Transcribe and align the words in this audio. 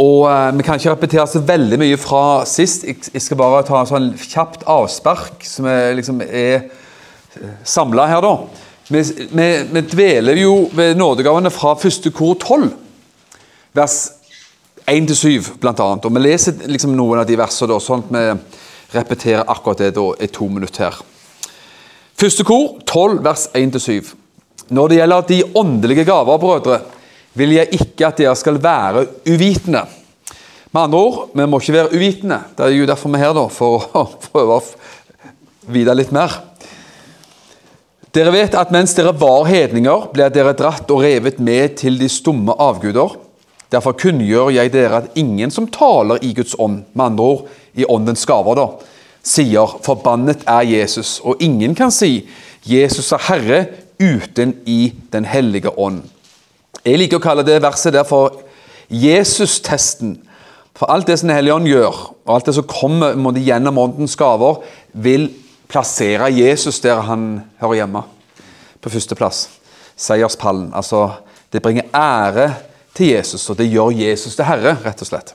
Og 0.00 0.24
eh, 0.30 0.46
Vi 0.56 0.64
kan 0.64 0.80
ikke 0.80 0.94
repetere 0.94 1.26
så 1.28 1.42
veldig 1.44 1.80
mye 1.82 1.98
fra 2.00 2.22
sist. 2.48 2.86
Jeg, 2.88 3.20
skal 3.20 3.40
bare 3.42 3.60
ta 3.68 3.82
en 3.82 3.90
sånn 3.90 4.08
kjapt 4.16 4.64
avspark 4.64 5.44
som 5.44 5.68
er, 5.68 5.92
liksom 5.98 6.22
er 6.24 6.70
samla 7.60 8.08
her, 8.08 8.24
da. 8.24 8.64
Vi, 8.88 9.04
vi, 9.36 9.50
vi 9.68 9.84
dveler 9.92 10.40
jo 10.40 10.54
ved 10.74 10.96
nådegavene 10.98 11.52
fra 11.52 11.76
første 11.78 12.10
kor 12.10 12.40
12, 12.40 12.72
vers 13.76 13.98
1-7 14.86 15.58
blant 15.60 15.80
annet. 15.80 16.06
Og 16.06 16.14
vi 16.14 16.22
leser 16.24 16.64
liksom 16.70 16.94
noen 16.96 17.22
av 17.22 17.28
de 17.28 17.38
versene, 17.40 17.80
sånn 17.82 18.04
at 18.06 18.14
vi 18.14 18.98
repeterer 18.98 19.48
akkurat 19.50 19.84
det 19.84 19.92
da, 19.96 20.06
i 20.18 20.28
to 20.32 20.48
minutter 20.50 20.88
her. 20.88 20.98
Første 22.20 22.44
kor 22.44 22.80
12, 22.84 23.20
vers 23.24 23.46
1-7. 23.56 24.10
Når 24.70 24.90
det 24.90 24.98
gjelder 24.98 25.28
de 25.28 25.38
åndelige 25.56 26.04
gaver, 26.06 26.40
brødre, 26.42 26.80
vil 27.38 27.54
jeg 27.54 27.78
ikke 27.78 28.10
at 28.10 28.18
dere 28.20 28.36
skal 28.38 28.58
være 28.62 29.06
uvitende. 29.30 29.86
Med 30.70 30.82
andre 30.82 30.98
ord, 30.98 31.22
vi 31.34 31.46
må 31.46 31.58
ikke 31.58 31.74
være 31.74 31.94
uvitende. 31.96 32.40
Det 32.56 32.66
er 32.66 32.76
jo 32.76 32.86
derfor 32.86 33.10
vi 33.10 33.18
er 33.18 33.24
her, 33.24 33.34
da, 33.34 33.46
for 33.58 33.88
å 33.96 34.04
prøve 34.28 34.58
å 34.58 35.72
vite 35.74 35.96
litt 35.96 36.12
mer. 36.14 36.36
Dere 38.10 38.34
vet 38.34 38.56
at 38.58 38.72
mens 38.74 38.94
dere 38.98 39.14
var 39.14 39.46
hedninger, 39.46 40.08
ble 40.14 40.26
dere 40.34 40.54
dratt 40.58 40.90
og 40.90 41.04
revet 41.04 41.38
med 41.38 41.76
til 41.78 41.98
de 41.98 42.08
stumme 42.10 42.56
avguder. 42.58 43.14
Derfor 43.70 43.94
kunngjør 43.98 44.50
jeg 44.50 44.72
dere 44.72 45.02
at 45.04 45.18
ingen 45.18 45.50
som 45.50 45.68
taler 45.70 46.18
i 46.26 46.32
Guds 46.34 46.56
ånd, 46.58 46.82
med 46.94 47.04
andre 47.04 47.24
ord 47.24 47.48
i 47.78 47.86
åndens 47.86 48.26
gaver, 48.26 48.54
da, 48.58 48.66
sier 49.22 49.78
'forbannet 49.82 50.42
er 50.46 50.64
Jesus', 50.64 51.20
og 51.24 51.36
ingen 51.40 51.74
kan 51.74 51.90
si 51.90 52.28
'Jesus 52.66 53.12
er 53.12 53.18
Herre' 53.18 53.66
uten 54.00 54.54
i 54.66 54.92
Den 55.12 55.24
hellige 55.24 55.78
ånd. 55.78 56.02
Jeg 56.84 56.98
liker 56.98 57.18
å 57.18 57.22
kalle 57.22 57.42
det 57.42 57.62
verset 57.62 57.92
der 57.92 58.04
for 58.04 58.40
Jesus-testen. 58.90 60.18
For 60.74 60.90
alt 60.90 61.06
det 61.06 61.18
som 61.18 61.28
Den 61.28 61.36
hellige 61.36 61.54
ånd 61.54 61.66
gjør, 61.66 62.14
og 62.26 62.34
alt 62.34 62.46
det 62.46 62.54
som 62.54 62.64
kommer 62.64 63.14
måtte, 63.14 63.42
gjennom 63.44 63.78
åndens 63.78 64.16
gaver, 64.16 64.62
vil 64.92 65.28
plassere 65.68 66.32
Jesus 66.32 66.80
der 66.80 67.00
han 67.00 67.42
hører 67.60 67.74
hjemme. 67.74 68.02
På 68.80 68.90
førsteplass. 68.90 69.48
Seierspallen. 69.96 70.72
Altså, 70.74 71.10
det 71.52 71.62
bringer 71.62 71.82
ære 71.94 72.54
til 73.00 73.14
Jesus, 73.14 73.48
og 73.50 73.58
det 73.58 73.70
gjør 73.70 73.94
Jesus 73.96 74.36
til 74.36 74.46
Herre, 74.46 74.76
rett 74.84 75.00
og 75.00 75.08
slett. 75.08 75.34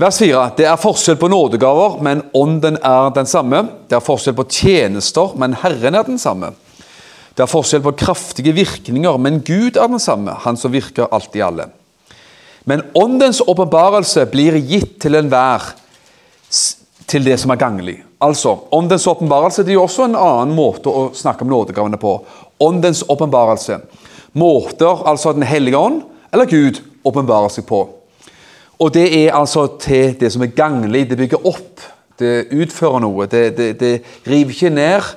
Vers 0.00 0.16
4. 0.22 0.46
Det 0.56 0.64
er 0.64 0.80
forskjell 0.80 1.18
på 1.20 1.28
nådegaver, 1.28 1.98
men 2.00 2.22
ånden 2.36 2.78
er 2.80 3.10
den 3.12 3.28
samme. 3.28 3.66
Det 3.90 3.98
er 3.98 4.04
forskjell 4.04 4.36
på 4.38 4.46
tjenester, 4.48 5.34
men 5.36 5.58
Herren 5.60 5.98
er 5.98 6.06
den 6.06 6.20
samme. 6.20 6.54
Det 7.36 7.44
er 7.44 7.50
forskjell 7.50 7.82
på 7.84 7.92
kraftige 8.00 8.54
virkninger, 8.56 9.18
men 9.20 9.42
Gud 9.44 9.76
er 9.76 9.90
den 9.92 10.00
samme, 10.00 10.32
Han 10.44 10.56
som 10.56 10.72
virker 10.72 11.10
alt 11.12 11.36
i 11.36 11.42
alle. 11.44 11.68
Men 12.64 12.82
åndens 12.94 13.40
åpenbarelse 13.40 14.26
blir 14.30 14.56
gitt 14.56 14.98
til 15.00 15.14
enhver 15.14 15.74
til 17.10 17.24
det 17.24 17.36
som 17.40 17.50
er 17.50 17.60
ganglig. 17.60 17.96
Altså, 18.20 18.58
Åndens 18.70 19.06
åpenbarelse 19.06 19.64
det 19.64 19.72
er 19.72 19.78
jo 19.80 19.86
også 19.86 20.06
en 20.06 20.16
annen 20.16 20.54
måte 20.54 20.92
å 20.92 21.08
snakke 21.16 21.44
om 21.44 21.50
nådegavene 21.50 21.98
på. 22.00 22.18
Åndens 22.60 23.02
åpenbarelse. 23.08 23.80
Måter 24.32 25.06
altså 25.08 25.32
Den 25.32 25.42
hellige 25.42 25.76
ånd 25.76 26.02
eller 26.32 26.50
Gud 26.50 26.80
åpenbarer 27.04 27.52
seg 27.52 27.66
på. 27.68 27.80
Og 28.80 28.92
det 28.94 29.06
er 29.12 29.36
altså 29.36 29.66
til 29.80 30.14
det 30.20 30.30
som 30.32 30.42
er 30.44 30.54
ganglig. 30.56 31.08
Det 31.10 31.18
bygger 31.20 31.46
opp, 31.46 31.82
det 32.20 32.48
utfører 32.52 33.02
noe. 33.04 33.26
Det, 33.28 33.50
det, 33.56 33.70
det 33.80 33.94
river 34.28 34.54
ikke 34.54 34.72
ned 34.72 35.10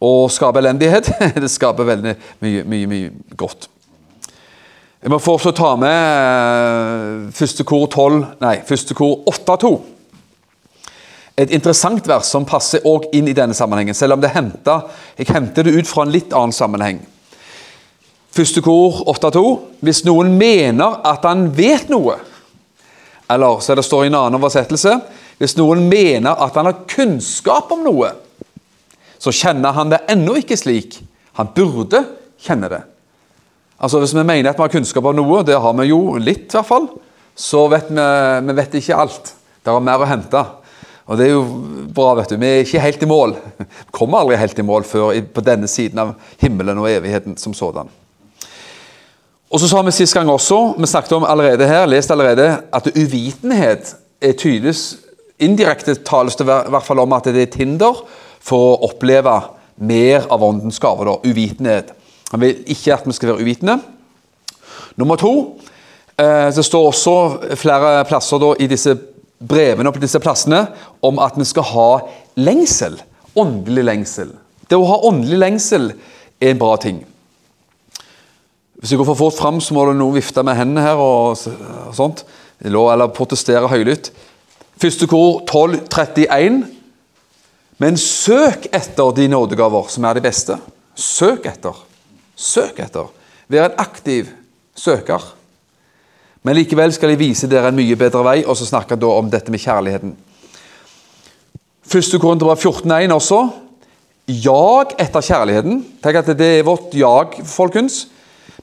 og 0.00 0.30
skaper 0.32 0.60
elendighet. 0.60 1.12
Det 1.42 1.50
skaper 1.52 1.88
veldig 1.88 2.16
mye, 2.40 2.64
mye, 2.64 2.88
mye 2.88 3.36
godt. 3.36 3.68
Jeg 5.00 5.12
må 5.12 5.16
fortsatt 5.20 5.56
ta 5.56 5.70
med 5.80 5.96
eh, 5.96 7.30
første 7.32 7.64
kor 7.64 7.86
12, 7.88 8.18
nei, 8.42 8.58
første 8.68 8.96
kor 8.96 9.22
8-2. 9.32 9.70
Et 11.40 11.54
interessant 11.56 12.04
vers 12.08 12.28
som 12.28 12.44
passer 12.44 12.84
også 12.84 13.08
inn 13.16 13.30
i 13.30 13.36
denne 13.36 13.56
sammenhengen, 13.56 13.96
selv 13.96 14.18
om 14.18 14.20
det 14.20 14.34
hentet, 14.34 14.90
jeg 15.16 15.30
henter 15.32 15.64
det 15.64 15.72
ut 15.78 15.88
fra 15.88 16.04
en 16.04 16.12
litt 16.12 16.36
annen 16.36 16.52
sammenheng. 16.52 17.00
Første 18.30 18.62
kor 18.62 19.02
8-2. 19.10 19.44
Hvis 19.82 20.04
noen 20.06 20.36
mener 20.38 21.00
at 21.06 21.24
han 21.26 21.48
vet 21.56 21.90
noe, 21.90 22.18
eller 23.30 23.62
så 23.62 23.76
det 23.78 23.86
står 23.86 24.06
i 24.06 24.10
en 24.10 24.16
annen 24.18 24.40
oversettelse 24.40 24.96
Hvis 25.38 25.54
noen 25.54 25.84
mener 25.86 26.34
at 26.42 26.56
han 26.58 26.66
har 26.66 26.80
kunnskap 26.90 27.70
om 27.72 27.84
noe, 27.86 28.10
så 29.20 29.32
kjenner 29.32 29.72
han 29.76 29.92
det 29.92 30.02
ennå 30.10 30.34
ikke 30.40 30.58
slik. 30.58 30.98
Han 31.38 31.52
burde 31.54 32.02
kjenne 32.40 32.68
det. 32.72 32.80
Altså 33.80 34.02
Hvis 34.02 34.12
vi 34.16 34.24
mener 34.24 34.50
at 34.50 34.58
vi 34.58 34.66
har 34.66 34.72
kunnskap 34.72 35.06
om 35.08 35.16
noe, 35.16 35.40
det 35.46 35.56
har 35.56 35.76
vi 35.78 35.88
jo 35.88 36.18
litt 36.20 36.50
i 36.50 36.58
hvert 36.58 36.68
fall, 36.68 36.90
så 37.32 37.64
vet 37.72 37.88
vi, 37.88 38.04
vi 38.50 38.56
vet 38.58 38.76
ikke 38.82 38.98
alt. 39.00 39.32
Det 39.64 39.72
er 39.72 39.86
mer 39.86 40.04
å 40.04 40.08
hente. 40.08 40.42
Og 41.08 41.18
det 41.18 41.26
er 41.26 41.32
jo 41.32 41.44
bra, 41.96 42.12
vet 42.20 42.34
du. 42.34 42.36
Vi 42.38 42.50
er 42.50 42.60
ikke 42.66 42.84
helt 42.84 43.02
i 43.02 43.08
mål. 43.08 43.32
Vi 43.56 43.68
kommer 43.96 44.20
aldri 44.20 44.36
helt 44.40 44.60
i 44.60 44.66
mål 44.66 44.84
før 44.88 45.16
på 45.32 45.44
denne 45.46 45.70
siden 45.70 46.04
av 46.04 46.12
himmelen 46.42 46.78
og 46.78 46.90
evigheten 46.92 47.40
som 47.40 47.56
sådan. 47.56 47.88
Og 49.50 49.58
så 49.58 49.66
sa 49.66 49.80
vi 49.82 49.92
sist 49.94 50.14
gang 50.14 50.30
også, 50.30 50.76
vi 50.78 50.86
snakket 50.86 51.16
om 51.16 51.24
allerede 51.26 51.66
her, 51.66 51.86
lest 51.90 52.10
allerede, 52.10 52.60
at 52.72 52.90
uvitenhet 52.94 53.96
er 54.22 54.32
tydeligvis 54.38 54.98
Indirekte 55.40 55.94
tales 56.04 56.36
det 56.36 56.44
i 56.44 56.68
hvert 56.68 56.84
fall 56.84 57.00
om 57.00 57.14
at 57.16 57.24
det 57.24 57.38
er 57.38 57.46
et 57.46 57.54
hinder 57.56 58.02
for 58.44 58.74
å 58.74 58.90
oppleve 58.90 59.32
mer 59.80 60.26
av 60.28 60.42
åndens 60.44 60.76
gave. 60.78 61.06
da, 61.08 61.16
Uvitenhet. 61.24 61.94
Han 62.30 62.42
vil 62.42 62.60
ikke 62.68 62.92
at 62.94 63.06
vi 63.08 63.14
skal 63.16 63.32
være 63.32 63.46
uvitende. 63.46 63.78
Nummer 65.00 65.16
to 65.16 65.32
eh, 66.18 66.52
Det 66.52 66.64
står 66.64 66.86
også 66.90 67.56
flere 67.56 68.04
plasser 68.04 68.38
da, 68.38 68.52
i 68.60 68.68
disse 68.68 68.94
brevene 69.40 69.88
og 69.88 69.96
på 69.96 70.04
disse 70.04 70.20
plassene 70.20 70.66
om 71.00 71.18
at 71.18 71.40
vi 71.40 71.48
skal 71.48 71.68
ha 71.72 71.90
lengsel. 72.36 73.00
Åndelig 73.34 73.84
lengsel. 73.88 74.34
Det 74.68 74.76
å 74.76 74.88
ha 74.92 75.00
åndelig 75.08 75.40
lengsel 75.40 75.94
er 76.36 76.52
en 76.52 76.60
bra 76.60 76.76
ting. 76.76 77.00
Hvis 78.80 78.94
jeg 78.94 78.98
går 78.98 79.10
for 79.10 79.18
fort 79.18 79.36
fram, 79.36 79.60
så 79.60 79.76
må 79.76 79.84
det 79.86 79.98
noen 80.00 80.16
vifte 80.16 80.42
med 80.46 80.56
hendene 80.56 80.84
her 80.86 81.00
og, 81.00 81.36
sånt. 81.92 82.24
Eller 82.64 83.10
protestere 83.12 83.68
høylytt. 83.68 84.08
Første 84.80 85.08
kor 85.08 85.42
1231. 85.44 86.62
Men 87.80 87.96
søk 88.00 88.70
etter 88.72 89.12
de 89.16 89.26
nådegaver 89.28 89.90
som 89.92 90.06
er 90.08 90.16
de 90.16 90.24
beste. 90.24 90.56
Søk 90.96 91.44
etter. 91.48 91.76
Søk 92.36 92.80
etter. 92.80 93.08
Vær 93.52 93.68
en 93.68 93.82
aktiv 93.82 94.30
søker. 94.76 95.24
Men 96.42 96.56
likevel 96.56 96.92
skal 96.96 97.12
jeg 97.12 97.20
vise 97.20 97.48
dere 97.52 97.68
en 97.68 97.76
mye 97.76 97.96
bedre 98.00 98.22
vei, 98.24 98.38
og 98.46 98.56
så 98.56 98.68
snakker 98.68 98.96
jeg 98.96 99.02
da 99.02 99.10
om 99.12 99.28
dette 99.32 99.52
med 99.52 99.60
kjærligheten. 99.60 100.14
Første 101.90 102.20
Korinterbrev 102.22 102.62
14,1 102.64 103.12
også. 103.12 103.40
Jag 104.30 104.94
etter 105.02 105.26
kjærligheten. 105.26 105.82
Tenk 106.00 106.20
at 106.22 106.32
det 106.38 106.48
er 106.60 106.64
vårt 106.64 106.94
jag, 106.96 107.40
folkens. 107.44 108.06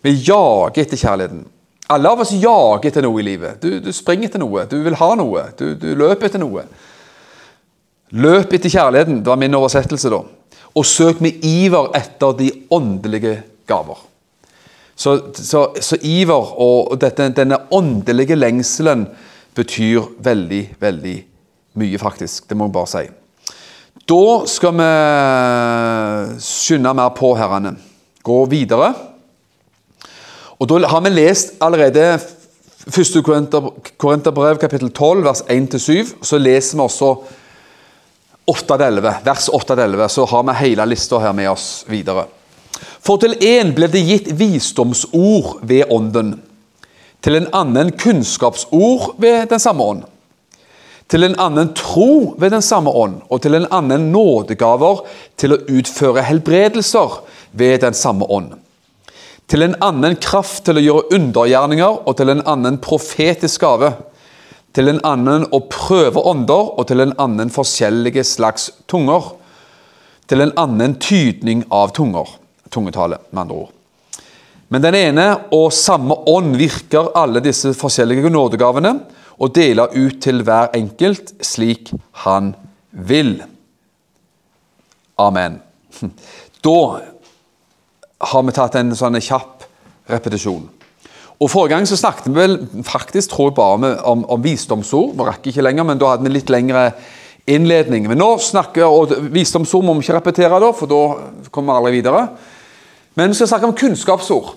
Vi 0.01 0.13
jager 0.27 0.81
etter 0.83 0.99
kjærligheten. 0.99 1.45
Alle 1.93 2.09
av 2.11 2.21
oss 2.23 2.33
jager 2.35 2.89
etter 2.89 3.05
noe 3.05 3.21
i 3.21 3.25
livet. 3.25 3.61
Du, 3.63 3.79
du 3.79 3.93
springer 3.95 4.27
etter 4.27 4.41
noe, 4.43 4.65
du 4.67 4.77
vil 4.83 4.97
ha 4.99 5.13
noe, 5.19 5.45
du, 5.59 5.69
du, 5.79 5.87
løper 5.97 6.27
etter 6.27 6.43
noe. 6.43 6.65
Løp 8.17 8.53
etter 8.55 8.71
kjærligheten, 8.71 9.21
det 9.23 9.31
var 9.31 9.39
min 9.39 9.55
oversettelse, 9.55 10.11
da. 10.11 10.21
Og 10.77 10.85
søk 10.85 11.23
med 11.23 11.43
iver 11.47 11.89
etter 11.97 12.35
de 12.37 12.51
åndelige 12.75 13.39
gaver. 13.67 14.03
Så, 14.97 15.15
så, 15.37 15.63
så 15.79 15.97
iver 16.01 16.53
og 16.63 16.95
dette, 17.01 17.29
denne 17.37 17.59
åndelige 17.73 18.35
lengselen 18.37 19.05
betyr 19.57 20.07
veldig, 20.25 20.63
veldig 20.81 21.17
mye, 21.77 21.99
faktisk. 22.01 22.47
Det 22.49 22.57
må 22.57 22.67
jeg 22.67 22.75
bare 22.75 22.91
si. 22.91 23.03
Da 24.07 24.23
skal 24.49 24.73
vi 24.79 24.87
skynde 26.43 26.93
mer 26.97 27.13
på, 27.15 27.33
herrene. 27.37 27.75
Gå 28.25 28.39
videre. 28.51 28.91
Og 30.59 30.69
Da 30.69 30.87
har 30.87 31.01
vi 31.01 31.09
lest 31.09 31.53
allerede 31.61 32.19
1. 32.87 33.23
Korinterbrev 33.97 34.57
kapittel 34.57 34.89
12 34.89 35.23
vers 35.23 35.41
1-7. 35.41 36.23
Så 36.23 36.37
leser 36.37 36.77
vi 36.77 36.81
også 36.81 37.15
8-11, 38.47 39.13
vers 39.25 39.49
8-11, 39.49 40.07
så 40.07 40.25
har 40.25 40.43
vi 40.43 40.53
hele 40.61 40.85
lista 40.85 41.19
her 41.19 41.33
med 41.35 41.49
oss 41.51 41.85
videre. 41.87 42.25
For 43.03 43.19
til 43.19 43.35
én 43.43 43.73
ble 43.75 43.89
det 43.91 44.05
gitt 44.07 44.29
visdomsord 44.39 45.59
ved 45.67 45.91
Ånden, 45.91 46.37
til 47.21 47.35
en 47.35 47.49
annen 47.53 47.91
kunnskapsord 47.91 49.17
ved 49.19 49.49
den 49.51 49.59
samme 49.59 49.83
ånd, 49.83 50.05
til 51.11 51.23
en 51.23 51.35
annen 51.39 51.73
tro 51.75 52.35
ved 52.39 52.51
den 52.55 52.61
samme 52.61 52.91
ånd, 52.91 53.19
og 53.29 53.41
til 53.41 53.55
en 53.55 53.67
annen 53.71 54.11
nådegaver 54.13 55.03
til 55.37 55.55
å 55.55 55.61
utføre 55.67 56.23
helbredelser 56.23 57.19
ved 57.51 57.81
den 57.83 57.93
samme 57.93 58.25
ånd. 58.31 58.53
Til 59.47 59.63
en 59.63 59.77
annen 59.83 60.17
kraft 60.19 60.65
til 60.67 60.79
å 60.79 60.83
gjøre 60.83 61.17
undergjerninger, 61.17 62.03
og 62.03 62.17
til 62.19 62.33
en 62.33 62.43
annen 62.47 62.79
profetisk 62.83 63.63
gave 63.63 63.93
til 64.77 64.91
en 64.91 64.99
annen 65.07 65.47
å 65.55 65.63
prøve 65.73 66.21
ånder, 66.29 66.67
og 66.77 66.85
til 66.89 67.01
en 67.01 67.15
annen 67.21 67.49
forskjellige 67.49 68.21
slags 68.27 68.69
tunger. 68.89 69.31
Til 70.29 70.43
en 70.43 70.53
annen 70.59 70.93
tydning 71.01 71.63
av 71.73 71.95
tunger. 71.97 72.29
Tungetale, 72.69 73.17
med 73.31 73.41
andre 73.45 73.57
ord. 73.63 73.73
Men 74.69 74.83
den 74.83 74.97
ene 74.99 75.25
og 75.55 75.71
samme 75.73 76.13
ånd 76.29 76.57
virker 76.59 77.13
alle 77.17 77.41
disse 77.41 77.71
forskjellige 77.79 78.29
nådegavene 78.29 78.91
og 79.39 79.53
deler 79.55 79.95
ut 79.95 80.19
til 80.21 80.43
hver 80.43 80.73
enkelt 80.75 81.31
slik 81.45 81.93
han 82.25 82.51
vil. 82.91 83.37
Amen. 85.17 85.61
Da 86.67 86.79
har 88.19 88.43
vi 88.43 88.55
tatt 88.55 88.75
en 88.79 88.95
sånn 88.97 89.19
kjapp 89.21 89.65
repetisjon. 90.09 90.65
Og 91.37 91.51
Forrige 91.53 91.75
gang 91.75 91.85
så 91.85 91.99
snakket 91.99 92.31
vi 92.31 92.37
vel 92.39 92.57
faktisk 92.87 93.35
tror 93.35 93.51
jeg 93.51 93.57
bare 93.59 93.91
om, 94.09 94.23
om 94.25 94.41
visdomsord. 94.41 95.13
Vi 95.13 95.27
rakk 95.27 95.49
ikke 95.51 95.65
lenger, 95.65 95.85
men 95.85 95.99
da 96.01 96.13
hadde 96.13 96.25
vi 96.25 96.33
litt 96.33 96.49
lengre 96.49 96.89
innledning. 97.47 98.07
Men 98.09 98.19
nå 98.19 98.29
snakker 98.43 98.89
og 98.89 99.13
Visdomsord 99.31 99.85
må 99.85 99.95
vi 99.97 100.05
ikke 100.05 100.17
repetere, 100.17 100.59
da, 100.61 100.71
for 100.75 100.89
da 100.89 101.01
kommer 101.53 101.73
vi 101.73 101.77
aldri 101.77 101.99
videre. 101.99 102.23
Men 103.17 103.31
vi 103.31 103.37
skal 103.37 103.51
snakke 103.53 103.69
om 103.69 103.77
kunnskapsord. 103.77 104.55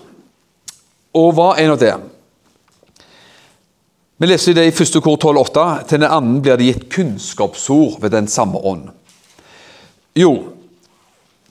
Og 1.17 1.29
hva 1.37 1.53
er 1.59 1.69
nå 1.69 1.77
det? 1.79 1.93
Vi 4.21 4.29
leser 4.29 4.57
det 4.57 4.67
i 4.69 4.73
første 4.75 5.01
kor 5.01 5.17
12,8. 5.17 5.67
Til 5.89 6.01
den 6.03 6.09
annen 6.09 6.41
blir 6.43 6.59
det 6.59 6.67
gitt 6.67 6.89
kunnskapsord 6.93 8.01
ved 8.03 8.13
den 8.13 8.27
samme 8.29 8.59
ånd. 8.59 8.89
Jo, 10.17 10.35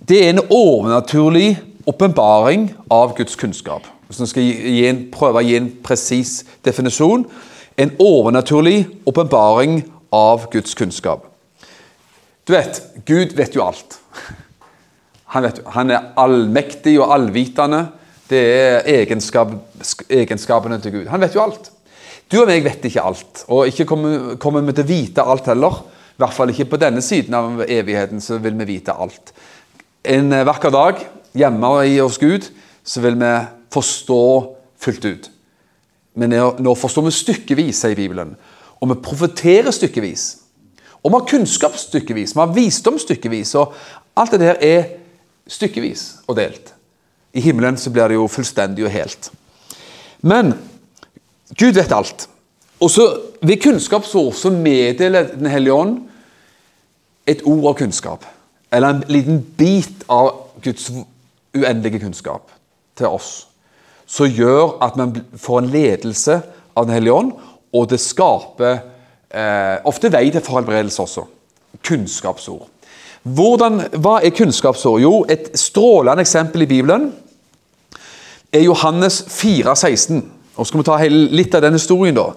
det 0.07 0.21
er 0.21 0.35
en 0.35 0.45
overnaturlig 0.45 1.55
åpenbaring 1.91 2.71
av 2.91 3.17
Guds 3.19 3.37
kunnskap 3.41 3.89
hvis 4.11 4.25
vi 4.25 4.27
skal 4.27 4.43
gi 4.43 4.87
en, 4.89 5.05
prøve 5.15 5.39
å 5.39 5.47
gi 5.47 5.55
en 5.55 5.69
presis 5.87 6.41
definisjon, 6.67 7.23
en 7.79 7.93
overnaturlig 8.03 8.89
åpenbaring 9.07 9.85
av 10.11 10.49
Guds 10.51 10.75
kunnskap. 10.75 11.29
Du 12.43 12.57
vet, 12.57 12.81
Gud 13.07 13.37
vet 13.39 13.55
jo 13.55 13.63
alt. 13.63 14.01
Han, 15.31 15.47
vet, 15.47 15.61
han 15.77 15.93
er 15.95 16.09
allmektig 16.19 16.97
og 16.99 17.13
allvitende. 17.15 17.85
Det 18.27 18.41
er 18.41 18.89
egenskap, 18.97 19.55
egenskapene 20.11 20.81
til 20.83 20.97
Gud. 20.97 21.07
Han 21.13 21.23
vet 21.23 21.39
jo 21.39 21.45
alt. 21.45 21.71
Du 22.31 22.41
og 22.41 22.51
meg 22.51 22.67
vet 22.67 22.83
ikke 22.91 23.07
alt, 23.07 23.45
og 23.47 23.71
ikke 23.71 23.87
kommer, 23.91 24.35
kommer 24.43 24.67
vi 24.67 24.75
til 24.75 24.89
å 24.89 24.91
vite 24.91 25.23
alt 25.23 25.47
heller. 25.51 25.79
I 26.19 26.25
hvert 26.25 26.35
fall 26.35 26.51
ikke 26.51 26.67
på 26.75 26.83
denne 26.83 27.03
siden 27.03 27.39
av 27.39 27.63
evigheten 27.63 28.19
så 28.23 28.43
vil 28.43 28.59
vi 28.59 28.73
vite 28.75 28.95
alt. 28.95 29.31
En 30.03 30.35
vakker 30.51 30.75
dag 30.75 30.99
hjemme 31.37 31.75
oss 32.03 32.19
Gud 32.19 32.49
så 32.85 33.01
vil 33.01 33.19
vi 33.21 33.35
forstå 33.71 34.23
fullt 34.81 35.05
ut. 35.05 35.31
Men 36.15 36.35
nå 36.59 36.75
forstår 36.75 37.07
vi 37.07 37.15
stykkevis, 37.15 37.83
sier 37.83 37.97
Bibelen. 37.97 38.35
Og 38.81 38.91
vi 38.91 38.99
profeterer 39.05 39.71
stykkevis. 39.71 40.25
Og 41.01 41.13
vi 41.13 41.17
har 41.19 41.29
kunnskap 41.29 41.77
stykkevis, 41.79 42.35
vi 42.35 42.43
har 42.43 42.55
visdom 42.55 42.99
stykkevis. 42.99 43.55
Og 43.61 43.75
alt 44.17 44.35
det 44.35 44.41
der 44.43 44.59
er 44.61 44.89
stykkevis 45.51 46.25
og 46.27 46.37
delt. 46.37 46.75
I 47.33 47.41
himmelen 47.45 47.79
så 47.79 47.93
blir 47.95 48.11
det 48.11 48.19
jo 48.19 48.27
fullstendig 48.29 48.85
og 48.85 48.93
helt. 48.93 49.31
Men 50.21 50.55
Gud 51.55 51.79
vet 51.79 51.93
alt. 51.95 52.27
Og 52.81 52.91
så 52.91 53.07
ved 53.43 53.61
kunnskapsord 53.63 54.33
så 54.35 54.51
meddeler 54.51 55.35
Den 55.37 55.47
hellige 55.47 55.75
ånd 55.75 55.99
et 57.27 57.43
ord 57.45 57.67
av 57.69 57.75
kunnskap. 57.79 58.25
Eller 58.73 58.89
en 58.89 59.05
liten 59.09 59.41
bit 59.59 60.05
av 60.09 60.33
Guds 60.63 60.91
uendelige 61.57 62.01
kunnskap 62.05 62.51
til 62.99 63.07
oss 63.07 63.51
som 64.11 64.31
gjør 64.31 64.81
at 64.83 64.97
man 64.99 65.15
får 65.39 65.61
en 65.61 65.71
ledelse 65.71 66.41
av 66.77 66.87
Den 66.87 66.95
hellige 66.95 67.15
ånd, 67.15 67.33
og 67.75 67.87
det 67.91 68.01
skaper 68.03 68.81
eh, 69.31 69.77
ofte 69.87 70.11
vei 70.11 70.31
til 70.31 70.43
forhelbredelse 70.43 71.03
også. 71.03 71.25
Kunnskapsord. 71.87 72.67
Hvordan, 73.23 73.83
hva 74.01 74.19
er 74.25 74.35
kunnskapsord? 74.35 75.01
Jo, 75.03 75.25
et 75.29 75.51
strålende 75.59 76.25
eksempel 76.25 76.65
i 76.65 76.71
Bibelen 76.71 77.11
er 78.53 78.65
Johannes 78.65 79.25
4, 79.29 79.77
16. 79.77 80.23
Og 80.57 80.67
så 80.67 80.71
skal 80.71 80.81
vi 80.81 80.89
ta 80.89 80.99
litt 81.11 81.55
av 81.55 81.63
den 81.67 81.77
historien 81.79 82.17
da, 82.17 82.31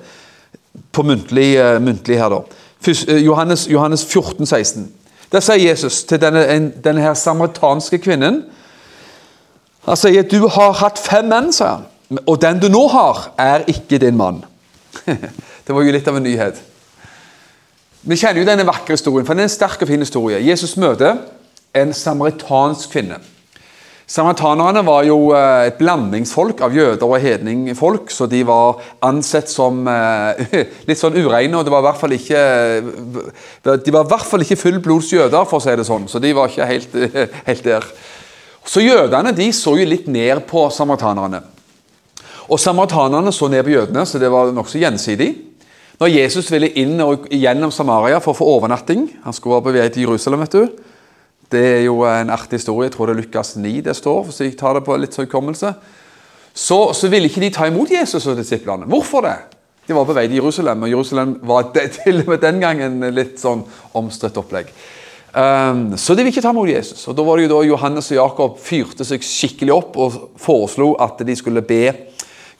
på 0.93 1.05
muntlig, 1.07 1.55
uh, 1.57 1.79
muntlig 1.81 2.19
her. 2.19 2.29
da. 2.29 2.43
Uh, 2.85 3.17
Johannes, 3.23 3.65
Johannes 3.71 4.05
14, 4.05 4.45
16. 4.45 4.91
Der 5.31 5.41
sier 5.41 5.69
Jesus 5.69 6.03
til 6.03 6.21
denne, 6.21 6.45
en, 6.53 6.69
denne 6.83 7.01
her 7.01 7.15
samaritanske 7.17 7.97
kvinnen 8.03 8.43
han 9.85 9.97
sier 9.97 10.23
'du 10.23 10.47
har 10.47 10.73
hatt 10.73 10.99
fem 10.99 11.25
menn', 11.25 11.53
sa 11.53 11.67
han. 11.67 11.85
'Og 12.27 12.41
den 12.41 12.59
du 12.59 12.69
nå 12.69 12.87
har, 12.87 13.33
er 13.37 13.63
ikke 13.67 13.97
din 13.97 14.17
mann'. 14.17 14.43
det 15.67 15.75
var 15.75 15.83
jo 15.83 15.91
litt 15.91 16.07
av 16.07 16.17
en 16.17 16.23
nyhet. 16.23 16.61
Vi 18.03 18.15
kjenner 18.15 18.41
jo 18.41 18.47
denne 18.47 18.67
vakre 18.67 18.97
historien, 18.97 19.25
for 19.25 19.33
det 19.33 19.45
er 19.45 19.49
en 19.49 19.49
sterk 19.49 19.81
og 19.81 19.87
fin 19.87 19.99
historie. 19.99 20.41
Jesus 20.43 20.77
møter 20.77 21.17
en 21.73 21.93
samaritansk 21.93 22.91
kvinne. 22.91 23.19
Samaritanerne 24.13 24.81
var 24.85 25.05
jo 25.07 25.31
eh, 25.31 25.69
et 25.69 25.77
blandingsfolk 25.79 26.59
av 26.65 26.75
jøder 26.75 27.07
og 27.07 27.21
hedningfolk, 27.23 28.11
så 28.11 28.27
de 28.27 28.41
var 28.45 28.81
ansett 29.01 29.47
som 29.49 29.87
eh, 29.87 30.43
litt 30.89 30.99
sånn 30.99 31.15
ureine. 31.15 31.55
og 31.55 31.63
det 31.63 31.71
var 31.71 31.81
i 31.81 31.87
hvert 31.87 32.01
fall 32.01 32.15
ikke, 32.17 32.41
De 33.63 33.95
var 33.95 34.03
i 34.03 34.11
hvert 34.11 34.27
fall 34.27 34.43
ikke 34.43 34.59
fullblods 34.59 35.13
jøder, 35.15 35.47
for 35.47 35.61
å 35.61 35.63
si 35.63 35.75
det 35.79 35.87
sånn. 35.87 36.09
Så 36.11 36.19
de 36.19 36.33
var 36.35 36.51
ikke 36.51 36.67
helt, 36.67 36.99
helt 37.49 37.63
der. 37.63 37.87
Så 38.65 38.83
jødene 38.83 39.33
de 39.35 39.49
så 39.53 39.75
jo 39.77 39.87
litt 39.87 40.07
ned 40.11 40.45
på 40.47 40.67
samaritanerne. 40.71 41.41
Og 42.51 42.59
samaritanerne 42.59 43.31
så 43.35 43.49
ned 43.51 43.63
på 43.65 43.73
jødene, 43.73 44.05
så 44.05 44.19
det 44.19 44.31
var 44.31 44.51
nokså 44.55 44.79
gjensidig. 44.81 45.33
Når 45.99 46.11
Jesus 46.11 46.49
ville 46.51 46.71
inn 46.79 46.97
og 47.03 47.27
gjennom 47.31 47.71
Samaria 47.71 48.19
for 48.19 48.33
å 48.33 48.37
få 48.39 48.47
overnatting 48.57 49.05
Han 49.23 49.35
skulle 49.35 49.59
være 49.59 49.65
på 49.67 49.73
vei 49.75 49.89
til 49.93 50.07
Jerusalem. 50.07 50.41
vet 50.41 50.51
du. 50.51 50.67
Det 51.51 51.61
er 51.77 51.83
jo 51.85 52.01
en 52.03 52.29
artig 52.33 52.57
historie. 52.57 52.89
Jeg 52.89 52.95
tror 52.95 53.07
det 53.07 53.13
er 53.13 53.21
Lukas 53.21 53.55
9 53.55 53.81
det 53.81 53.95
står. 53.95 54.31
så 54.31 54.43
jeg 54.43 54.57
tar 54.57 54.73
det 54.73 54.83
på 54.83 54.97
litt 54.97 55.15
hukommelse. 55.15 55.73
Så, 56.53 56.93
så 56.93 57.07
ville 57.09 57.29
ikke 57.29 57.41
de 57.41 57.49
ta 57.49 57.67
imot 57.67 57.91
Jesus 57.91 58.25
og 58.27 58.37
disiplene. 58.37 58.85
Hvorfor 58.85 59.21
det? 59.21 59.37
De 59.87 59.93
var 59.93 60.05
på 60.05 60.15
vei 60.15 60.27
til 60.27 60.39
Jerusalem, 60.39 60.83
og 60.83 60.89
Jerusalem 60.89 61.39
var 61.43 61.71
til 62.03 62.21
og 62.21 62.29
med 62.29 62.41
den 62.41 62.59
gangen 62.61 62.99
litt 63.13 63.39
sånn 63.41 63.63
omstridt 63.93 64.37
opplegg. 64.39 64.69
Um, 65.33 65.95
så 65.97 66.13
de 66.13 66.21
vil 66.21 66.29
ikke 66.29 66.43
ta 66.45 66.51
imot 66.53 66.69
Jesus. 66.69 67.07
Og 67.09 67.15
Da 67.17 67.23
var 67.25 67.39
det 67.39 67.47
jo 67.47 67.55
da 67.55 67.63
Johannes 67.65 68.11
og 68.11 68.19
Jakob 68.19 68.57
fyrte 68.61 69.05
seg 69.07 69.23
skikkelig 69.25 69.73
opp 69.73 69.97
og 69.97 70.17
foreslo 70.37 70.91
at 71.01 71.23
de 71.25 71.35
skulle 71.35 71.63
be 71.65 71.87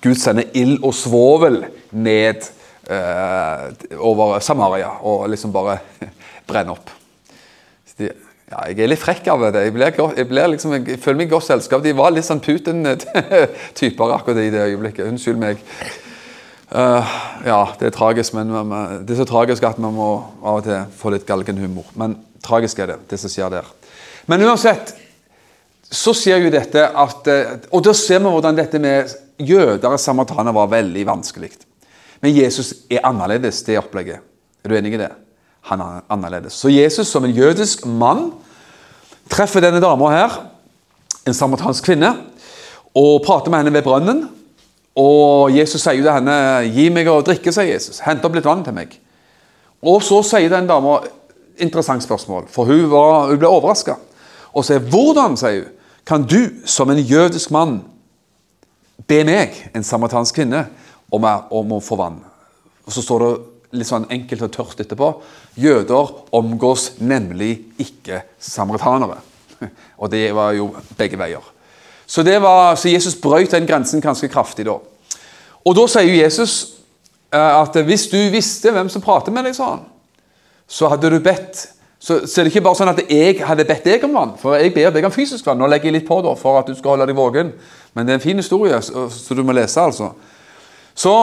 Gud 0.04 0.18
sende 0.18 0.48
ild 0.58 0.82
og 0.82 0.96
svovel 0.98 1.62
ned 1.94 2.42
uh, 2.90 3.70
over 4.02 4.40
Samaria 4.44 4.90
og 5.06 5.30
liksom 5.32 5.54
bare 5.54 5.78
brenne 6.50 6.74
opp. 6.74 6.90
De, 8.02 8.10
ja, 8.50 8.66
jeg 8.72 8.82
er 8.82 8.90
litt 8.90 9.04
frekk 9.04 9.30
av 9.30 9.46
det. 9.54 9.68
Jeg, 9.68 9.76
blir, 9.78 9.94
jeg, 10.18 10.28
blir 10.34 10.52
liksom, 10.56 10.74
jeg 10.82 11.00
føler 11.00 11.22
meg 11.22 11.30
i 11.30 11.36
godt 11.36 11.48
selskap. 11.52 11.86
De 11.86 11.94
var 11.96 12.12
litt 12.12 12.26
sånn 12.26 12.42
Putin-typer 12.44 14.18
akkurat 14.18 14.42
i 14.42 14.50
det 14.54 14.66
øyeblikket. 14.66 15.06
Unnskyld 15.14 15.40
meg. 15.46 15.62
Uh, 16.74 17.16
ja, 17.46 17.62
det 17.78 17.92
er 17.92 17.96
tragisk, 17.96 18.34
men 18.34 18.50
det 19.06 19.14
er 19.14 19.22
så 19.22 19.30
tragisk 19.30 19.70
at 19.70 19.78
man 19.78 19.94
må 19.94 20.12
av 20.42 20.58
og 20.58 20.66
til 20.66 20.94
få 20.98 21.14
litt 21.14 21.30
galgenhumor. 21.30 21.94
Men 22.02 22.18
tragisk 22.44 22.80
er 22.80 22.94
det, 22.94 23.00
det 23.10 23.20
som 23.22 23.32
skjer 23.32 23.52
der. 23.54 23.68
Men 24.30 24.44
uansett 24.48 24.94
så 25.94 26.14
skjer 26.18 26.46
jo 26.46 26.54
dette 26.54 26.86
at 26.88 27.28
eh, 27.30 27.58
Og 27.72 27.84
da 27.86 27.94
ser 27.94 28.22
vi 28.24 28.32
hvordan 28.32 28.58
dette 28.58 28.80
med 28.82 29.12
jøder 29.38 29.94
og 29.94 30.02
samaritaner 30.02 30.56
var 30.56 30.72
veldig 30.72 31.06
vanskelig. 31.06 31.52
Men 32.24 32.36
Jesus 32.36 32.74
er 32.90 33.04
annerledes, 33.06 33.62
det 33.68 33.78
opplegget. 33.78 34.22
Er 34.64 34.72
du 34.72 34.78
enig 34.78 34.94
i 34.96 35.02
det? 35.02 35.12
Han 35.70 35.82
er 35.84 36.04
annerledes. 36.12 36.56
Så 36.56 36.72
Jesus 36.72 37.10
som 37.12 37.26
en 37.26 37.36
jødisk 37.36 37.86
mann 37.86 38.30
treffer 39.32 39.64
denne 39.64 39.82
dama 39.84 40.12
her, 40.12 40.38
en 41.28 41.36
samaritansk 41.36 41.86
kvinne, 41.88 42.14
og 42.96 43.24
prater 43.26 43.52
med 43.52 43.64
henne 43.64 43.74
ved 43.74 43.86
brønnen. 43.86 44.24
Og 45.00 45.52
Jesus 45.56 45.82
sier 45.82 45.98
jo 45.98 46.06
til 46.06 46.14
henne 46.14 46.36
'Gi 46.70 46.90
meg 46.94 47.08
å 47.10 47.22
drikke', 47.26 47.52
sier 47.52 47.74
Jesus. 47.74 48.00
'Hent 48.00 48.26
opp 48.26 48.36
litt 48.36 48.46
vann 48.46 48.64
til 48.64 48.74
meg'. 48.74 49.00
Og 49.82 50.04
så 50.04 50.22
sier 50.24 50.50
den 50.50 50.68
dama 50.68 51.00
interessant 51.58 52.04
spørsmål, 52.04 52.48
for 52.52 52.66
hun, 52.66 52.90
var, 52.92 53.30
hun 53.30 53.40
ble 53.40 53.48
overraska. 53.48 53.96
Og 54.54 54.66
sier 54.66 54.80
'Hvordan', 54.80 55.38
sier 55.38 55.64
hun, 55.64 55.72
'kan 56.06 56.24
du 56.24 56.50
som 56.66 56.90
en 56.90 57.00
jødisk 57.00 57.52
mann 57.52 57.84
be 59.08 59.24
meg, 59.24 59.70
en 59.76 59.84
samaritansk 59.84 60.36
kvinne, 60.36 60.68
om, 61.12 61.24
om 61.52 61.72
å 61.72 61.80
få 61.80 61.96
vann?' 61.96 62.24
Og 62.86 62.92
Så 62.92 63.02
står 63.02 63.20
det 63.20 63.40
litt 63.80 63.88
sånn 63.88 64.06
enkelt 64.12 64.42
og 64.42 64.52
tørt 64.52 64.80
etterpå. 64.84 65.10
Jøder 65.56 66.12
omgås 66.36 66.92
nemlig 67.00 67.62
ikke 67.82 68.22
samaritanere. 68.40 69.18
Og 70.02 70.12
det 70.12 70.28
var 70.36 70.54
jo 70.58 70.76
begge 70.98 71.18
veier. 71.18 71.42
Så, 72.06 72.24
var, 72.24 72.76
så 72.76 72.90
Jesus 72.90 73.16
brøt 73.16 73.52
den 73.52 73.66
grensen 73.66 74.02
ganske 74.02 74.28
kraftig 74.30 74.66
da. 74.68 74.78
Og 75.64 75.76
da 75.78 75.88
sier 75.88 76.12
Jesus 76.12 76.76
eh, 77.32 77.40
at 77.40 77.78
hvis 77.88 78.10
du 78.12 78.20
visste 78.34 78.74
hvem 78.76 78.90
som 78.92 79.02
prater 79.02 79.34
med 79.34 79.48
deg, 79.48 79.56
sa 79.56 79.72
han, 79.72 79.86
så 80.74 80.90
hadde 80.90 81.12
du 81.14 81.20
bedt 81.24 81.68
så, 82.04 82.28
så 82.28 82.42
er 82.42 82.44
det 82.44 82.52
ikke 82.52 82.66
bare 82.66 82.76
sånn 82.76 82.92
at 82.92 82.98
jeg 83.08 83.38
hadde 83.48 83.64
bedt 83.64 83.86
deg 83.88 84.02
om 84.04 84.18
vann, 84.18 84.32
for 84.36 84.58
jeg 84.60 84.74
ber 84.76 84.90
deg 84.92 85.06
om 85.08 85.14
fysisk 85.14 85.46
vann. 85.48 85.62
Nå 85.62 85.70
legger 85.72 85.88
jeg 85.88 86.02
litt 86.02 86.08
på 86.10 86.18
da, 86.26 86.34
for 86.36 86.60
at 86.60 86.68
du 86.68 86.76
skal 86.76 86.98
holde 86.98 87.06
deg 87.08 87.16
våken. 87.16 87.54
Men 87.96 88.04
det 88.04 88.12
er 88.12 88.20
en 88.20 88.24
fin 88.26 88.42
historie, 88.42 88.76
så, 88.84 89.06
så 89.08 89.38
du 89.38 89.40
må 89.48 89.56
lese, 89.56 89.80
altså. 89.80 90.10
Så 91.00 91.14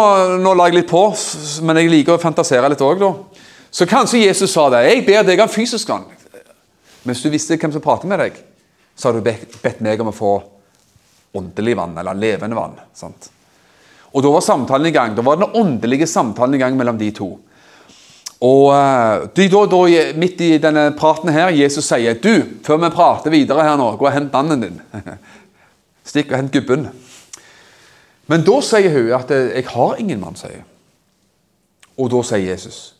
nå 0.40 0.54
la 0.56 0.70
jeg 0.70 0.78
litt 0.78 0.88
på, 0.88 1.02
men 1.68 1.82
jeg 1.82 1.90
liker 1.92 2.16
å 2.16 2.22
fantasere 2.22 2.70
litt 2.72 2.80
òg, 2.86 3.04
da. 3.04 3.42
Så 3.68 3.84
kanskje 3.90 4.22
Jesus 4.22 4.54
sa 4.54 4.70
det. 4.72 4.80
Jeg 4.88 5.04
ber 5.04 5.28
deg 5.28 5.42
om 5.44 5.52
fysisk 5.52 5.92
vann. 5.92 6.08
Mens 7.04 7.20
du 7.20 7.28
visste 7.28 7.60
hvem 7.60 7.76
som 7.76 7.84
prater 7.84 8.08
med 8.08 8.24
deg, 8.24 8.40
så 8.96 9.10
har 9.10 9.20
du 9.20 9.28
bedt 9.28 9.84
meg 9.84 10.00
om 10.00 10.14
å 10.14 10.16
få 10.16 10.32
åndelig 11.36 11.76
vann, 11.76 11.92
eller 12.00 12.24
levende 12.24 12.56
vann. 12.56 12.80
sant? 12.96 13.28
Og 14.16 14.24
da 14.24 14.32
var 14.32 14.48
samtalen 14.48 14.88
i 14.88 14.96
gang. 14.96 15.12
Da 15.12 15.28
var 15.28 15.36
den 15.36 15.60
åndelige 15.60 16.08
samtalen 16.08 16.56
i 16.56 16.64
gang 16.64 16.80
mellom 16.80 16.96
de 17.04 17.12
to. 17.20 17.34
Og 18.40 18.72
de, 19.36 19.48
da, 19.52 19.64
da, 19.68 19.80
Midt 20.16 20.40
i 20.40 20.54
denne 20.62 20.86
praten 20.96 21.28
her, 21.32 21.52
Jesus 21.52 21.90
sier 21.90 22.16
du, 22.16 22.46
før 22.64 22.80
vi 22.80 22.92
prater 22.94 23.34
videre 23.34 23.66
her 23.66 23.76
nå, 23.76 23.90
gå 24.00 24.08
og 24.08 24.14
hent 24.14 24.32
mannen 24.32 24.64
din. 24.64 24.80
Stikk 26.08 26.32
og 26.32 26.40
hent 26.40 26.54
gubben. 26.54 26.88
Men 28.30 28.46
da 28.46 28.56
sier 28.64 28.94
hun 28.94 29.12
at 29.18 29.30
eh, 29.34 29.50
'jeg 29.56 29.68
har 29.68 29.98
ingen 29.98 30.20
mann', 30.20 30.36
sier. 30.36 30.64
Og 31.98 32.10
da 32.10 32.22
sier 32.22 32.50
Jesus 32.52 32.94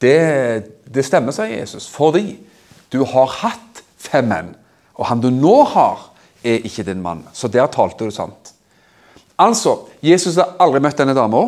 det, 0.00 0.64
det 0.94 1.04
stemmer, 1.04 1.32
sier 1.32 1.60
Jesus, 1.60 1.88
fordi 1.88 2.38
du 2.92 3.04
har 3.04 3.26
hatt 3.26 3.82
fem 4.00 4.24
menn, 4.24 4.54
og 4.96 5.06
han 5.06 5.20
du 5.20 5.28
nå 5.30 5.58
har, 5.74 6.06
er 6.40 6.64
ikke 6.64 6.86
din 6.88 7.02
mann. 7.04 7.26
Så 7.32 7.48
der 7.48 7.66
talte 7.66 8.08
du 8.08 8.10
sant. 8.10 8.54
Altså, 9.38 9.76
Jesus 10.02 10.36
har 10.40 10.56
aldri 10.60 10.80
møtt 10.80 10.96
denne 10.96 11.14
dama. 11.14 11.42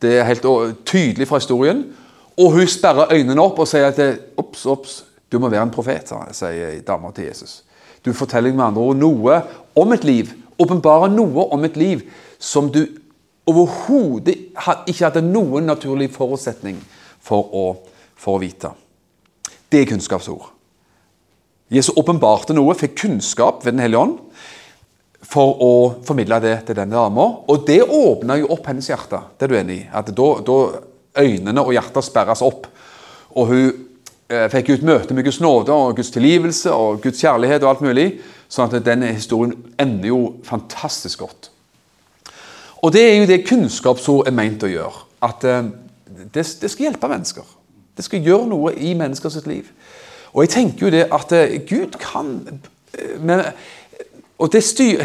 Det 0.00 0.18
er 0.18 0.28
helt 0.28 0.46
tydelig 0.88 1.28
fra 1.28 1.40
historien. 1.40 1.84
Og 2.40 2.54
hun 2.54 2.68
sperrer 2.70 3.12
øynene 3.12 3.42
opp 3.42 3.58
og 3.60 3.68
sier 3.68 3.90
at 3.90 4.00
Ops, 4.40 4.64
ops, 4.66 5.04
du 5.32 5.38
må 5.38 5.50
være 5.52 5.66
en 5.68 5.74
profet, 5.74 6.12
sier 6.32 6.80
dama 6.86 7.12
til 7.14 7.28
Jesus. 7.28 7.60
Du 8.04 8.12
forteller 8.16 8.54
med 8.54 8.64
andre 8.64 8.82
ord 8.82 8.96
noe 8.96 9.40
om 9.76 9.92
et 9.92 10.04
liv, 10.04 10.32
åpenbarer 10.60 11.12
noe 11.12 11.46
om 11.52 11.64
et 11.64 11.76
liv 11.76 12.06
som 12.40 12.70
du 12.72 12.86
overhodet 13.48 14.36
ikke 14.88 15.04
hadde 15.04 15.24
noen 15.26 15.68
naturlig 15.68 16.10
forutsetning 16.14 16.78
for 17.20 17.52
å, 17.52 17.64
for 18.16 18.38
å 18.38 18.42
vite. 18.42 18.72
Det 19.70 19.82
er 19.82 19.90
kunnskapsord. 19.90 20.48
Jesus 21.70 21.94
åpenbarte 21.98 22.56
noe, 22.56 22.74
fikk 22.74 22.96
kunnskap 23.04 23.64
ved 23.64 23.76
Den 23.76 23.84
hellige 23.84 24.02
ånd 24.02 24.16
for 25.30 25.60
å 25.62 25.74
formidle 26.06 26.40
det 26.42 26.56
til 26.66 26.78
denne 26.78 26.96
dama. 26.96 27.26
Og 27.50 27.62
det 27.68 27.82
åpna 27.84 28.38
jo 28.40 28.50
opp 28.56 28.66
hennes 28.70 28.88
hjerte. 28.90 29.20
Det 29.38 29.46
er 29.46 29.52
du 29.52 29.58
enig 29.60 29.76
i? 29.78 29.84
At 29.94 30.10
da, 30.16 30.28
da 30.46 30.58
øynene 31.20 31.62
og 31.62 31.74
hjertet 31.76 32.06
sperres 32.06 32.42
opp. 32.42 32.66
Og 33.38 33.52
hun 33.52 33.62
eh, 34.30 34.48
fikk 34.50 34.72
ut 34.74 34.86
møte 34.86 35.14
med 35.14 35.28
Guds 35.28 35.38
nåde 35.42 35.74
og 35.74 35.94
Guds 35.98 36.10
tilgivelse 36.14 36.74
og 36.74 37.02
Guds 37.04 37.22
kjærlighet 37.22 37.62
og 37.62 37.74
alt 37.74 37.86
mulig. 37.86 38.08
Sånn 38.50 38.66
at 38.66 38.82
denne 38.86 39.12
historien 39.14 39.54
ender 39.78 40.10
jo 40.10 40.20
fantastisk 40.46 41.22
godt. 41.22 41.52
Og 42.80 42.92
det 42.94 43.04
er 43.06 43.16
jo 43.20 43.28
det 43.28 43.44
kunnskapsord 43.46 44.26
er 44.26 44.34
meint 44.34 44.66
å 44.66 44.70
gjøre. 44.72 45.06
At 45.30 45.46
eh, 45.46 45.70
det, 46.34 46.42
det, 46.42 46.72
skal 46.72 46.88
hjelpe 46.88 47.10
mennesker. 47.12 47.56
Det 47.94 48.06
skal 48.06 48.26
gjøre 48.26 48.50
noe 48.50 48.74
i 48.74 48.96
menneskers 48.98 49.38
liv. 49.46 49.68
Og 50.32 50.46
jeg 50.46 50.54
tenker 50.56 50.88
jo 50.88 50.94
det 50.94 51.06
at 51.14 51.34
eh, 51.36 51.60
Gud 51.68 51.98
kan 52.02 52.38
eh, 52.48 53.18
men 53.22 53.44
og 54.40 54.50
det, 54.52 54.62
styr, 54.64 55.04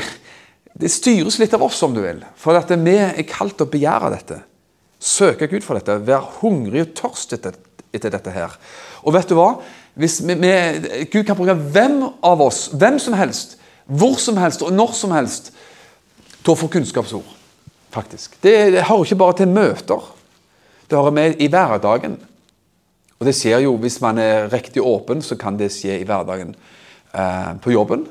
det, 0.73 0.89
styres 0.91 1.37
litt 1.41 1.53
av 1.55 1.63
oss, 1.65 1.81
om 1.83 1.95
du 1.95 2.01
vil. 2.03 2.21
For 2.39 2.55
at 2.57 2.71
vi 2.71 2.95
er 3.01 3.25
kalt 3.27 3.57
til 3.59 3.67
å 3.67 3.73
begjære 3.73 4.11
dette. 4.13 4.39
Søke 4.99 5.49
Gud 5.51 5.65
for 5.65 5.77
dette. 5.77 5.99
Være 6.07 6.39
hungrig 6.39 6.85
og 6.85 6.93
tørst 6.97 7.35
etter, 7.35 7.57
etter, 7.91 8.13
dette 8.13 8.33
her. 8.33 8.55
Og 9.03 9.15
vet 9.15 9.29
du 9.29 9.35
hva? 9.37 9.51
Vi, 9.95 10.07
vi, 10.31 10.53
Gud 11.11 11.23
kan 11.27 11.37
bruke 11.37 11.55
hvem 11.55 12.01
av 12.25 12.43
oss, 12.43 12.69
hvem 12.75 12.99
som 12.99 13.15
helst, 13.15 13.57
hvor 13.85 14.17
som 14.19 14.39
helst 14.39 14.63
og 14.65 14.73
når 14.75 14.95
som 14.97 15.13
helst, 15.15 15.51
til 16.41 16.53
å 16.53 16.59
få 16.59 16.69
kunnskapsord. 16.71 17.31
faktisk. 17.95 18.35
Det, 18.43 18.71
det 18.75 18.87
hører 18.89 19.05
ikke 19.05 19.19
bare 19.19 19.37
til 19.39 19.47
møter. 19.47 20.09
Det 20.89 20.97
hører 20.97 21.15
med 21.15 21.39
i 21.41 21.47
hverdagen. 21.47 22.17
Og 23.19 23.25
det 23.27 23.35
skjer 23.35 23.63
jo, 23.63 23.75
Hvis 23.79 24.01
man 24.01 24.19
er 24.19 24.51
riktig 24.51 24.83
åpen, 24.83 25.21
så 25.21 25.35
kan 25.35 25.57
det 25.57 25.71
skje 25.71 26.01
i 26.01 26.05
hverdagen. 26.07 26.55
Eh, 27.15 27.53
på 27.63 27.71
jobben, 27.71 28.03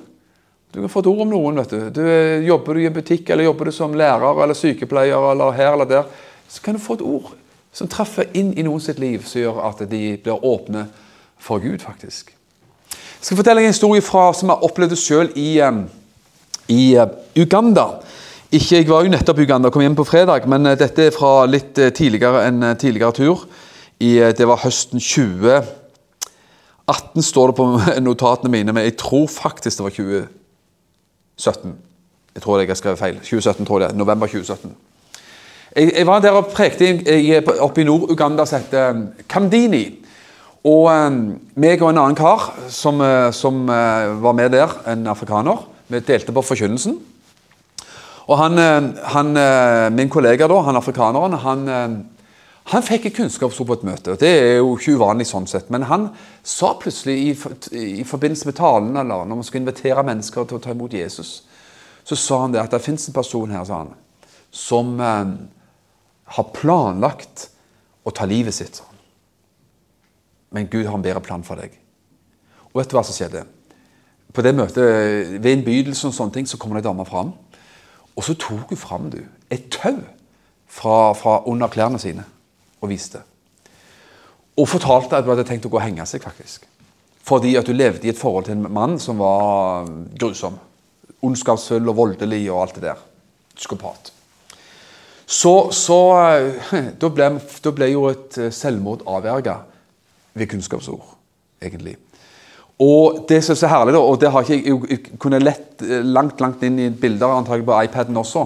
du 0.74 0.80
kan 0.80 0.90
få 0.90 1.04
et 1.04 1.06
ord 1.06 1.20
om 1.22 1.30
noen. 1.30 1.58
vet 1.62 1.70
du. 1.70 1.90
du. 1.94 2.02
Jobber 2.42 2.74
du 2.74 2.80
i 2.82 2.86
en 2.88 2.96
butikk, 2.96 3.28
eller 3.30 3.46
jobber 3.46 3.70
du 3.70 3.72
som 3.72 3.94
lærer 3.94 4.42
eller 4.42 4.54
sykepleier, 4.58 5.30
eller 5.30 5.54
her 5.54 5.76
eller 5.76 5.86
der, 5.86 6.08
så 6.50 6.62
kan 6.62 6.74
du 6.74 6.82
få 6.82 6.96
et 6.98 7.04
ord 7.06 7.30
som 7.74 7.88
treffer 7.90 8.26
inn 8.34 8.52
i 8.58 8.62
noen 8.66 8.80
sitt 8.82 8.98
liv, 9.02 9.22
som 9.26 9.40
gjør 9.40 9.60
at 9.68 9.78
de 9.90 10.18
blir 10.22 10.46
åpne 10.46 10.86
for 11.38 11.58
Gud, 11.62 11.78
faktisk. 11.82 12.34
Jeg 12.90 13.26
skal 13.28 13.38
fortelle 13.38 13.60
en 13.62 13.72
historie 13.72 14.02
fra, 14.02 14.32
som 14.34 14.48
jeg 14.50 14.64
opplevde 14.66 14.96
sjøl 14.98 15.28
i, 15.38 15.62
i 16.70 16.96
uh, 16.98 17.06
Uganda. 17.38 17.86
Ikke, 18.50 18.76
jeg 18.76 18.88
var 18.90 19.02
jo 19.02 19.10
nettopp 19.14 19.38
i 19.38 19.42
Uganda, 19.46 19.70
kom 19.70 19.82
hjem 19.82 19.98
på 19.98 20.04
fredag, 20.06 20.46
men 20.50 20.62
dette 20.78 21.02
er 21.06 21.14
fra 21.14 21.46
litt 21.50 21.74
tidligere 21.74 22.46
enn 22.50 22.76
tidligere 22.78 23.12
tur. 23.16 23.38
I, 24.02 24.18
det 24.36 24.46
var 24.46 24.62
høsten 24.62 25.00
2018, 25.02 27.22
står 27.22 27.46
det 27.50 27.56
på 27.58 27.64
notatene 28.08 28.50
mine, 28.54 28.72
men 28.74 28.84
jeg 28.86 28.98
tror 29.02 29.26
faktisk 29.30 29.78
det 29.78 29.86
var 29.88 29.96
20. 29.98 30.24
17. 31.36 31.74
Jeg 32.34 32.42
tror 32.42 32.58
jeg 32.58 32.68
har 32.68 32.78
skrevet 32.78 32.98
feil. 32.98 33.18
2017, 33.18 33.66
tror 33.66 33.80
jeg. 33.80 33.94
November 33.94 34.26
2017. 34.26 34.74
Jeg, 35.76 35.92
jeg 35.98 36.06
var 36.06 36.20
der 36.20 36.30
og 36.30 36.46
prekte 36.54 36.90
oppe 37.60 37.80
i 37.82 37.84
Nord-Uganda 37.84 38.46
som 38.46 38.62
heter 38.62 38.90
um, 38.90 39.06
Kamdini. 39.28 39.84
Og 40.64 40.88
um, 40.88 41.18
meg 41.60 41.82
og 41.82 41.90
en 41.90 42.00
annen 42.00 42.18
kar 42.18 42.52
som, 42.72 43.02
uh, 43.02 43.32
som 43.34 43.66
var 43.66 44.32
med 44.32 44.54
der, 44.54 44.72
en 44.92 45.06
afrikaner, 45.06 45.66
vi 45.88 46.00
delte 46.00 46.32
på 46.32 46.42
forkynnelsen. 46.42 46.98
Og 48.24 48.38
han, 48.40 48.56
han 49.12 49.34
min 49.92 50.08
kollega, 50.08 50.46
da, 50.48 50.62
han 50.64 50.78
afrikaneren, 50.80 51.34
han, 51.42 51.66
han 52.72 52.84
fikk 52.84 53.10
et 53.10 53.16
kunnskapsord 53.18 53.68
på 53.68 53.76
et 53.76 53.82
møte. 53.84 54.14
og 54.14 54.20
Det 54.20 54.28
er 54.28 54.54
jo 54.56 54.70
ikke 54.78 54.94
uvanlig 54.96 55.26
sånn 55.28 55.46
sett. 55.50 55.68
Men 55.72 55.84
han 55.90 56.06
sa 56.42 56.72
plutselig 56.80 57.16
i, 57.20 57.34
i 58.00 58.06
forbindelse 58.08 58.48
med 58.48 58.56
talen, 58.56 58.96
eller 58.96 59.26
når 59.28 59.40
man 59.40 59.44
skal 59.44 59.60
invitere 59.60 60.04
mennesker 60.06 60.48
til 60.48 60.56
å 60.56 60.64
ta 60.64 60.72
imot 60.72 60.96
Jesus, 60.96 61.42
så 62.04 62.16
sa 62.16 62.40
han 62.44 62.56
det 62.56 62.62
at 62.62 62.72
det 62.72 62.80
fins 62.84 63.04
en 63.08 63.16
person 63.16 63.52
her, 63.52 63.66
sa 63.68 63.82
han, 63.82 63.92
som 64.48 64.96
eh, 65.00 65.36
har 66.38 66.50
planlagt 66.56 67.48
å 68.04 68.12
ta 68.16 68.24
livet 68.28 68.56
sitt. 68.56 68.80
Men 70.54 70.70
Gud 70.72 70.88
har 70.88 70.96
en 70.96 71.04
bedre 71.04 71.20
plan 71.24 71.44
for 71.44 71.60
deg. 71.60 71.76
Og 72.72 72.80
vet 72.80 72.88
du 72.88 72.96
hva 72.96 73.04
som 73.04 73.16
skjedde? 73.16 73.44
På 74.34 74.42
det 74.42 74.54
møtet, 74.56 75.36
Ved 75.36 75.52
innbydelsen 75.52 76.08
og 76.08 76.16
sånne 76.16 76.38
ting, 76.38 76.48
så 76.48 76.56
kommer 76.56 76.80
det 76.80 76.86
ei 76.86 76.90
dame 76.90 77.04
fram. 77.04 77.36
Og 78.16 78.24
så 78.24 78.36
tok 78.40 78.72
hun 78.72 78.78
fram 78.78 79.10
du, 79.12 79.20
et 79.52 79.68
tau 79.74 79.98
fra, 80.64 81.12
fra 81.18 81.42
under 81.50 81.68
klærne 81.68 82.00
sine 82.00 82.24
og 82.84 82.92
viste. 82.92 83.22
Og 84.54 84.68
fortalte 84.70 85.18
at 85.18 85.26
hun 85.26 85.34
hadde 85.34 85.46
tenkt 85.48 85.66
å 85.66 85.72
gå 85.72 85.80
og 85.80 85.86
henge 85.86 86.06
seg, 86.06 86.22
faktisk. 86.22 86.68
Fordi 87.24 87.54
at 87.56 87.68
hun 87.70 87.78
levde 87.78 88.06
i 88.06 88.12
et 88.12 88.20
forhold 88.20 88.46
til 88.46 88.58
en 88.58 88.68
mann 88.72 88.98
som 89.00 89.18
var 89.22 89.88
grusom. 90.20 90.58
Ondskapsfull 91.24 91.88
og 91.88 91.96
voldelig 91.96 92.42
og 92.52 92.60
alt 92.62 92.76
det 92.78 92.84
der. 92.90 93.00
Psykopat. 93.56 94.12
Så, 95.26 95.70
så 95.72 95.98
da, 97.00 97.08
ble, 97.08 97.30
da, 97.40 97.72
ble, 97.72 97.88
jo 97.94 98.08
et 98.10 98.36
eh, 98.38 98.52
selvmord 98.52 99.06
avverga 99.08 99.62
ved 100.36 100.50
kunnskapsord, 100.50 101.14
egentlig. 101.64 101.96
Og 102.84 103.22
det 103.28 103.38
som 103.44 103.54
er 103.54 103.60
så 103.62 103.70
herlig, 103.70 103.94
da, 103.96 104.02
og 104.02 104.18
det 104.20 104.32
har 104.34 104.44
ikke 104.44 104.74
jeg 104.90 105.18
kunne 105.22 105.40
lett 105.40 105.82
eh, 105.86 106.04
langt 106.04 106.42
langt 106.44 106.62
inn 106.66 106.76
i 106.82 106.90
bilder 106.90 107.38
antagelig 107.38 107.68
på 107.70 107.80
iPaden 107.86 108.20
også, 108.20 108.44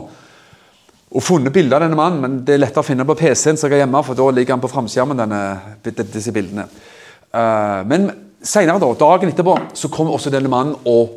og 1.09 1.25
funnet 1.25 1.55
bilde 1.55 1.77
av 1.77 1.85
denne 1.85 1.97
mannen, 1.97 2.21
men 2.21 2.39
det 2.45 2.57
er 2.57 2.63
lettere 2.63 2.85
å 2.85 2.87
finne 2.87 3.07
på 3.09 3.17
PC-en 3.17 3.57
som 3.57 3.69
jeg 3.69 3.79
har 3.79 3.87
hjemme, 3.87 4.03
for 4.05 4.19
da 4.19 4.29
ligger 4.35 4.57
han 4.57 4.63
på 4.65 4.69
framskjermen, 4.69 5.23
disse 6.13 6.35
bildene. 6.37 6.67
Uh, 7.33 7.81
men 7.89 8.11
senere, 8.45 8.81
da, 8.83 8.91
dagen 9.01 9.33
etterpå, 9.33 9.57
så 9.77 9.91
kom 9.93 10.13
også 10.13 10.33
denne 10.33 10.53
mannen 10.53 10.77
og 10.89 11.15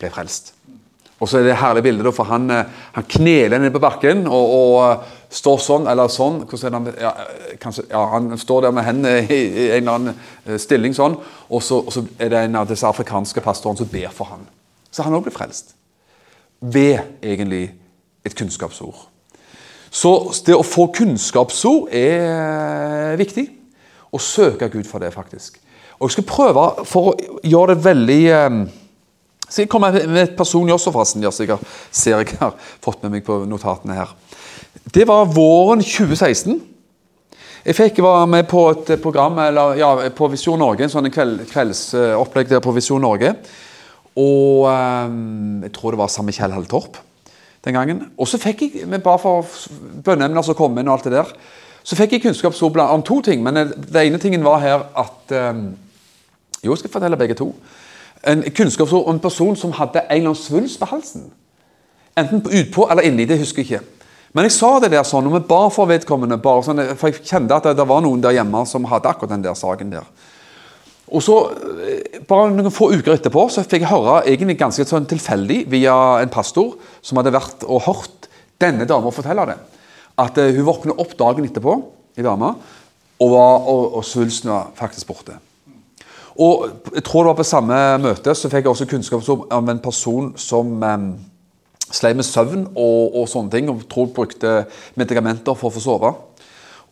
ble 0.00 0.10
frelst. 0.12 0.54
Og 1.20 1.28
så 1.28 1.38
er 1.38 1.44
det 1.44 1.52
et 1.52 1.60
herlig 1.60 1.82
bilde, 1.84 2.12
for 2.16 2.24
han, 2.30 2.46
eh, 2.48 2.68
han 2.94 3.04
kneler 3.04 3.60
ned 3.60 3.74
på 3.74 3.82
bakken 3.82 4.22
og, 4.24 4.52
og, 4.56 4.76
eh, 4.86 5.18
står 5.36 5.58
sånn 5.60 5.88
eller 5.92 6.08
sånn. 6.08 6.38
Han, 6.72 6.88
ja, 6.96 7.10
kanskje, 7.60 7.84
ja, 7.90 8.06
han 8.14 8.38
står 8.40 8.64
der 8.64 8.72
med 8.72 8.86
hendene 8.86 9.26
i, 9.26 9.36
i 9.36 9.66
en 9.76 9.82
eller 9.82 9.98
annen 9.98 10.62
stilling 10.64 10.96
sånn, 10.96 11.18
og 11.50 11.60
så, 11.62 11.82
og 11.84 11.92
så 11.92 12.06
er 12.16 12.32
det 12.32 12.40
en 12.46 12.56
av 12.62 12.72
disse 12.72 12.88
afrikanske 12.88 13.44
pastorene 13.44 13.82
som 13.82 13.92
ber 13.92 14.08
for 14.16 14.32
ham. 14.32 14.48
Så 14.88 15.04
han 15.04 15.18
òg 15.18 15.28
blir 15.28 15.36
frelst. 15.36 15.74
Ved 16.60 17.04
egentlig 17.20 17.66
et 18.24 18.36
kunnskapsord. 18.36 19.09
Så 19.90 20.12
det 20.46 20.54
å 20.54 20.66
få 20.66 20.86
kunnskapsord 20.94 21.90
er 21.94 23.18
viktig. 23.18 23.48
Å 24.10 24.18
søke 24.22 24.70
Gud 24.70 24.86
for 24.86 25.02
det, 25.02 25.10
faktisk. 25.14 25.58
Og 25.98 26.08
jeg 26.08 26.16
skal 26.16 26.28
prøve, 26.30 26.66
for 26.88 27.10
å 27.10 27.40
gjøre 27.44 27.74
det 27.74 27.84
veldig 27.84 28.20
eh, 28.32 28.60
Så 29.50 29.64
jeg 29.64 29.70
kommer 29.70 29.92
med 30.06 30.22
et 30.22 30.36
personlig 30.38 30.76
også, 30.76 30.92
forresten. 30.94 31.26
Jeg 31.26 31.58
ser 31.90 32.22
jeg 32.22 32.38
har 32.38 32.54
fått 32.80 33.02
med 33.02 33.16
meg 33.16 33.24
på 33.26 33.42
notatene 33.50 33.98
her. 33.98 34.14
Det 34.94 35.06
var 35.10 35.26
våren 35.26 35.82
2016. 35.82 36.60
Jeg 37.66 37.76
fikk 37.76 37.98
være 38.00 38.28
med 38.30 38.46
på 38.48 38.62
et 38.70 38.94
program 39.02 39.42
eller, 39.42 39.74
ja, 39.76 39.90
på 40.16 40.30
Visjon 40.32 40.62
Norge, 40.62 40.86
en 40.86 40.92
sånn 40.92 41.10
kveld, 41.12 41.42
kveldsopplegg 41.50 42.48
der 42.48 42.62
på 42.64 42.72
Visjon 42.78 43.02
Norge. 43.02 43.34
Og 44.16 44.70
jeg 44.70 45.74
tror 45.74 45.92
det 45.92 46.00
var 46.00 46.14
Samme 46.14 46.32
Kjell 46.34 46.54
Halltorp 46.54 47.02
den 47.64 47.74
gangen. 47.74 48.04
Og 48.18 48.28
så 48.28 48.38
fikk 48.40 48.62
jeg, 48.62 49.02
bare 49.02 49.18
for 49.18 49.46
bønneemner 50.04 50.42
som 50.42 50.56
kom 50.58 50.78
inn 50.78 50.88
og 50.88 50.98
alt 50.98 51.08
det 51.08 51.18
der, 51.18 51.34
så 51.82 51.96
fikk 51.96 52.12
jeg 52.12 52.22
kunnskapsord 52.22 52.76
om 52.84 53.02
to 53.02 53.20
ting. 53.24 53.42
Men 53.42 53.72
det 53.72 54.06
ene 54.06 54.18
tingen 54.18 54.44
var 54.44 54.60
her 54.60 54.88
at 54.98 55.36
um, 55.54 55.70
Jo, 56.60 56.74
jeg 56.74 56.78
skal 56.78 56.90
fortelle 56.92 57.16
begge 57.16 57.34
to. 57.34 57.54
En 58.28 58.42
kunnskapsord 58.56 59.06
om 59.08 59.14
en 59.14 59.20
person 59.20 59.56
som 59.56 59.72
hadde 59.72 60.02
en 60.02 60.10
eller 60.10 60.28
annen 60.28 60.36
svulst 60.36 60.76
på 60.80 60.86
halsen. 60.90 61.30
Enten 62.18 62.42
utpå 62.44 62.84
eller 62.90 63.06
inni, 63.08 63.24
det 63.24 63.38
husker 63.40 63.62
jeg 63.62 63.70
ikke. 63.70 63.86
Men 64.32 64.46
jeg 64.46 64.52
sa 64.54 64.74
det 64.78 64.92
der 64.92 65.06
sånn, 65.08 65.26
og 65.26 65.38
vi 65.38 65.40
ba 65.48 65.62
for 65.72 65.88
vedkommende, 65.90 66.36
bare 66.42 66.62
sånn, 66.66 66.82
for 67.00 67.08
jeg 67.08 67.24
kjente 67.24 67.56
at 67.56 67.64
det, 67.66 67.78
det, 67.80 67.86
var 67.88 68.02
noen 68.04 68.20
der 68.22 68.36
hjemme 68.36 68.60
som 68.68 68.84
hadde 68.90 69.08
akkurat 69.08 69.32
den 69.32 69.46
der 69.46 69.56
saken 69.58 69.94
der. 69.94 70.04
Og 71.10 71.22
så, 71.22 71.36
eh, 71.50 72.20
Bare 72.28 72.50
noen 72.54 72.70
få 72.70 72.92
uker 72.94 73.16
etterpå 73.16 73.48
så 73.50 73.64
fikk 73.64 73.82
jeg 73.82 73.90
høre 73.90 74.22
egentlig 74.26 74.58
ganske 74.58 74.84
sånn 74.86 75.08
tilfeldig 75.10 75.64
via 75.70 75.94
en 76.22 76.30
pastor 76.30 76.76
som 77.02 77.18
hadde 77.18 77.34
vært 77.34 77.64
og 77.66 77.82
hørt 77.88 78.28
denne 78.60 78.86
dama 78.86 79.10
fortelle 79.10 79.46
det. 79.48 79.56
At 80.20 80.38
uh, 80.38 80.50
hun 80.52 80.66
våkner 80.66 81.00
opp 81.00 81.16
dagen 81.18 81.46
etterpå, 81.48 81.76
i 82.18 82.22
dama, 82.22 82.54
og, 83.20 83.32
og, 83.32 83.96
og 83.98 84.04
svulsten 84.04 84.50
var 84.52 84.70
faktisk 84.76 85.08
borte. 85.08 85.38
Og 86.40 86.68
jeg 86.94 87.04
tror 87.04 87.24
det 87.24 87.32
var 87.32 87.40
På 87.40 87.44
samme 87.44 87.78
møte 88.00 88.34
så 88.36 88.48
fikk 88.48 88.64
jeg 88.64 88.72
også 88.72 88.88
kunnskap 88.88 89.26
om 89.52 89.68
en 89.72 89.82
person 89.82 90.32
som 90.40 90.72
um, 90.82 91.10
sleit 91.90 92.16
med 92.16 92.24
søvn 92.24 92.68
og, 92.70 93.16
og, 93.16 93.26
sånne 93.28 93.50
ting, 93.50 93.70
og 93.72 93.86
tror 93.90 94.12
brukte 94.14 94.64
medikamenter 94.94 95.56
for 95.58 95.70
å 95.70 95.74
få 95.74 95.82
sove. 95.84 96.14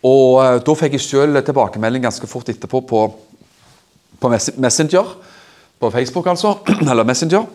Og 0.08 0.26
uh, 0.40 0.58
Da 0.64 0.76
fikk 0.78 0.98
jeg 0.98 1.06
selv 1.06 1.40
tilbakemelding 1.46 2.08
ganske 2.08 2.30
fort 2.30 2.48
etterpå 2.50 2.82
på, 2.88 3.04
på 4.20 4.30
Messenger, 4.30 5.14
på 5.78 5.90
Facebook 5.94 6.26
altså, 6.26 6.56
eller 6.90 7.06
Messenger, 7.06 7.46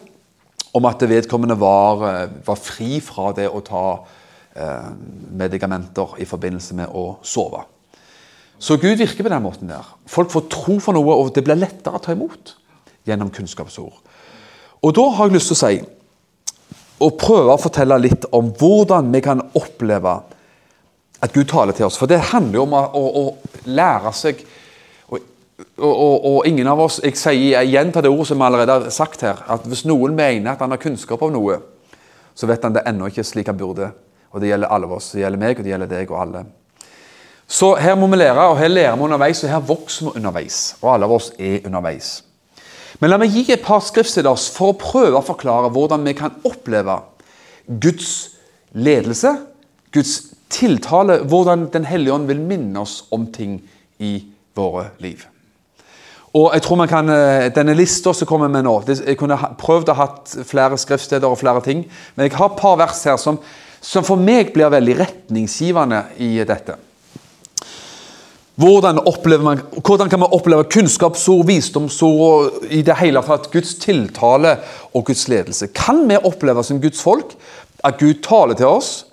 om 0.74 0.86
at 0.89 1.03
vedkommende 1.10 1.60
var, 1.60 2.01
uh, 2.01 2.36
var 2.48 2.60
fri 2.60 2.98
fra 3.03 3.32
det 3.38 3.50
å 3.50 3.62
ta 3.65 3.86
eh, 4.55 4.89
medikamenter 5.38 6.15
i 6.17 6.25
forbindelse 6.25 6.77
med 6.77 6.89
å 6.89 7.20
sove. 7.22 7.62
Så 8.58 8.77
Gud 8.82 8.98
virker 8.98 9.25
på 9.25 9.29
den 9.29 9.43
måten 9.43 9.70
der. 9.70 9.86
Folk 10.10 10.32
får 10.32 10.48
tro 10.50 10.77
for 10.82 10.96
noe, 10.96 11.17
og 11.17 11.34
det 11.36 11.43
blir 11.46 11.60
lettere 11.60 12.00
å 12.00 12.01
ta 12.01 12.15
imot 12.15 12.55
gjennom 13.05 13.32
kunnskapsord. 13.34 14.00
Og 14.84 14.96
da 14.96 15.08
har 15.17 15.29
jeg 15.29 15.38
lyst 15.38 15.51
til 15.51 15.58
å 15.58 15.62
si 15.63 15.75
og 17.03 17.17
prøve 17.20 17.55
å 17.55 17.60
fortelle 17.60 17.98
litt 18.00 18.27
om 18.36 18.51
hvordan 18.55 19.10
vi 19.12 19.22
kan 19.25 19.41
oppleve 19.60 20.13
at 21.24 21.34
Gud 21.36 21.50
taler 21.51 21.75
til 21.75 21.88
oss. 21.88 21.98
For 22.00 22.08
det 22.08 22.22
handler 22.32 22.60
jo 22.60 22.65
om 22.67 22.75
å, 22.77 22.84
å, 22.96 23.03
å 23.24 23.67
lære 23.67 24.13
seg 24.15 24.43
og, 25.77 25.93
og, 25.93 26.25
og, 26.25 26.39
ingen 26.48 26.67
av 26.70 26.79
oss 26.79 27.00
Jeg 27.03 27.17
sier 27.17 27.63
igjen 27.65 27.91
til 27.93 28.05
det 28.05 28.12
ordet 28.12 28.27
som 28.29 28.41
vi 28.41 28.46
allerede 28.48 28.75
har 28.75 28.89
sagt 28.93 29.24
her, 29.25 29.39
at 29.50 29.65
hvis 29.67 29.86
noen 29.89 30.15
mener 30.17 30.53
at 30.53 30.62
han 30.62 30.74
har 30.74 30.82
kunnskap 30.82 31.22
om 31.25 31.34
noe, 31.34 31.60
så 32.36 32.50
vet 32.50 32.63
han 32.65 32.75
det 32.75 32.86
ennå 32.89 33.10
ikke 33.10 33.25
slik 33.25 33.50
han 33.50 33.58
burde. 33.58 33.91
Og 34.34 34.41
det 34.41 34.50
gjelder 34.50 34.74
alle 34.74 34.89
oss. 34.96 35.12
Det 35.13 35.22
gjelder 35.22 35.41
meg, 35.41 35.58
og 35.58 35.65
det 35.65 35.74
gjelder 35.74 35.89
deg 35.91 36.12
og 36.13 36.20
alle. 36.24 36.43
Så 37.48 37.74
her 37.77 37.98
må 38.00 38.08
vi 38.10 38.17
lære, 38.17 38.48
og 38.50 38.58
her 38.58 38.72
lærer 38.72 38.98
vi 38.98 39.05
underveis, 39.05 39.43
og 39.43 39.51
her 39.51 39.65
vokser 39.67 40.08
vi 40.08 40.13
underveis. 40.22 40.60
Og 40.82 40.93
alle 40.93 41.10
av 41.10 41.15
oss 41.17 41.32
er 41.38 41.67
underveis. 41.67 42.13
Men 43.01 43.12
la 43.12 43.20
meg 43.22 43.34
gi 43.34 43.43
et 43.53 43.65
par 43.65 43.82
skriftsteder 43.84 44.38
for 44.55 44.74
å 44.74 44.79
prøve 44.79 45.20
å 45.20 45.25
forklare 45.25 45.72
hvordan 45.74 46.05
vi 46.08 46.15
kan 46.17 46.38
oppleve 46.48 47.00
Guds 47.67 48.14
ledelse, 48.74 49.35
Guds 49.94 50.16
tiltale, 50.53 51.20
hvordan 51.27 51.68
Den 51.74 51.85
hellige 51.85 52.14
ånd 52.14 52.29
vil 52.29 52.42
minne 52.42 52.81
oss 52.81 53.03
om 53.11 53.27
ting 53.33 53.59
i 54.00 54.16
våre 54.55 54.92
liv. 55.01 55.25
Og 56.33 56.50
jeg 56.55 56.63
tror 56.65 56.79
man 56.79 56.89
kan, 56.89 57.09
eh, 57.09 57.50
Denne 57.53 57.75
lista 57.77 58.13
som 58.13 58.27
kommer 58.27 58.48
med 58.50 58.63
nå 58.65 58.83
Jeg 58.87 59.17
kunne 59.17 59.37
prøvd 59.57 59.89
å 59.89 59.93
ha 59.93 60.07
flere 60.43 60.77
skriftsteder 60.77 61.27
og 61.29 61.37
flere 61.37 61.61
ting, 61.61 61.85
men 62.15 62.25
jeg 62.25 62.37
har 62.37 62.50
et 62.50 62.59
par 62.59 62.77
vers 62.77 63.03
her 63.03 63.17
som, 63.17 63.39
som 63.81 64.03
for 64.03 64.15
meg 64.15 64.53
blir 64.53 64.69
veldig 64.69 64.98
retningsgivende 65.00 66.03
i 66.17 66.43
dette. 66.43 66.75
Hvordan, 68.55 69.00
man, 69.41 69.61
hvordan, 69.81 70.09
kan 70.09 70.19
man 70.19 70.29
oppleve 70.31 70.63
kunnskapsord, 70.69 71.46
visdomsord 71.48 72.19
og 72.22 72.65
i 72.69 72.83
det 72.85 72.96
hele 73.00 73.22
tatt 73.25 73.50
Guds 73.51 73.75
tiltale 73.81 74.59
og 74.93 75.05
Guds 75.05 75.27
ledelse? 75.27 75.72
Kan 75.74 76.07
vi 76.09 76.17
oppleve 76.17 76.63
som 76.63 76.81
Guds 76.81 77.01
folk 77.01 77.33
at 77.83 77.98
Gud 77.98 78.22
taler 78.22 78.53
til 78.53 78.69
oss, 78.69 79.05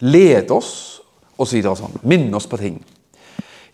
leder 0.00 0.56
oss 0.56 1.00
osv. 1.38 1.62
Så 1.62 1.76
sånn? 1.78 2.02
Minner 2.02 2.40
oss 2.40 2.50
på 2.50 2.58
ting? 2.58 2.82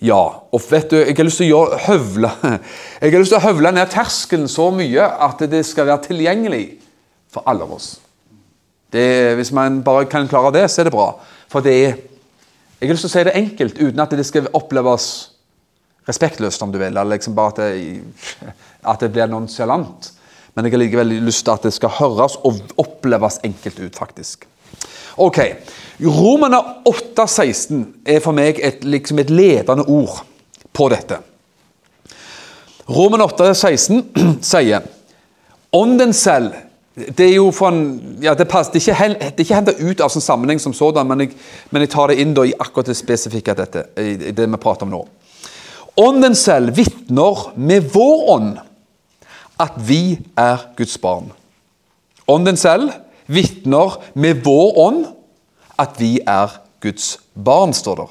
Ja. 0.00 0.20
Og 0.52 0.62
vet 0.70 0.90
du, 0.90 0.96
jeg 0.96 1.16
har 1.16 1.26
lyst 1.26 1.42
til 1.42 1.52
å 1.54 1.64
høvle 1.86 2.30
Jeg 3.02 3.12
har 3.12 3.20
lyst 3.20 3.34
til 3.34 3.40
å 3.40 3.44
høvle 3.44 3.72
ned 3.76 3.90
terskelen 3.92 4.48
så 4.48 4.70
mye 4.74 5.08
at 5.28 5.42
det 5.50 5.64
skal 5.68 5.88
være 5.88 6.08
tilgjengelig 6.08 6.64
for 7.30 7.46
alle 7.48 7.68
oss. 7.68 7.92
Det, 8.90 9.36
hvis 9.38 9.52
man 9.54 9.82
bare 9.86 10.08
kan 10.10 10.26
klare 10.28 10.50
det, 10.56 10.64
så 10.70 10.82
er 10.82 10.88
det 10.88 10.94
bra. 10.96 11.12
For 11.50 11.62
det 11.62 11.74
er 11.84 11.98
jeg 12.80 12.88
har 12.88 12.96
lyst 12.96 13.04
til 13.04 13.10
å 13.10 13.12
si 13.12 13.22
det 13.28 13.36
enkelt, 13.36 13.76
uten 13.76 14.00
at 14.00 14.12
det 14.16 14.24
skal 14.24 14.46
oppleves 14.56 15.06
respektløst, 16.08 16.62
om 16.64 16.70
du 16.72 16.78
vil. 16.80 16.94
Eller 16.94 17.18
liksom 17.18 17.34
bare 17.36 17.52
at 17.52 17.58
det, 17.60 18.30
at 18.92 19.02
det 19.04 19.10
blir 19.12 19.28
nonsjalant. 19.28 20.08
Men 20.56 20.64
jeg 20.64 20.74
har 20.74 20.80
likevel 20.80 21.12
lyst 21.26 21.44
til 21.44 21.52
at 21.52 21.66
det 21.68 21.74
skal 21.76 21.92
høres 21.98 22.38
og 22.40 22.72
oppleves 22.80 23.36
enkelt 23.44 23.82
ut, 23.84 24.00
faktisk. 24.00 24.48
Ok. 25.16 25.38
Romerne 26.00 26.60
8,16 26.88 27.82
er 28.08 28.22
for 28.24 28.36
meg 28.36 28.60
et, 28.64 28.84
liksom 28.84 29.20
et 29.20 29.30
ledende 29.30 29.84
ord 29.84 30.22
på 30.72 30.88
dette. 30.92 31.18
Romerne 32.90 33.28
8,16 33.28 34.02
sier 34.52 34.86
Ånden 35.76 36.12
selv 36.16 36.56
det 37.00 37.24
er 37.24 37.36
jo 37.36 37.50
en, 37.68 37.82
ja, 38.20 38.34
det, 38.34 38.48
passer, 38.50 38.74
det, 38.74 38.82
er 38.90 39.12
ikke, 39.14 39.44
ikke 39.44 39.54
henta 39.54 39.72
ut 39.78 40.00
av 40.02 40.10
sånn 40.12 40.24
sammenheng 40.24 40.58
som 40.60 40.74
sådan, 40.74 41.06
men 41.06 41.22
jeg, 41.22 41.36
men 41.70 41.84
jeg, 41.84 41.92
tar 41.94 42.10
det 42.10 42.18
inn 42.20 42.34
i 42.34 42.50
akkurat 42.58 42.90
det 42.90 42.96
spesifikke 42.98 43.54
dette, 43.56 43.84
i 43.96 44.32
det 44.34 44.48
vi 44.50 44.60
prater 44.60 44.88
om 44.88 44.92
nå. 44.96 45.00
Ånden 46.02 46.34
selv 46.38 46.74
vitner 46.76 47.52
med 47.56 47.86
vår 47.94 48.26
ånd 48.34 48.58
at 49.60 49.78
vi 49.86 50.18
er 50.38 50.66
Guds 50.76 50.96
barn. 51.00 51.30
Ånden 52.30 52.58
selv 52.58 52.90
vitner 53.30 54.00
med 54.18 54.42
vår 54.44 54.80
ånd 54.82 55.04
at 55.80 55.96
vi 56.00 56.18
er 56.26 56.58
Guds 56.82 57.14
barn, 57.34 57.72
står 57.76 58.02
der. 58.02 58.10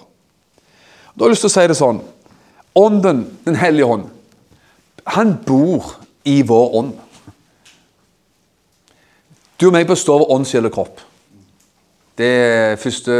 Da 1.14 1.26
har 1.26 1.30
jeg 1.30 1.36
lyst 1.36 1.46
til 1.46 1.52
å 1.52 1.58
si 1.58 1.68
det 1.68 1.78
sånn 1.78 2.02
Ånden, 2.80 3.24
Den 3.44 3.58
hellige 3.58 3.90
ånd, 3.92 4.06
han 5.10 5.34
bor 5.44 5.96
i 6.24 6.42
vår 6.46 6.76
ånd. 6.80 6.92
Du 9.60 9.68
og 9.68 9.74
meg 9.74 9.88
består 9.90 10.22
av 10.22 10.32
ånd, 10.36 10.48
sjel 10.48 10.70
og 10.70 10.76
kropp. 10.76 11.02
Det 12.20 12.28
er 12.28 12.78
første 12.80 13.14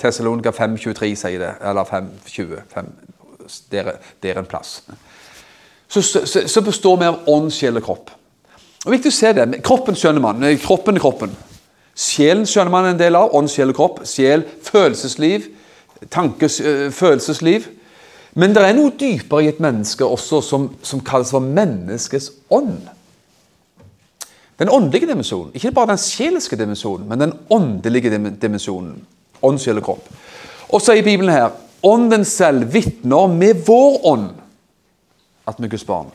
Tessalonika 0.00 0.54
5.23 0.54 1.10
sier 1.18 1.42
det. 1.42 1.52
Eller 1.62 1.86
5.20. 1.86 2.64
5, 2.72 2.90
det, 3.70 3.82
er, 3.82 3.90
det 4.22 4.32
er 4.32 4.40
en 4.40 4.48
plass. 4.50 4.80
Så, 5.86 6.02
så, 6.02 6.24
så, 6.48 6.62
består 6.64 6.96
vi 6.98 7.10
av 7.10 7.28
ånd, 7.30 7.52
sjel 7.54 7.78
og 7.78 7.86
kropp. 7.86 8.12
Og 8.84 8.92
viktig 8.92 9.10
å 9.12 9.16
se 9.16 9.32
det. 9.36 9.46
Kroppen 9.64 9.96
skjønner 9.96 10.22
man. 10.24 10.44
Kroppen 10.60 10.98
er 10.98 11.04
kroppen. 11.04 11.32
Sjelen 11.94 12.44
skjønner 12.48 12.72
man 12.74 12.90
en 12.90 13.00
del 13.00 13.16
av. 13.16 13.32
Ånd, 13.36 13.48
sjel 13.52 13.72
og 13.72 13.78
kropp. 13.78 14.02
Sjel, 14.08 14.44
følelsesliv. 14.66 15.46
Tankes, 16.12 16.60
øh, 16.60 16.90
følelsesliv. 16.92 17.70
Men 18.34 18.52
det 18.54 18.64
er 18.66 18.74
noe 18.74 18.92
dypere 18.98 19.44
i 19.44 19.48
et 19.52 19.62
menneske 19.62 20.04
også 20.04 20.42
som, 20.42 20.68
som 20.82 21.00
kalles 21.06 21.30
for 21.32 21.44
menneskets 21.44 22.32
ånd. 22.52 22.82
Den 24.58 24.70
åndelige 24.70 25.06
dimensjonen. 25.06 25.54
Ikke 25.54 25.72
bare 25.74 25.94
den 25.94 26.02
sjeliske 26.02 26.58
dimensjonen, 26.58 27.08
men 27.08 27.20
den 27.20 27.32
åndelige 27.50 28.10
dimensjonen. 28.42 28.98
Ånd, 29.42 29.62
sjel 29.62 29.78
og 29.78 29.86
kropp. 29.86 30.10
Og 30.70 30.82
så 30.82 30.92
sier 30.92 31.06
Bibelen 31.06 31.32
her 31.32 31.52
Ånden 31.84 32.22
selv 32.24 32.70
vitner 32.72 33.28
med 33.28 33.58
vår 33.66 33.98
ånd 34.08 34.30
at 35.44 35.58
vi 35.58 35.66
er 35.66 35.72
Guds 35.74 35.84
barn. 35.84 36.08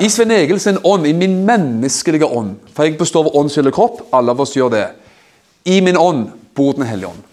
I 0.00 0.08
Sven 0.08 0.30
Egil 0.32 0.60
sin 0.60 0.78
ånd, 0.84 1.04
i 1.06 1.12
min 1.12 1.42
menneskelige 1.44 2.24
ånd 2.24 2.54
For 2.72 2.88
jeg 2.88 2.96
består 2.98 3.26
av 3.28 3.34
ånd, 3.36 3.52
kropp. 3.74 4.06
Alle 4.16 4.32
av 4.32 4.40
oss 4.40 4.56
gjør 4.56 4.70
det. 4.72 4.86
I 5.68 5.80
min 5.84 5.96
ånd 5.96 6.30
bor 6.56 6.72
Den 6.72 6.88
hellige 6.88 7.10
ånd. 7.10 7.26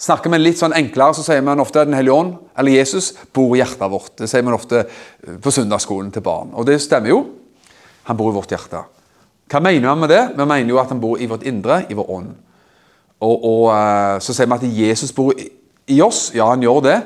Snakker 0.00 0.32
man 0.32 0.40
litt 0.40 0.56
sånn 0.56 0.72
enklere, 0.72 1.12
så 1.12 1.22
sier 1.26 1.42
man 1.44 1.60
ofte 1.60 1.82
at 1.82 1.90
Den 1.90 1.98
hellige 1.98 2.16
ånd, 2.16 2.38
eller 2.56 2.72
Jesus, 2.72 3.12
bor 3.34 3.52
i 3.52 3.60
hjertet 3.60 3.92
vårt. 3.92 4.14
Det 4.16 4.28
sier 4.30 4.46
man 4.46 4.56
ofte 4.56 4.86
på 5.42 5.52
søndagsskolen 5.52 6.08
til 6.14 6.24
barn. 6.24 6.54
Og 6.56 6.64
det 6.64 6.78
stemmer 6.80 7.12
jo. 7.12 7.20
Han 8.08 8.16
bor 8.16 8.32
i 8.32 8.38
vårt 8.38 8.56
hjerte. 8.56 8.80
Hva 9.50 9.60
mener 9.60 9.90
man 9.90 10.06
med 10.06 10.14
det? 10.14 10.22
Vi 10.38 10.46
mener 10.46 10.72
jo 10.72 10.80
at 10.80 10.88
han 10.88 11.02
bor 11.02 11.20
i 11.20 11.28
vårt 11.28 11.44
indre, 11.44 11.82
i 11.90 11.98
vår 11.98 12.10
ånd. 12.16 12.32
Og, 13.20 13.44
og 13.44 13.64
eh, 13.74 14.16
så 14.24 14.32
sier 14.32 14.48
vi 14.48 14.56
at 14.56 14.78
Jesus 14.78 15.12
bor 15.12 15.36
i 15.36 16.00
oss. 16.00 16.30
Ja, 16.32 16.48
han 16.54 16.64
gjør 16.64 16.80
det. 16.88 16.96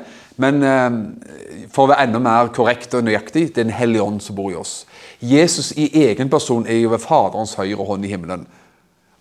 Men 0.41 0.63
eh, 0.67 1.69
for 1.71 1.85
å 1.85 1.93
være 1.93 2.09
enda 2.09 2.21
mer 2.23 2.51
korrekt 2.55 2.95
og 2.99 3.07
nøyaktig, 3.07 3.49
det 3.55 3.63
er 3.63 3.69
Den 3.69 3.77
hellige 3.77 4.03
ånd 4.03 4.23
som 4.23 4.37
bor 4.39 4.51
i 4.51 4.59
oss. 4.59 4.83
Jesus 5.23 5.73
i 5.79 5.89
egen 6.09 6.31
person 6.31 6.67
er 6.67 6.81
jo 6.81 6.91
ved 6.93 7.03
Faderens 7.03 7.55
høyre 7.59 7.87
hånd 7.87 8.05
i 8.05 8.11
himmelen. 8.11 8.47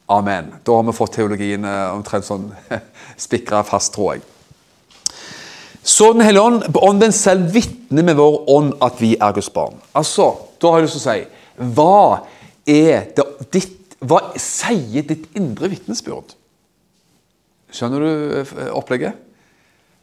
Amen. 0.10 0.52
Da 0.66 0.76
har 0.76 0.84
vi 0.88 0.96
fått 0.96 1.16
teologien 1.18 1.66
eh, 1.66 1.94
omtrent 1.94 2.28
sånn 2.28 2.50
spikra 3.26 3.64
fast, 3.68 3.94
tror 3.96 4.16
jeg. 4.16 4.26
Så 5.84 6.14
Den 6.14 6.24
hellige 6.24 6.44
ånd, 6.48 6.78
ånden 6.80 7.12
selv 7.12 7.52
vitner 7.54 8.06
med 8.08 8.16
vår 8.18 8.38
ånd 8.50 8.74
at 8.84 9.02
vi 9.04 9.14
er 9.20 9.36
Guds 9.36 9.52
barn. 9.54 9.76
Altså, 9.94 10.32
Da 10.62 10.72
har 10.72 10.80
jeg 10.80 10.88
lyst 10.88 10.96
til 10.98 11.04
å 11.04 11.08
si 11.12 11.74
Hva 11.76 11.98
er 12.66 13.10
det 13.18 13.26
ditt 13.52 13.98
Hva 14.04 14.20
sier 14.40 15.04
ditt 15.08 15.28
indre 15.36 15.70
vitnesbyrd? 15.72 16.34
Skjønner 17.74 18.04
du 18.04 18.10
eh, 18.40 18.72
opplegget? 18.76 19.20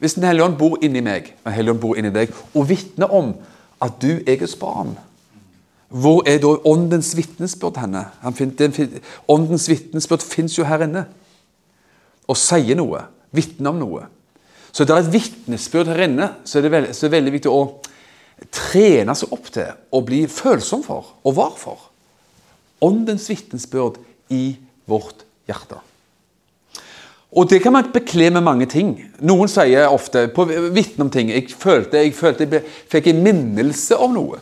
Hvis 0.00 0.16
Den 0.16 0.24
hellige 0.24 0.44
ånd 0.44 0.56
bor 0.58 0.78
inni 0.80 1.02
meg, 1.04 1.34
og 1.44 1.52
hellige 1.52 1.74
ånd 1.76 1.80
bor 1.82 1.98
inni 2.00 2.10
deg, 2.14 2.32
og 2.54 2.68
vitner 2.68 3.12
om 3.12 3.34
at 3.80 4.00
du 4.00 4.18
er 4.26 4.40
Guds 4.40 4.56
barn 4.56 4.96
hvor 5.90 6.22
er 6.28 6.38
da 6.38 6.54
åndens 6.70 7.16
vitnesbyrd 7.18 7.80
henne? 7.82 8.04
åndens 9.28 9.66
vitnesbyrd 9.68 10.22
fins 10.22 10.54
jo 10.58 10.64
her 10.64 10.84
inne. 10.86 11.04
Og 12.30 12.38
sier 12.38 12.78
noe. 12.78 13.02
Vitner 13.34 13.72
om 13.72 13.80
noe. 13.80 14.04
Så 14.70 14.86
det 14.86 14.94
er 14.94 15.02
et 15.02 15.12
vitnesbyrd 15.12 15.90
her 15.90 16.04
inne 16.06 16.28
så 16.46 16.60
er 16.60 16.62
det 16.62 16.70
veldig, 16.76 16.94
så 16.94 17.06
er 17.06 17.10
det 17.10 17.16
veldig 17.16 17.32
viktig 17.34 17.50
å 17.50 17.62
trene 18.54 19.16
seg 19.18 19.34
opp 19.34 19.50
til 19.50 19.72
å 19.90 20.02
bli 20.06 20.22
følsom 20.30 20.86
for 20.86 21.10
og 21.26 21.34
var 21.40 21.56
for. 21.58 21.88
Åndens 22.86 23.26
vitnesbyrd 23.28 23.98
i 24.30 24.54
vårt 24.86 25.26
hjerte. 25.50 25.82
Og 27.32 27.50
det 27.50 27.62
kan 27.62 27.72
man 27.72 27.92
bekle 27.92 28.30
med 28.30 28.42
mange 28.42 28.66
ting. 28.66 28.96
Noen 29.22 29.48
sier 29.48 29.86
ofte 29.86 30.26
på 30.34 30.44
vitne 30.74 31.06
om 31.06 31.10
ting 31.10 31.30
Jeg 31.30 31.46
følte 31.54 32.02
jeg, 32.02 32.14
følte 32.14 32.42
jeg 32.42 32.50
ble, 32.50 32.62
fikk 32.90 33.06
en 33.06 33.22
minnelse 33.22 33.96
om 33.96 34.16
noe. 34.16 34.40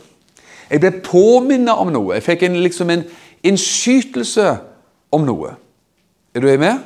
Jeg 0.69 0.81
ble 0.81 0.91
påminnet 1.05 1.77
om 1.77 1.91
noe. 1.93 2.15
Jeg 2.17 2.25
fikk 2.25 2.47
en, 2.47 2.57
liksom 2.63 2.89
en 2.89 3.03
innskytelse 3.45 4.55
om 5.13 5.25
noe. 5.25 5.53
Er 6.33 6.41
du 6.41 6.49
med? 6.57 6.79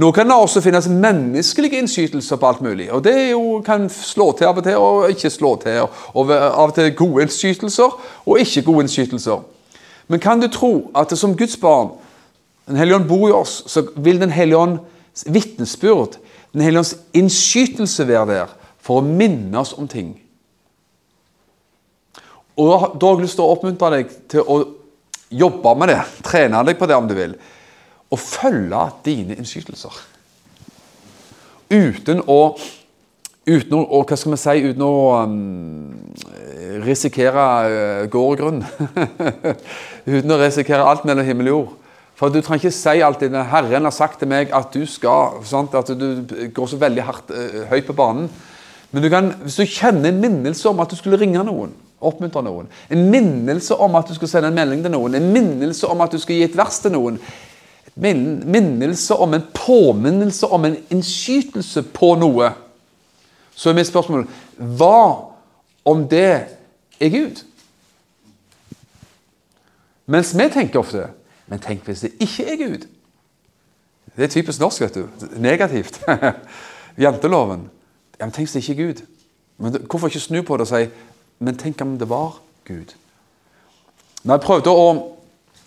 Nå 0.00 0.08
kan 0.12 0.28
det 0.28 0.36
også 0.36 0.60
finnes 0.64 0.88
menneskelige 0.88 1.78
innskytelser 1.78 2.36
på 2.36 2.48
alt 2.48 2.60
mulig. 2.60 2.92
og 2.92 3.04
Det 3.04 3.30
jo, 3.30 3.60
kan 3.64 3.88
slå 3.88 4.32
til 4.36 4.48
av 4.48 4.56
og 4.56 4.64
til 4.64 4.76
og 4.76 5.10
ikke 5.10 5.30
slå 5.30 5.56
til. 5.62 5.80
og 6.14 6.30
Av 6.32 6.68
og 6.68 6.74
til 6.74 6.94
gode 6.96 7.22
innskytelser 7.22 7.98
og 8.26 8.40
ikke 8.40 8.62
gode 8.62 8.86
innskytelser. 8.86 9.42
Men 10.08 10.20
kan 10.20 10.40
du 10.40 10.48
tro 10.48 10.90
at 10.96 11.18
som 11.18 11.36
Guds 11.36 11.56
barn, 11.56 11.88
Den 12.68 12.76
hellige 12.76 12.96
ånd 12.96 13.08
bor 13.08 13.28
i 13.28 13.32
oss, 13.32 13.64
så 13.66 13.82
vil 13.96 14.20
Den 14.20 14.30
hellige 14.30 14.58
ånd 14.58 14.78
vitnesbyrd, 15.26 16.18
Den 16.52 16.60
hellige 16.60 16.82
ånds 16.82 16.96
innskytelse 17.16 18.04
være 18.04 18.26
der 18.28 18.50
for 18.82 19.00
å 19.00 19.06
minne 19.06 19.56
oss 19.56 19.72
om 19.72 19.86
ting. 19.88 20.10
Og 22.60 22.68
Da 23.00 23.06
har 23.06 23.16
jeg 23.16 23.24
lyst 23.24 23.38
til 23.38 23.46
å 23.46 23.54
oppmuntre 23.54 23.90
deg 23.94 24.12
til 24.28 24.44
å 24.44 24.58
jobbe 25.32 25.74
med 25.80 25.88
det, 25.88 26.00
trene 26.26 26.60
deg 26.68 26.76
på 26.76 26.88
det 26.90 26.98
om 26.98 27.08
du 27.08 27.14
vil, 27.16 27.34
og 28.12 28.20
følge 28.20 28.82
dine 29.06 29.38
innskytelser. 29.40 29.94
Uten 31.72 32.20
å, 32.28 32.40
uten 33.48 33.78
å 33.80 34.02
hva 34.04 34.18
skal 34.20 34.34
vi 34.34 34.40
si, 34.42 34.56
uten 34.68 34.84
å 34.84 34.96
um, 35.24 36.02
risikere 36.84 37.46
uh, 37.64 38.02
gård 38.12 38.34
og 38.34 38.42
grunn. 38.42 38.60
uten 40.12 40.34
å 40.34 40.40
risikere 40.42 40.84
alt 40.84 41.08
mellom 41.08 41.24
himmel 41.24 41.48
og 41.48 41.56
jord. 41.56 41.78
For 42.22 42.30
du 42.30 42.38
trenger 42.38 42.68
ikke 42.68 42.76
si 42.76 43.00
alltid 43.02 43.32
Herren 43.50 43.82
har 43.88 43.90
sagt 43.90 44.20
til 44.20 44.28
meg 44.30 44.52
at 44.54 44.68
du 44.70 44.84
skal 44.86 45.40
sant, 45.42 45.72
At 45.74 45.88
du 45.90 46.22
går 46.54 46.66
så 46.70 46.76
veldig 46.78 47.02
hardt 47.02 47.30
uh, 47.34 47.64
høyt 47.66 47.88
på 47.88 47.96
banen. 47.98 48.28
Men 48.92 49.02
du 49.02 49.08
kan, 49.10 49.32
hvis 49.42 49.56
du 49.58 49.64
kjenner 49.66 50.12
en 50.12 50.20
minnelse 50.22 50.68
om 50.68 50.78
at 50.84 50.90
du 50.90 50.94
skulle 50.94 51.18
ringe 51.18 51.42
noen, 51.42 51.72
oppmuntre 51.98 52.44
noen, 52.46 52.68
en 52.92 53.02
minnelse 53.10 53.74
om 53.74 53.96
at 53.98 54.06
du 54.06 54.14
skulle 54.14 54.30
sende 54.30 54.52
en 54.52 54.54
melding 54.54 54.84
til 54.84 54.92
noen, 54.94 55.16
en 55.18 55.32
minnelse 55.34 55.88
om 55.90 56.04
at 56.04 56.12
du 56.14 56.20
skulle 56.20 56.36
gi 56.38 56.46
et 56.46 56.58
vers 56.58 56.78
til 56.84 56.92
noen, 56.94 57.16
en 57.96 58.22
minnelse 58.46 59.16
om 59.18 59.34
en 59.34 59.46
påminnelse 59.56 60.46
om 60.46 60.68
en 60.68 60.76
innskytelse 60.94 61.82
på 61.90 62.12
noe, 62.20 62.52
så 63.54 63.72
er 63.72 63.78
mitt 63.80 63.90
spørsmål 63.90 64.28
hva 64.78 65.00
om 65.90 66.04
det 66.06 66.28
er 67.00 67.10
Gud? 67.16 67.42
Mens 70.06 70.30
vi 70.38 70.48
tenker 70.52 70.84
ofte 70.84 71.08
men 71.52 71.60
tenk 71.60 71.84
hvis 71.84 72.00
det 72.00 72.14
ikke 72.24 72.44
er 72.48 72.56
Gud? 72.56 72.84
Det 74.16 74.24
er 74.24 74.28
typisk 74.32 74.60
norsk, 74.60 74.80
vet 74.80 74.94
du. 74.94 75.26
Negativt. 75.36 75.98
Janteloven. 77.04 77.66
Ja, 78.18 78.24
men 78.24 78.32
Tenk 78.32 78.48
hvis 78.48 78.52
det 78.52 78.62
ikke 78.68 78.82
er 78.82 78.86
Gud. 78.86 79.02
Men 79.58 79.76
Hvorfor 79.90 80.08
ikke 80.08 80.20
snu 80.20 80.40
på 80.42 80.56
det 80.56 80.64
og 80.64 80.70
si 80.70 80.88
Men 81.38 81.56
tenk 81.56 81.80
om 81.80 81.98
det 81.98 82.08
var 82.08 82.38
Gud? 82.64 82.94
Når 84.24 84.34
jeg 84.34 84.40
prøvde 84.40 84.70
å 84.70 84.86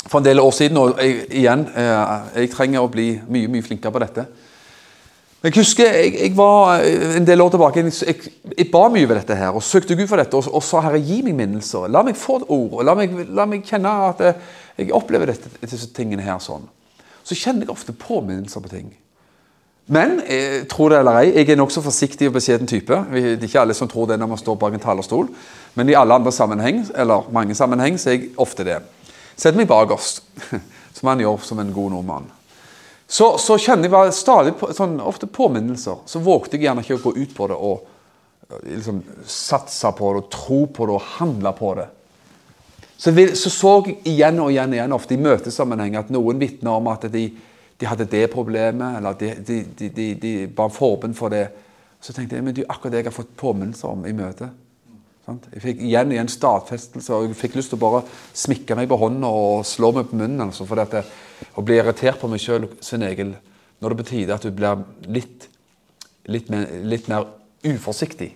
For 0.07 0.17
en 0.17 0.25
del 0.25 0.39
år 0.39 0.51
siden, 0.51 0.77
og 0.77 0.97
jeg, 1.01 1.25
igjen 1.29 1.67
eh, 1.75 2.25
Jeg 2.35 2.51
trenger 2.53 2.81
å 2.81 2.89
bli 2.89 3.19
mye 3.29 3.47
mye 3.47 3.65
flinkere 3.65 3.91
på 3.91 4.01
dette. 4.01 4.25
Jeg 5.45 5.53
husker 5.59 5.85
jeg, 5.93 6.13
jeg 6.17 6.31
var 6.33 6.79
en 6.81 7.25
del 7.27 7.43
år 7.43 7.51
tilbake 7.53 7.83
jeg, 7.85 8.15
jeg, 8.57 8.65
ba 8.73 8.87
mye 8.89 9.05
ved 9.05 9.19
dette 9.19 9.35
her 9.37 9.53
og 9.53 9.61
søkte 9.61 9.93
Gud 9.93 10.07
for 10.09 10.17
dette 10.17 10.33
og, 10.39 10.47
og 10.49 10.63
sa 10.65 10.81
Herre, 10.81 10.97
gi 10.97 11.19
meg 11.21 11.35
minnelser. 11.37 11.85
La 11.93 12.01
meg 12.05 12.17
få 12.17 12.39
et 12.39 12.47
ord. 12.49 12.79
La 12.87 12.95
meg, 12.97 13.13
la 13.29 13.45
meg 13.49 13.61
kjenne 13.67 13.91
at 14.07 14.23
jeg, 14.25 14.39
jeg 14.79 14.93
opplever 14.97 15.29
dette, 15.29 15.51
disse 15.61 15.91
tingene 15.93 16.25
her 16.25 16.39
sånn. 16.41 16.65
Så 17.21 17.37
kjenner 17.37 17.67
jeg 17.67 17.75
ofte 17.75 17.93
påminnelser 17.93 18.63
på 18.63 18.71
ting. 18.73 18.89
Men 19.85 20.17
jeg, 20.25 20.63
tror 20.71 20.89
det 20.89 21.03
eller 21.03 21.19
ei, 21.19 21.27
jeg 21.35 21.51
er 21.53 21.59
nokså 21.59 21.83
forsiktig 21.85 22.31
og 22.31 22.39
beskjeden 22.39 22.69
type. 22.69 22.97
Det 23.11 23.35
er 23.35 23.45
ikke 23.45 23.61
alle 23.61 23.75
som 23.77 23.89
tror 23.91 24.09
det 24.09 24.17
når 24.17 24.31
man 24.31 24.41
står 24.41 24.57
bak 24.61 24.73
en 24.73 24.81
talerstol. 24.81 25.29
Men 25.77 25.91
i 25.91 25.97
alle 25.97 26.17
andre 26.17 26.33
sammenheng, 26.33 26.87
eller 26.95 27.29
mange 27.33 27.53
sammenheng 27.57 27.99
så 28.01 28.09
er 28.09 28.17
jeg 28.17 28.31
ofte 28.41 28.65
det. 28.65 28.79
Sett 29.37 29.57
meg 29.57 29.69
bakerst, 29.69 30.23
som 30.97 31.11
han 31.11 31.21
gjør 31.21 31.45
som 31.45 31.61
en 31.61 31.73
god 31.75 31.93
nordmann. 31.93 32.31
Så, 33.07 33.37
så 33.37 33.57
kjenner 33.61 33.91
jeg 33.91 34.13
stadig 34.17 34.55
på, 34.59 34.71
sånn, 34.73 34.97
ofte 35.03 35.27
påminnelser. 35.29 36.01
Så 36.09 36.21
vågte 36.25 36.57
jeg 36.57 36.65
gjerne 36.65 36.81
ikke 36.81 36.97
å 36.97 37.03
gå 37.03 37.13
ut 37.19 37.35
på 37.37 37.49
det 37.51 37.57
og 37.57 37.83
liksom, 38.65 39.03
satse 39.29 39.91
på 39.97 40.13
det, 40.13 40.23
og 40.23 40.31
tro 40.33 40.61
på 40.73 40.87
det 40.89 40.95
og 40.95 41.11
handle 41.19 41.53
på 41.57 41.73
det. 41.77 41.87
Så, 42.97 43.11
vil, 43.11 43.35
så, 43.37 43.51
så 43.51 43.75
jeg 43.85 43.99
igjen 44.07 44.39
og 44.41 44.49
igjen, 44.53 44.73
igjen 44.73 44.95
ofte 44.95 45.13
i 45.17 45.21
møtesammenheng 45.21 45.99
at 45.99 46.09
noen 46.13 46.39
vitner 46.41 46.79
om 46.79 46.89
at 46.89 47.05
de, 47.11 47.27
de, 47.75 47.85
hadde 47.85 48.07
det 48.09 48.25
problemet, 48.33 48.99
eller 48.99 49.17
de, 49.19 49.33
de, 49.45 49.89
de, 49.89 50.09
de 50.21 50.35
ba 50.47 50.69
forbund 50.71 51.17
for 51.17 51.33
det. 51.33 51.49
Så 52.01 52.13
tenkte 52.15 52.37
jeg 52.37 52.45
men 52.45 52.55
det 52.55 52.65
er 52.65 52.71
akkurat 52.73 52.95
det 52.95 53.03
jeg 53.03 53.09
har 53.11 53.17
fått 53.17 53.35
påminnelser 53.37 53.91
om 53.91 54.05
i 54.07 54.15
møtet. 54.15 54.53
Jeg 55.25 55.61
fikk 55.63 55.79
igjen 55.81 56.11
igjen 56.13 56.29
stadfestelse, 56.29 57.09
og 57.15 57.25
jeg 57.25 57.37
fikk 57.39 57.55
lyst 57.57 57.71
til 57.73 57.79
å 57.79 57.81
bare 57.81 58.03
smikke 58.37 58.77
meg 58.77 58.89
på 58.91 58.99
hånda 59.01 59.29
og 59.33 59.65
slå 59.65 59.89
meg 59.95 60.11
på 60.11 60.19
munnen. 60.19 60.43
Altså, 60.45 60.67
for 60.69 60.77
dette, 60.77 61.01
å 61.57 61.63
bli 61.65 61.79
irritert 61.79 62.19
på 62.21 62.29
meg 62.29 62.43
sjøl 62.43 62.67
når 62.69 63.91
det 63.91 63.99
betyr 63.99 64.33
at 64.35 64.45
du 64.45 64.53
blir 64.55 64.83
litt, 65.11 65.47
litt, 66.31 66.49
mer, 66.53 66.69
litt 66.85 67.09
mer 67.11 67.25
uforsiktig, 67.65 68.29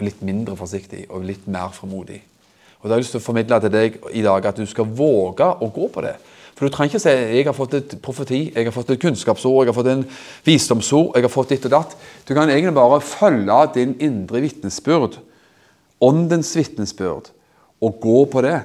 litt 0.00 0.22
mindre 0.24 0.54
forsiktig 0.56 1.08
og 1.10 1.26
litt 1.26 1.48
mer 1.50 1.74
formodig. 1.74 2.20
Og 2.80 2.86
da 2.86 2.94
har 2.94 3.00
jeg 3.00 3.04
lyst 3.04 3.16
til 3.18 3.20
å 3.20 3.26
formidle 3.26 3.58
til 3.60 3.72
deg 3.74 3.98
i 4.16 4.22
dag 4.24 4.46
at 4.48 4.60
du 4.60 4.64
skal 4.70 4.88
våge 4.88 5.44
å 5.44 5.68
gå 5.74 5.88
på 5.92 6.04
det. 6.06 6.14
For 6.54 6.68
du 6.68 6.72
trenger 6.72 6.94
ikke 6.94 7.02
si 7.02 7.12
jeg 7.12 7.46
har 7.48 7.56
fått 7.56 7.74
et 7.76 7.96
profeti, 8.04 8.40
jeg 8.54 8.66
har 8.68 8.74
fått 8.74 8.94
et 8.94 9.02
kunnskapsord, 9.02 9.64
jeg 9.64 9.72
har 9.72 9.76
fått 9.76 9.90
en 9.92 10.06
visdomsord, 10.46 11.10
jeg 11.16 11.26
har 11.26 11.32
fått 11.32 11.54
ditt 11.54 11.66
og 11.68 11.74
datt. 11.74 11.94
Du 12.28 12.32
kan 12.36 12.52
egentlig 12.52 12.76
bare 12.76 13.02
følge 13.04 13.58
din 13.74 13.94
indre 14.00 14.42
vitnesbyrd, 14.44 15.18
åndens 16.00 16.52
vitnesbyrd, 16.56 17.30
og 17.80 18.02
gå 18.02 18.24
på 18.32 18.42
det. 18.44 18.58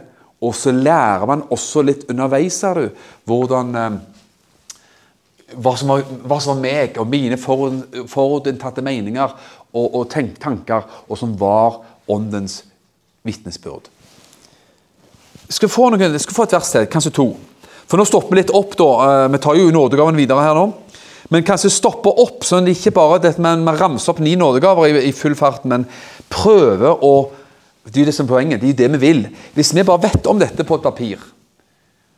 Og 0.43 0.53
så 0.55 0.73
lærer 0.75 1.25
man 1.29 1.45
også 1.53 1.83
litt 1.85 2.05
underveis, 2.11 2.59
ser 2.59 2.79
du, 2.79 3.07
hvordan 3.27 3.79
eh, 3.79 3.97
hva 5.55 5.75
som, 5.77 5.91
var, 5.93 6.05
hva 6.25 6.39
som, 6.41 6.55
var, 6.55 6.61
meg 6.63 6.99
og 6.99 7.09
mine 7.09 7.37
forutinntatte 7.39 8.83
meninger 8.85 9.35
og, 9.75 9.85
og 9.85 10.07
tenk, 10.11 10.39
tanker, 10.41 10.87
og 11.07 11.19
som 11.19 11.35
var 11.39 11.81
åndens 12.11 12.63
vitnesbyrd. 13.25 13.89
Skal 15.49 15.69
få, 15.69 15.89
noen, 15.93 16.17
skal 16.21 16.35
få 16.35 16.47
et 16.47 16.55
vers 16.55 16.71
til, 16.73 16.87
kanskje 16.89 17.13
to. 17.13 17.27
For 17.85 18.01
nå 18.01 18.05
stopper 18.09 18.33
vi 18.33 18.41
litt 18.41 18.53
opp, 18.55 18.73
da. 18.79 18.89
Eh, 19.05 19.27
vi 19.35 19.41
tar 19.43 19.59
jo 19.59 19.69
nådegaven 19.73 20.17
videre 20.17 20.45
her 20.45 20.57
nå. 20.57 20.65
Men 21.33 21.45
kanskje 21.45 21.73
stoppe 21.73 22.11
opp, 22.21 22.43
sånn 22.45 22.67
at 22.67 22.75
ikke 22.75 22.93
bare 22.95 23.21
det 23.23 23.35
man 23.41 23.63
ramser 23.65 23.81
ramse 23.81 24.11
opp 24.11 24.19
ni 24.21 24.35
nådegaver 24.37 24.91
i, 24.91 25.07
i, 25.09 25.13
full 25.15 25.35
fart, 25.37 25.65
men 25.65 25.87
prøve 26.29 26.93
å 27.01 27.15
Det 27.85 28.01
er 28.01 28.07
det 28.09 28.15
som 28.17 28.25
er 28.25 28.31
poenget. 28.31 28.61
Det 28.61 28.71
er 28.71 28.77
det 28.79 28.87
vi 28.95 28.97
vil. 28.97 29.19
Hvis 29.53 29.69
vi 29.77 29.83
bare 29.85 30.07
vet 30.07 30.25
om 30.25 30.39
dette 30.41 30.63
på 30.65 30.79
et 30.79 30.85
papir 30.85 31.19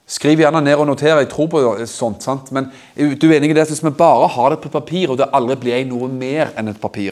Skriv 0.07 0.39
gjerne 0.39 0.61
ned 0.63 0.79
og 0.79 0.87
noter. 0.87 1.17
Jeg 1.19 1.27
tror 1.27 1.49
på 1.51 1.61
sånt. 1.91 2.23
sant? 2.23 2.51
Men 2.55 2.69
du 2.95 3.25
er 3.27 3.41
enig 3.41 3.49
i 3.51 3.57
det 3.57 3.65
at 3.65 3.71
hvis 3.73 3.83
vi 3.83 3.91
bare 3.91 4.29
har 4.31 4.53
det 4.53 4.61
på 4.63 4.71
papir, 4.71 5.11
og 5.11 5.17
det 5.19 5.27
aldri 5.35 5.57
blir 5.59 5.83
noe 5.89 6.07
mer 6.07 6.53
enn 6.55 6.71
et 6.71 6.79
papir, 6.79 7.11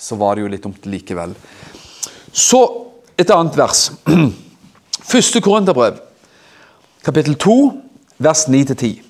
så 0.00 0.16
var 0.16 0.34
det 0.34 0.46
jo 0.46 0.48
litt 0.48 0.64
dumt 0.64 0.88
likevel. 0.88 1.34
Så 2.32 2.62
et 3.20 3.30
annet 3.30 3.58
vers. 3.60 3.90
Første 5.12 5.42
Korinterbrev, 5.44 6.00
kapittel 7.04 7.36
2, 7.36 7.58
vers 8.24 8.46
9-10. 8.48 9.02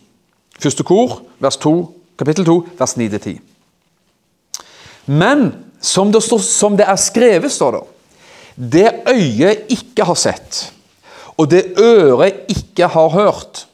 Første 0.58 0.86
kor, 0.86 1.20
vers 1.38 1.58
2, 1.62 1.76
kapittel 2.20 2.44
2, 2.44 2.58
vers 2.78 2.94
9-10. 3.00 3.38
Men 5.10 5.48
som 5.80 6.12
det, 6.12 6.20
står, 6.22 6.42
som 6.44 6.76
det 6.76 6.86
er 6.88 7.00
skrevet, 7.00 7.52
står 7.52 7.78
det 7.78 7.86
Det 8.72 8.88
øyet 9.08 9.72
ikke 9.72 10.04
har 10.04 10.18
sett, 10.20 10.66
og 11.40 11.48
det 11.50 11.72
øret 11.80 12.44
ikke 12.52 12.90
har 12.92 13.08
hørt, 13.14 13.64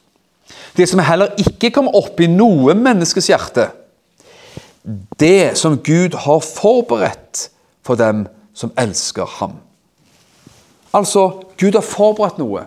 det 0.77 0.87
som 0.87 1.01
heller 1.03 1.33
ikke 1.41 1.73
kom 1.73 1.89
opp 1.91 2.21
i 2.21 2.29
noe 2.31 2.75
menneskes 2.77 3.27
hjerte, 3.27 3.67
det 5.19 5.57
som 5.59 5.79
Gud 5.83 6.15
har 6.15 6.39
forberedt 6.45 7.49
for 7.83 7.99
dem 7.99 8.27
som 8.55 8.71
elsker 8.79 9.27
ham. 9.41 9.57
Altså, 10.95 11.43
Gud 11.59 11.75
har 11.75 11.83
forberedt 11.83 12.39
noe. 12.39 12.63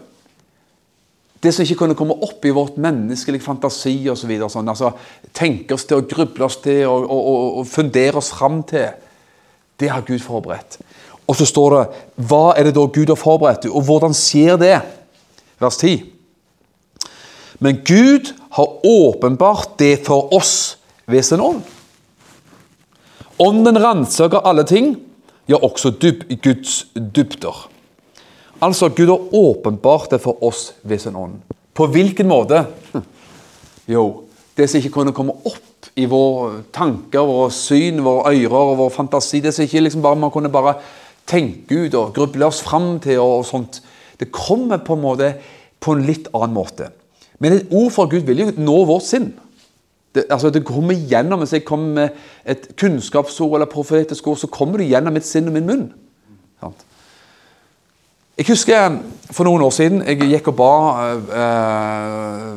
Det 1.40 1.52
som 1.54 1.64
ikke 1.64 1.78
kunne 1.82 1.96
komme 1.96 2.18
opp 2.20 2.44
i 2.44 2.52
vårt 2.52 2.76
menneskelige 2.76 3.44
fantasi 3.44 3.94
osv. 4.12 4.32
Så 4.42 4.50
sånn, 4.52 4.68
altså, 4.68 4.92
tenke 5.36 5.76
oss 5.76 5.86
til 5.88 6.02
og 6.02 6.10
gruble 6.10 6.44
oss 6.44 6.58
til 6.60 6.82
og, 6.84 7.06
og, 7.06 7.20
og, 7.20 7.46
og 7.62 7.68
fundere 7.70 8.20
oss 8.20 8.32
fram 8.36 8.60
til. 8.68 8.90
Det 9.80 9.88
har 9.88 10.04
Gud 10.04 10.20
forberedt. 10.20 10.80
Og 11.30 11.38
så 11.38 11.46
står 11.48 11.76
det 11.76 11.82
Hva 12.28 12.44
er 12.58 12.68
det 12.68 12.76
da 12.76 12.84
Gud 12.84 13.12
har 13.12 13.20
forberedt, 13.20 13.70
og 13.70 13.86
hvordan 13.86 14.16
skjer 14.16 14.60
det? 14.60 14.76
Vers 15.60 15.80
10. 15.80 16.02
Men 17.60 17.82
Gud 17.84 18.32
har 18.56 18.86
åpenbart 18.86 19.78
det 19.78 20.00
for 20.06 20.32
oss 20.34 20.78
ved 21.06 21.22
sin 21.24 21.40
ånd. 21.44 21.60
Ånden 23.40 23.78
ransaker 23.80 24.44
alle 24.44 24.64
ting, 24.68 24.94
ja, 25.48 25.56
også 25.56 25.92
Guds 25.96 26.86
dybder. 26.94 27.68
Altså, 28.60 28.88
Gud 28.88 29.08
har 29.08 29.34
åpenbart 29.34 30.10
det 30.10 30.20
for 30.20 30.42
oss 30.44 30.74
ved 30.82 30.98
sin 30.98 31.16
ånd. 31.16 31.40
På 31.74 31.86
hvilken 31.86 32.28
måte? 32.28 32.66
Jo, 33.88 34.24
det 34.56 34.68
som 34.68 34.78
ikke 34.78 34.92
kunne 34.98 35.14
komme 35.16 35.32
opp 35.32 35.88
i 35.96 36.04
våre 36.04 36.60
tanker, 36.72 37.24
våre 37.24 37.50
syn, 37.54 38.02
våre 38.04 38.34
ører 38.34 38.56
og 38.58 38.76
vår 38.82 38.92
fantasi. 38.94 39.40
Det 39.40 39.54
som 39.56 39.64
ikke 39.64 39.80
liksom 39.86 40.02
bare 40.04 40.18
man 40.20 40.32
kunne 40.34 40.52
bare 40.52 40.76
tenke 41.26 41.86
ut 41.86 41.96
og 41.96 42.12
gruble 42.14 42.46
oss 42.46 42.60
fram 42.62 42.98
til. 43.00 43.18
og 43.20 43.46
sånt. 43.48 43.80
Det 44.20 44.32
kommer 44.32 44.84
på 44.84 44.94
en 44.94 45.02
måte 45.02 45.34
på 45.80 45.96
en 45.96 46.04
litt 46.04 46.28
annen 46.34 46.54
måte. 46.54 46.90
Men 47.40 47.56
et 47.56 47.72
ord 47.72 47.90
fra 47.94 48.04
Gud 48.04 48.28
vil 48.28 48.44
jo 48.44 48.52
nå 48.60 48.84
vårt 48.84 49.08
sinn. 49.08 49.32
Det, 50.14 50.26
altså 50.28 50.50
det 50.50 50.64
kommer 50.66 50.94
gjennom, 50.94 51.38
Hvis 51.38 51.52
jeg 51.52 51.64
kommer 51.64 51.94
med 51.94 52.08
et 52.44 52.76
kunnskapsord 52.76 53.54
eller 53.54 53.66
profetisk 53.66 54.26
ord, 54.26 54.38
så 54.38 54.46
kommer 54.46 54.78
det 54.78 54.90
gjennom 54.90 55.14
mitt 55.14 55.26
sinn 55.26 55.48
og 55.48 55.54
min 55.54 55.66
munn. 55.66 55.86
Jeg 58.40 58.46
husker 58.48 58.94
for 59.36 59.44
noen 59.44 59.60
år 59.60 59.72
siden 59.76 59.98
jeg 60.00 60.16
gikk 60.30 60.46
og 60.48 60.54
ba 60.56 60.68
eh, 61.12 62.52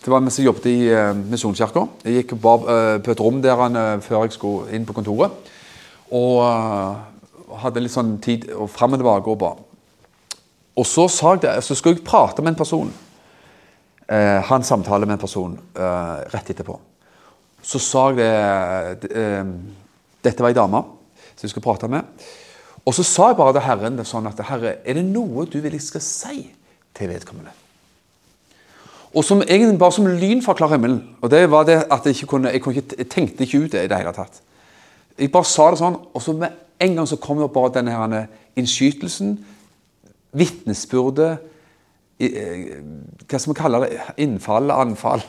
Det 0.00 0.08
var 0.08 0.22
mens 0.24 0.38
jeg 0.40 0.46
jobbet 0.46 0.68
i 0.70 0.86
eh, 0.88 1.10
Misjonskirka. 1.12 1.82
Jeg 2.06 2.22
gikk 2.22 2.30
og 2.38 2.40
ba 2.40 2.54
eh, 2.72 2.92
på 3.04 3.12
et 3.12 3.20
rom 3.20 3.42
der 3.44 3.60
han, 3.60 3.76
eh, 3.76 3.98
før 4.00 4.22
jeg 4.24 4.32
skulle 4.32 4.72
inn 4.72 4.86
på 4.88 4.94
kontoret. 4.96 5.50
Og 6.08 6.40
eh, 6.40 7.50
hadde 7.66 7.82
litt 7.84 7.92
sånn 7.92 8.14
tid 8.24 8.46
og 8.54 8.70
fram 8.72 8.96
og 8.96 9.02
tilbake 9.02 9.34
og 9.34 9.36
ba. 9.42 9.52
Og 10.72 10.88
så, 10.88 11.04
sa 11.12 11.34
jeg 11.34 11.44
det, 11.44 11.52
så 11.68 11.76
skulle 11.76 11.98
jeg 11.98 12.08
prate 12.08 12.40
med 12.40 12.54
en 12.54 12.58
person. 12.62 12.88
Eh, 14.08 14.40
ha 14.40 14.56
en 14.56 14.64
samtale 14.64 15.04
med 15.04 15.18
en 15.18 15.24
person 15.26 15.60
eh, 15.76 16.16
rett 16.32 16.54
etterpå. 16.56 16.78
Så 17.60 17.84
sa 17.90 18.08
jeg 18.16 19.04
det 19.04 19.12
eh, 19.12 19.54
Dette 20.24 20.40
var 20.40 20.56
ei 20.56 20.60
dame 20.62 20.80
som 21.28 21.44
jeg 21.44 21.52
skulle 21.52 21.68
prate 21.68 21.92
med. 21.92 22.08
Og 22.86 22.94
så 22.94 23.02
sa 23.02 23.30
jeg 23.32 23.38
bare 23.40 23.56
til 23.56 23.64
Herren 23.66 23.98
det 23.98 24.06
sånn 24.06 24.28
at 24.30 24.40
Herre, 24.46 24.76
er 24.86 24.98
det 24.98 25.04
noe 25.08 25.46
du 25.50 25.58
vil 25.58 25.74
jeg 25.74 25.82
skal 25.82 26.04
si 26.04 26.42
til 26.94 27.10
vedkommende? 27.10 27.54
Og 29.16 29.24
som 29.24 29.40
egentlig 29.42 29.78
bare 29.80 29.94
som 29.96 30.06
lyn 30.06 30.42
fra 30.44 30.54
klar 30.54 30.74
himmel. 30.74 31.00
Og 31.24 31.30
det 31.32 31.46
var 31.50 31.64
det 31.66 31.80
at 31.90 32.06
jeg 32.06 32.18
ikke 32.18 32.30
kunne, 32.34 32.52
jeg, 32.52 32.62
kunne 32.62 32.76
ikke, 32.76 32.98
jeg 33.00 33.08
tenkte 33.10 33.46
ikke 33.46 33.62
ut 33.64 33.72
det 33.72 33.84
i 33.86 33.90
det 33.90 33.98
hele 33.98 34.12
tatt. 34.14 34.42
Jeg 35.18 35.32
bare 35.32 35.48
sa 35.48 35.70
det 35.72 35.80
sånn, 35.80 35.96
og 36.12 36.22
så 36.22 36.34
med 36.36 36.52
en 36.84 36.98
gang 36.98 37.08
så 37.08 37.18
kom 37.20 37.40
det 37.40 37.48
bare 37.54 37.72
denne 37.78 37.94
her 37.96 38.26
innskytelsen, 38.60 39.38
vitnesbyrdet 40.36 41.38
eh, 42.20 42.74
Hva 43.24 43.38
skal 43.40 43.52
vi 43.54 43.56
kalle 43.56 43.80
det? 43.86 44.02
Innfall? 44.20 44.70
Anfall? 44.74 45.24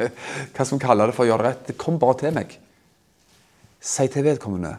Hva 0.52 0.66
skal 0.66 0.76
vi 0.76 0.82
kalle 0.84 1.08
det 1.08 1.16
for 1.16 1.24
å 1.24 1.30
gjøre 1.30 1.46
det 1.46 1.48
rett? 1.48 1.64
Det 1.70 1.78
kom 1.80 1.96
bare 2.02 2.18
til 2.20 2.36
meg. 2.36 2.52
Si 3.80 4.06
til 4.12 4.26
vedkommende 4.26 4.76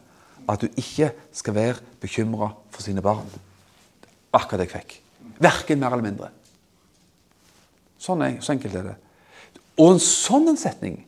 at 0.49 0.61
du 0.61 0.67
ikke 0.79 1.11
skal 1.35 1.55
være 1.55 1.79
bekymra 2.01 2.51
for 2.71 2.83
sine 2.83 3.03
barn. 3.03 3.27
Akkurat 4.33 4.61
det 4.61 4.69
jeg 4.69 4.75
fikk. 4.79 4.97
Verken 5.41 5.81
mer 5.81 5.93
eller 5.93 6.05
mindre. 6.05 6.29
Sånn 8.01 8.23
er, 8.25 8.37
så 8.41 8.55
enkelt 8.55 8.75
er 8.77 8.91
det. 8.91 8.97
Og 9.79 9.95
en 9.95 10.03
sånn 10.03 10.51
en 10.51 10.59
setning 10.59 11.01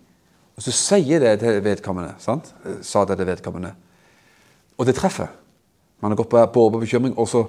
Og 0.53 0.61
så 0.61 0.71
sier 0.71 1.17
det 1.19 1.39
til 1.41 1.55
vedkommende. 1.65 2.13
sant? 2.21 2.51
Sa 2.85 3.01
det 3.09 3.15
til 3.17 3.25
vedkommende. 3.25 3.71
Og 4.77 4.85
det 4.85 4.93
treffer. 4.93 5.31
Man 5.99 6.11
har 6.11 6.19
gått 6.19 6.29
på, 6.29 6.43
på 6.53 6.69
bekymring, 6.69 7.15
og 7.17 7.25
så 7.27 7.41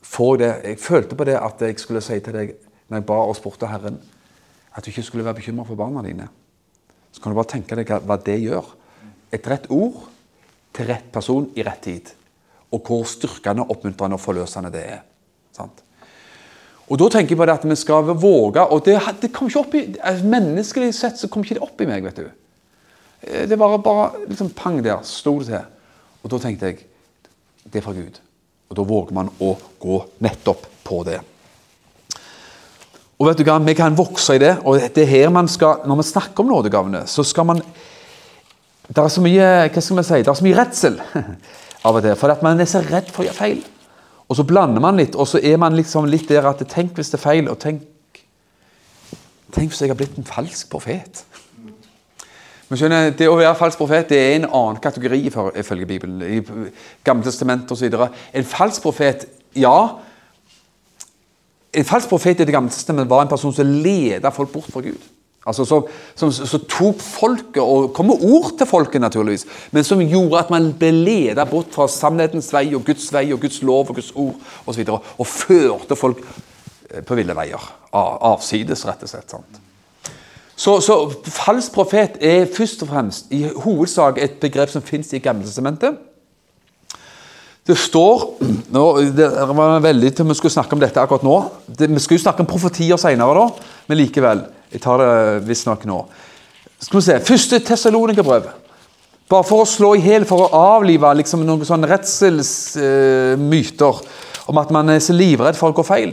får 0.00 0.30
jeg 0.30 0.40
det 0.40 0.70
Jeg 0.70 0.78
følte 0.80 1.16
på 1.16 1.26
det 1.28 1.36
at 1.36 1.60
jeg 1.60 1.78
skulle 1.78 2.00
si 2.00 2.16
til 2.20 2.32
deg 2.32 2.54
når 2.88 2.96
jeg 2.96 3.06
ba 3.06 3.18
og 3.26 3.36
spurte 3.36 3.68
Herren, 3.68 3.98
at 4.72 4.84
du 4.84 4.88
ikke 4.90 5.02
skulle 5.02 5.24
være 5.24 5.34
bekymra 5.34 5.66
for 5.66 5.76
barna 5.76 6.02
dine. 6.06 6.28
Så 7.12 7.20
kan 7.20 7.32
du 7.32 7.36
bare 7.36 7.50
tenke 7.50 7.76
deg 7.76 7.90
hva 8.06 8.16
det 8.16 8.38
gjør. 8.40 8.68
Et 9.34 9.48
rett 9.50 9.66
ord 9.68 10.06
til 10.76 10.88
rett 10.90 11.10
person 11.12 11.48
i 11.56 11.64
rett 11.66 11.82
tid. 11.84 12.12
Og 12.74 12.82
hvor 12.84 13.04
styrkende, 13.08 13.66
oppmuntrende 13.72 14.18
og 14.18 14.22
forløsende 14.22 14.72
det 14.74 14.84
er. 14.84 15.02
Sant? 15.56 15.82
Og 16.86 16.98
da 17.00 17.08
tenker 17.10 17.34
jeg 17.34 17.40
på 17.40 17.46
det 17.48 17.56
at 17.56 17.64
vi 17.66 17.76
skal 17.78 18.10
våge 18.14 18.62
og 18.62 18.84
det, 18.86 18.98
det 19.22 19.32
kom 19.34 19.48
ikke 19.50 19.62
opp 19.64 19.72
i, 19.74 19.86
altså, 19.98 20.26
Menneskelig 20.30 20.92
sett 20.94 21.18
så 21.18 21.30
kom 21.30 21.42
ikke 21.42 21.58
det 21.58 21.64
opp 21.66 21.80
i 21.82 21.88
meg. 21.88 22.04
vet 22.06 22.20
du. 22.20 22.28
Eh, 23.26 23.46
det 23.50 23.58
var 23.58 23.78
bare 23.82 24.26
liksom 24.28 24.52
pang 24.54 24.78
der. 24.84 25.02
Sto 25.02 25.38
det 25.40 25.50
til. 25.50 25.64
Og 26.22 26.30
da 26.30 26.42
tenkte 26.42 26.70
jeg 26.70 26.84
det 27.66 27.80
er 27.80 27.82
fra 27.84 27.96
Gud. 27.96 28.20
Og 28.70 28.78
da 28.78 28.84
våger 28.86 29.14
man 29.14 29.30
å 29.42 29.56
gå 29.82 29.98
nettopp 30.22 30.68
på 30.86 31.00
det. 31.06 31.18
Og 33.16 33.30
vet 33.30 33.40
du 33.40 33.46
hva, 33.48 33.58
Vi 33.64 33.74
kan 33.74 33.96
vokse 33.96 34.36
i 34.36 34.38
det. 34.38 34.58
og 34.64 34.78
det 34.78 35.02
er 35.02 35.06
her 35.10 35.28
man 35.30 35.48
skal, 35.48 35.86
Når 35.86 35.96
vi 35.96 36.02
snakker 36.02 36.44
om 36.44 36.50
nådegavene, 36.50 37.06
så 37.06 37.24
skal 37.24 37.44
man 37.44 37.62
det 38.96 39.02
er 39.04 39.12
så 39.12 39.20
mye 39.20 39.48
hva 39.68 39.80
skal 39.84 39.98
man 39.98 40.06
si, 40.08 40.20
det 40.24 40.30
er 40.32 40.38
så 40.38 40.44
mye 40.46 40.56
redsel 40.56 40.94
av 41.86 41.98
og 41.98 42.04
til, 42.04 42.14
for 42.16 42.32
at 42.32 42.44
man 42.44 42.60
er 42.60 42.70
så 42.70 42.80
redd 42.80 43.10
for 43.12 43.22
å 43.22 43.28
gjøre 43.28 43.36
feil. 43.36 43.64
Og 44.26 44.38
så 44.38 44.46
blander 44.48 44.82
man 44.82 44.96
litt, 44.98 45.14
og 45.14 45.28
så 45.28 45.38
er 45.38 45.58
man 45.60 45.76
liksom 45.76 46.08
litt 46.10 46.30
der 46.32 46.48
at 46.48 46.64
tenk 46.72 46.96
hvis 46.96 47.12
det 47.12 47.20
er 47.20 47.26
feil, 47.28 47.52
og 47.52 47.60
tenk 47.62 47.84
Tenk 49.54 49.70
hvis 49.70 49.78
jeg 49.80 49.92
har 49.92 49.96
blitt 49.96 50.16
en 50.18 50.26
falsk 50.26 50.66
profet. 50.68 51.20
Men 52.66 52.80
skjønner, 52.80 53.12
Det 53.14 53.28
å 53.30 53.36
være 53.38 53.54
falsk 53.56 53.78
profet 53.78 54.08
det 54.10 54.18
er 54.18 54.32
en 54.40 54.48
annen 54.48 54.80
kategori 54.82 55.20
ifølge 55.62 55.86
Bibelen. 55.86 56.18
I 56.20 56.40
Gamle 56.40 56.72
Gammeltestamentet 57.06 57.72
osv. 57.72 57.94
En 58.34 58.44
falsk 58.44 58.82
profet, 58.82 59.28
ja. 59.54 59.76
En 61.72 61.86
falsk 61.86 62.10
profet 62.10 62.42
i 62.42 62.44
Det 62.44 62.52
gamle 62.52 62.74
testamentet 62.74 63.10
var 63.10 63.22
en 63.22 63.30
person 63.30 63.54
som 63.54 63.70
ledet 63.70 64.34
folk 64.34 64.52
bort 64.52 64.72
fra 64.72 64.82
Gud. 64.82 64.98
Altså 65.46 65.64
Som, 65.64 65.84
som, 66.18 66.32
som, 66.32 66.62
tok 66.66 67.02
folket, 67.02 67.60
og 67.62 67.92
kom 67.94 68.08
med 68.10 68.22
ord 68.26 68.56
til 68.58 68.66
folket, 68.66 69.00
naturligvis, 69.00 69.46
men 69.70 69.84
som 69.86 70.02
gjorde 70.02 70.40
at 70.40 70.50
man 70.50 70.72
ble 70.74 70.90
ledet 70.90 71.46
bort 71.50 71.70
fra 71.74 71.86
sannhetens 71.90 72.50
vei 72.54 72.66
og 72.74 72.82
Guds 72.86 73.06
vei 73.14 73.28
og 73.32 73.44
Guds 73.44 73.60
lov 73.62 73.92
og 73.92 74.00
Guds 74.00 74.10
ord 74.14 74.34
osv. 74.66 74.82
Og, 74.82 74.88
så 74.90 75.22
og 75.22 75.30
førte 75.30 75.98
folk 75.98 76.24
eh, 76.90 77.04
på 77.06 77.18
ville 77.18 77.36
veier. 77.38 77.70
Avsides, 77.94 78.82
rett 78.88 79.06
og 79.06 79.12
slett. 79.12 79.62
Så, 80.56 80.80
så 80.82 80.98
falsk 81.30 81.72
profet 81.76 82.18
er 82.24 82.50
først 82.50 82.82
og 82.82 82.90
fremst 82.90 83.30
i 83.30 83.44
hovedsak 83.46 84.18
et 84.24 84.40
begrep 84.42 84.72
som 84.72 84.82
fins 84.82 85.12
i 85.14 85.22
Gammeltestamentet. 85.22 86.00
Det 87.66 87.78
står 87.78 88.26
nå, 88.74 88.84
Det 89.14 89.30
var 89.30 89.78
veldig 89.84 90.10
til 90.10 90.26
vi 90.26 90.38
skulle 90.38 90.58
snakke 90.58 90.74
om 90.74 90.82
dette 90.82 91.02
akkurat 91.02 91.26
nå. 91.26 91.38
Det, 91.66 91.90
vi 91.92 92.02
skulle 92.02 92.24
snakke 92.24 92.42
om 92.42 92.50
profetier 92.50 92.98
senere, 92.98 93.46
da, 93.46 93.72
men 93.86 94.02
likevel. 94.02 94.46
Jeg 94.72 94.80
tar 94.82 95.02
det 95.02 95.10
visstnok 95.46 95.84
nå. 95.88 95.98
Skal 96.82 96.98
vi 96.98 97.04
se, 97.06 97.16
Første 97.24 97.60
Tessalonikerbrev. 97.64 98.48
Bare 99.30 99.46
for 99.46 99.64
å 99.64 99.68
slå 99.68 99.94
i 99.96 100.04
hjel, 100.04 100.24
for 100.28 100.44
å 100.44 100.60
avlive 100.76 101.08
liksom, 101.18 101.42
noen 101.46 101.66
sånne 101.66 101.88
redselsmyter 101.90 103.96
uh, 103.96 104.00
om 104.46 104.60
at 104.62 104.70
man 104.74 104.92
er 104.94 105.00
så 105.02 105.14
livredd 105.16 105.58
for 105.58 105.72
å 105.72 105.76
gå 105.76 105.84
feil. 105.86 106.12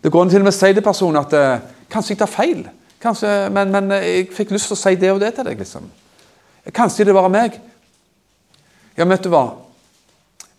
Det 0.00 0.12
går 0.12 0.24
an 0.24 0.30
til 0.32 0.40
og 0.40 0.46
med 0.48 0.54
å 0.54 0.56
si 0.56 0.70
til 0.72 0.84
personen 0.84 1.20
at 1.20 1.34
uh, 1.36 1.64
kanskje 1.92 2.14
jeg 2.14 2.20
tar 2.22 2.32
feil, 2.32 2.60
kanskje, 3.02 3.30
men, 3.52 3.66
men 3.74 3.84
uh, 3.92 3.98
jeg 4.00 4.30
fikk 4.36 4.54
lyst 4.56 4.70
til 4.70 4.78
å 4.78 4.80
si 4.80 4.94
det 5.00 5.10
og 5.12 5.20
det 5.20 5.34
til 5.36 5.46
deg. 5.50 5.60
liksom. 5.60 5.84
Kanskje 6.76 7.08
det 7.08 7.16
var 7.16 7.28
meg. 7.32 7.50
Ja, 8.96 9.04
vet 9.04 9.24
du 9.24 9.30
hva? 9.32 9.44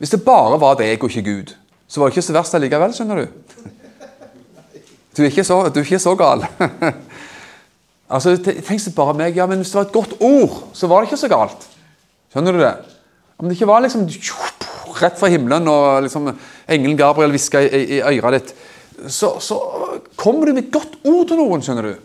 Hvis 0.02 0.14
det 0.14 0.26
bare 0.26 0.62
var 0.62 0.78
deg 0.78 1.02
og 1.02 1.10
ikke 1.10 1.26
Gud, 1.26 1.50
så 1.90 2.00
var 2.00 2.10
det 2.10 2.16
ikke 2.16 2.30
så 2.30 2.38
verst 2.38 2.56
allikevel, 2.58 2.94
skjønner 2.94 3.22
du. 3.22 3.26
Du 5.18 5.26
er 5.26 5.30
ikke 5.30 5.44
så, 5.44 5.70
du 5.70 5.82
er 5.82 5.86
ikke 5.86 6.02
så 6.02 6.14
gal. 6.18 6.46
altså, 8.12 8.36
Tenk 8.44 8.82
seg 8.84 8.96
bare 8.98 9.16
meg. 9.18 9.38
Ja, 9.38 9.48
men 9.50 9.62
hvis 9.62 9.74
det 9.74 9.80
var 9.80 9.88
et 9.88 9.96
godt 9.96 10.18
ord, 10.20 10.58
så 10.78 10.90
var 10.92 11.02
det 11.02 11.12
ikke 11.12 11.22
så 11.24 11.32
galt. 11.32 11.68
Skjønner 12.32 12.56
du 12.56 12.64
det? 12.64 12.76
Om 13.42 13.50
det 13.50 13.58
ikke 13.58 13.70
var 13.72 13.84
liksom 13.84 14.06
rett 15.02 15.18
fra 15.18 15.30
himmelen 15.32 15.68
og 15.72 16.04
liksom 16.06 16.30
engelen 16.70 17.00
Gabriel 17.00 17.34
hviska 17.34 17.64
i, 17.64 17.82
i, 17.98 18.02
øret 18.04 18.38
ditt, 18.38 18.54
så, 19.10 19.34
så 19.42 19.58
kommer 20.20 20.46
du 20.46 20.54
med 20.54 20.68
et 20.68 20.74
godt 20.74 21.00
ord 21.10 21.26
til 21.30 21.40
noen, 21.40 21.64
skjønner 21.66 21.90
du. 21.90 21.96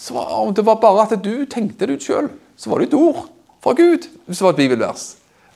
Så 0.00 0.16
Om 0.16 0.54
det 0.54 0.64
var 0.64 0.80
bare 0.80 1.04
at 1.04 1.22
du 1.22 1.44
tenkte 1.50 1.86
det 1.88 1.98
ut 1.98 2.06
sjøl, 2.08 2.30
så 2.56 2.70
var 2.70 2.80
det 2.80 2.88
et 2.90 2.98
ord 2.98 3.26
fra 3.64 3.74
Gud. 3.76 4.08
Hvis 4.26 4.40
det 4.40 4.46
var 4.46 4.54
et 4.54 4.62
bibelvers. 4.62 5.06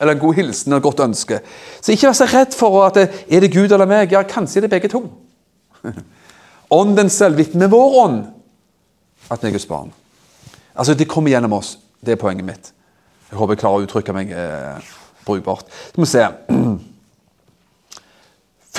Eller 0.00 0.16
en 0.16 0.22
god 0.22 0.34
hilsen 0.34 0.72
eller 0.72 0.80
et 0.80 0.88
godt 0.88 1.02
ønske. 1.04 1.40
Så 1.80 1.92
ikke 1.92 2.08
vær 2.08 2.18
så 2.18 2.28
redd 2.28 2.56
for 2.56 2.80
at 2.86 2.96
det, 2.96 3.06
er 3.28 3.44
det 3.44 3.52
Gud 3.52 3.72
eller 3.72 3.88
meg. 3.88 4.12
Ja, 4.12 4.22
kanskje 4.28 4.60
er 4.60 4.66
det 4.66 4.72
begge 4.74 4.90
to. 4.92 5.04
Ånden 6.80 7.10
selv 7.12 7.40
vitner 7.40 7.70
vår 7.72 7.96
ånd 8.04 8.20
at 9.30 9.42
vi 9.42 9.48
er 9.48 9.52
Guds 9.52 9.66
barn. 9.66 9.92
Altså, 10.74 10.94
Det 10.94 11.08
kommer 11.08 11.30
gjennom 11.30 11.52
oss. 11.52 11.78
Det 12.00 12.12
er 12.12 12.16
poenget 12.20 12.44
mitt. 12.44 12.72
Jeg 13.30 13.38
håper 13.38 13.54
jeg 13.54 13.60
klarer 13.62 13.82
å 13.82 13.86
uttrykke 13.86 14.14
meg 14.16 14.30
eh, 14.34 14.92
brukbart. 15.26 15.66
Skal 15.90 16.04
vi 16.04 16.08
se. 16.10 16.26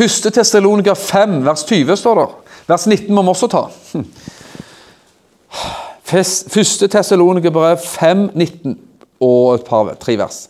Første 0.01 0.31
Testalonika 0.31 0.95
5, 0.95 1.45
vers 1.45 1.63
20 1.67 1.99
står 1.99 2.19
der. 2.19 2.33
Vers 2.67 2.87
19 2.87 3.15
må 3.15 3.23
vi 3.23 3.33
også 3.33 3.47
ta. 3.51 3.65
Første 6.11 6.87
Testalonika 6.91 7.51
brev 7.53 7.77
5, 7.85 8.29
19 8.35 8.79
og 9.21 9.55
et 9.55 9.67
par, 9.67 9.93
tre 10.01 10.17
vers. 10.19 10.47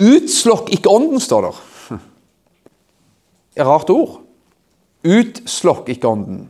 Utslokk 0.00 0.72
ikke 0.74 0.90
ånden, 0.90 1.20
står 1.20 1.50
der. 1.50 1.60
Et 3.60 3.66
rart 3.66 3.90
ord. 3.92 4.22
Utslokk 5.04 5.90
ikke 5.92 6.08
ånden. 6.08 6.48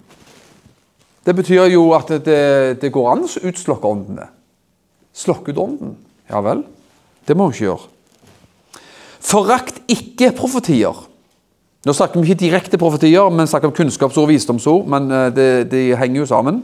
Det 1.27 1.35
betyr 1.37 1.69
jo 1.73 1.91
at 1.97 2.13
det, 2.25 2.81
det 2.81 2.93
går 2.93 3.11
an 3.13 3.27
å 3.27 3.47
utslokke 3.51 3.89
åndene. 3.89 4.27
Slokke 5.17 5.53
ut 5.53 5.61
ånden. 5.61 5.95
Ja 6.31 6.41
vel. 6.45 6.65
Det 7.27 7.37
må 7.37 7.51
vi 7.51 7.59
ikke 7.59 7.69
gjøre. 7.69 7.89
Forakt 9.21 9.81
ikke 9.91 10.33
profetier. 10.37 10.97
Nå 11.85 11.95
snakker 11.97 12.21
vi 12.21 12.31
ikke 12.31 12.43
direkte 12.43 12.81
profetier, 12.81 13.29
men 13.33 13.49
snakker 13.49 13.71
om 13.71 13.77
kunnskapsord 13.77 14.27
og 14.27 14.33
visdomsord. 14.33 14.89
Men 14.91 15.09
eh, 15.13 15.31
det, 15.37 15.49
de 15.73 15.83
henger 15.97 16.23
jo 16.23 16.29
sammen. 16.29 16.63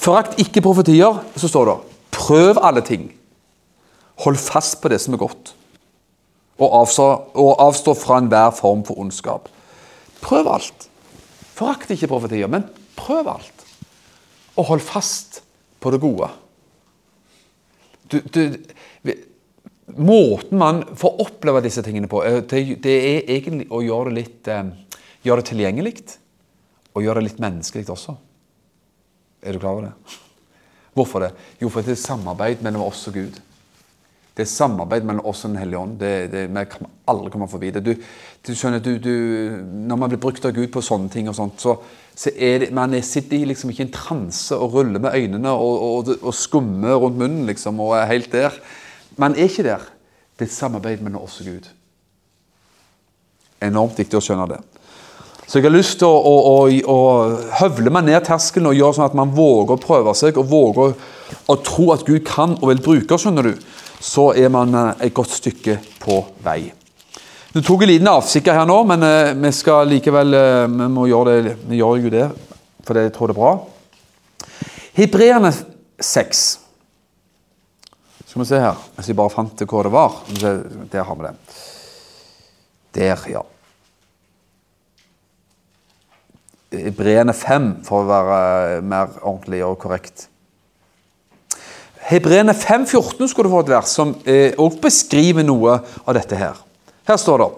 Forakt 0.00 0.38
ikke 0.42 0.62
profetier, 0.64 1.20
så 1.36 1.50
står 1.50 1.70
det 1.70 1.78
prøv 2.20 2.58
alle 2.62 2.82
ting. 2.84 3.08
Hold 4.24 4.36
fast 4.36 4.80
på 4.82 4.90
det 4.92 5.00
som 5.00 5.14
er 5.16 5.22
godt. 5.22 5.54
Og 6.60 6.74
avstå, 6.82 7.06
og 7.40 7.62
avstå 7.64 7.94
fra 7.96 8.18
enhver 8.20 8.50
form 8.52 8.82
for 8.84 9.00
ondskap. 9.00 9.48
Prøv 10.20 10.50
alt. 10.52 10.88
Forakt 11.56 11.90
ikke 11.92 12.10
profetier, 12.10 12.50
men 12.50 12.66
prøv 13.00 13.32
alt. 13.32 13.66
Og 14.60 14.68
hold 14.72 14.84
fast 14.84 15.40
på 15.80 15.92
det 15.94 16.00
gode. 16.02 16.28
Du, 18.10 18.18
du, 18.20 18.42
måten 19.96 20.58
man 20.58 20.82
får 20.98 21.20
oppleve 21.24 21.62
disse 21.64 21.82
tingene 21.86 22.10
på, 22.10 22.22
eh, 22.26 22.40
det, 22.44 22.94
er 22.94 23.30
egentlig 23.36 23.68
å 23.70 23.82
gjøre 23.84 24.10
det 24.10 24.18
litt 24.20 24.50
eh, 24.50 24.64
Gjøre 25.20 25.42
det 25.42 25.50
tilgjengelig. 25.50 25.94
Og 26.96 27.04
gjøre 27.04 27.20
det 27.20 27.26
litt 27.26 27.40
menneskelig 27.44 27.90
også. 27.92 28.14
Er 29.44 29.52
du 29.52 29.60
klar 29.60 29.76
over 29.76 29.90
det? 29.90 30.14
Hvorfor 30.96 31.26
det? 31.26 31.28
Jo, 31.60 31.68
for 31.68 31.84
det 31.84 31.92
er 31.92 32.00
samarbeid 32.00 32.64
mellom 32.64 32.86
oss 32.86 33.02
og 33.10 33.18
Gud. 33.18 33.36
Det 34.36 34.44
er 34.44 34.50
samarbeid 34.50 35.06
mellom 35.06 35.26
oss 35.26 35.44
og 35.44 35.50
Den 35.50 35.60
hellige 35.60 35.80
ånd. 35.80 35.96
Det, 36.00 36.12
det, 36.32 36.44
vi 36.54 36.64
kan 36.70 36.90
aldri 37.10 37.32
komme 37.32 37.48
forbi 37.50 37.72
det. 37.74 37.82
Du, 37.84 37.92
du 38.46 38.52
skjønner, 38.54 38.82
du, 38.84 38.92
du, 39.02 39.14
Når 39.90 39.98
man 40.00 40.12
blir 40.12 40.22
brukt 40.22 40.44
av 40.46 40.54
Gud 40.56 40.70
på 40.72 40.82
sånne 40.84 41.10
ting, 41.12 41.28
og 41.28 41.36
sånt, 41.36 41.60
så, 41.60 41.76
så 42.14 42.32
er 42.36 42.64
det, 42.64 42.70
man 42.76 42.94
sitter 43.02 43.40
i 43.40 43.48
liksom 43.50 43.74
ikke 43.74 43.88
en 43.88 43.94
transe 43.94 44.56
og 44.56 44.78
ruller 44.78 45.02
med 45.02 45.16
øynene 45.18 45.52
og, 45.52 45.84
og, 45.88 46.14
og 46.22 46.36
skummer 46.36 46.96
rundt 47.02 47.18
munnen 47.20 47.50
liksom, 47.50 47.82
og 47.82 47.98
er 47.98 48.08
helt 48.12 48.32
der. 48.32 48.56
Man 49.20 49.36
er 49.36 49.50
ikke 49.50 49.66
der. 49.66 49.86
Det 50.38 50.48
er 50.48 50.54
samarbeid 50.54 51.02
mellom 51.04 51.26
oss 51.26 51.40
og 51.42 51.50
Gud. 51.50 51.70
Enormt 53.60 53.98
viktig 54.00 54.16
å 54.16 54.24
skjønne 54.24 54.46
det. 54.54 54.60
Så 55.50 55.58
jeg 55.58 55.66
har 55.66 55.74
lyst 55.74 55.98
til 55.98 56.06
å, 56.06 56.14
å, 56.14 56.34
å, 56.46 56.92
å 56.94 56.98
høvle 57.58 57.90
meg 57.90 58.06
ned 58.06 58.22
terskelen 58.22 58.70
og 58.70 58.76
gjøre 58.78 58.96
sånn 58.96 59.08
at 59.08 59.16
man 59.18 59.32
våger 59.34 59.74
å 59.74 59.82
prøve 59.82 60.12
seg 60.14 60.38
og 60.38 60.46
våger 60.46 60.94
å 61.50 61.56
tro 61.66 61.88
at 61.90 62.04
Gud 62.06 62.22
kan 62.28 62.54
og 62.60 62.68
vil 62.70 62.82
bruke, 62.84 63.18
skjønner 63.18 63.48
du. 63.50 63.64
Så 64.00 64.30
er 64.32 64.48
man 64.52 64.74
eh, 64.74 65.06
et 65.06 65.14
godt 65.14 65.34
stykke 65.36 65.76
på 66.00 66.20
vei. 66.44 66.72
Du 67.52 67.60
tok 67.62 67.82
en 67.84 67.90
liten 67.90 68.08
avstikker 68.08 68.54
her 68.54 68.68
nå, 68.68 68.78
men 68.86 69.02
uh, 69.02 69.32
vi 69.34 69.50
skal 69.50 69.88
likevel 69.90 70.36
uh, 70.38 70.70
Vi 70.70 70.86
må 70.94 71.08
gjøre 71.10 71.32
det, 71.34 71.54
vi 71.66 71.80
gjør 71.80 72.04
jo 72.04 72.12
det, 72.14 72.26
for 72.86 73.00
jeg 73.00 73.10
tror 73.16 73.32
det 73.32 73.34
er 73.34 73.40
bra. 73.40 73.54
Hebreerne 74.94 75.50
6. 75.98 76.44
Skal 78.30 78.44
vi 78.44 78.46
se 78.46 78.62
her, 78.62 78.78
hvis 78.94 79.10
jeg 79.10 79.18
bare 79.18 79.34
fant 79.34 79.64
hvor 79.66 79.82
det 79.82 79.90
var. 79.90 80.20
Der 80.38 81.02
har 81.02 81.18
vi 81.18 81.26
det. 81.26 81.34
Der, 82.94 83.24
ja. 83.26 83.42
Hebreerne 86.70 87.34
5, 87.34 87.70
for 87.86 88.04
å 88.04 88.10
være 88.10 88.40
eh, 88.76 88.82
mer 88.86 89.16
ordentlig 89.18 89.64
og 89.66 89.78
korrekt. 89.82 90.29
Hebreerne 92.10 92.52
5,14 92.52 93.30
skulle 93.30 93.46
du 93.46 93.54
få 93.54 93.62
et 93.62 93.72
vers 93.72 93.90
som 93.94 94.14
òg 94.26 94.78
beskriver 94.82 95.46
noe 95.46 95.78
av 96.02 96.16
dette 96.16 96.38
her. 96.38 96.58
Her 97.06 97.20
står 97.20 97.44
det 97.44 97.50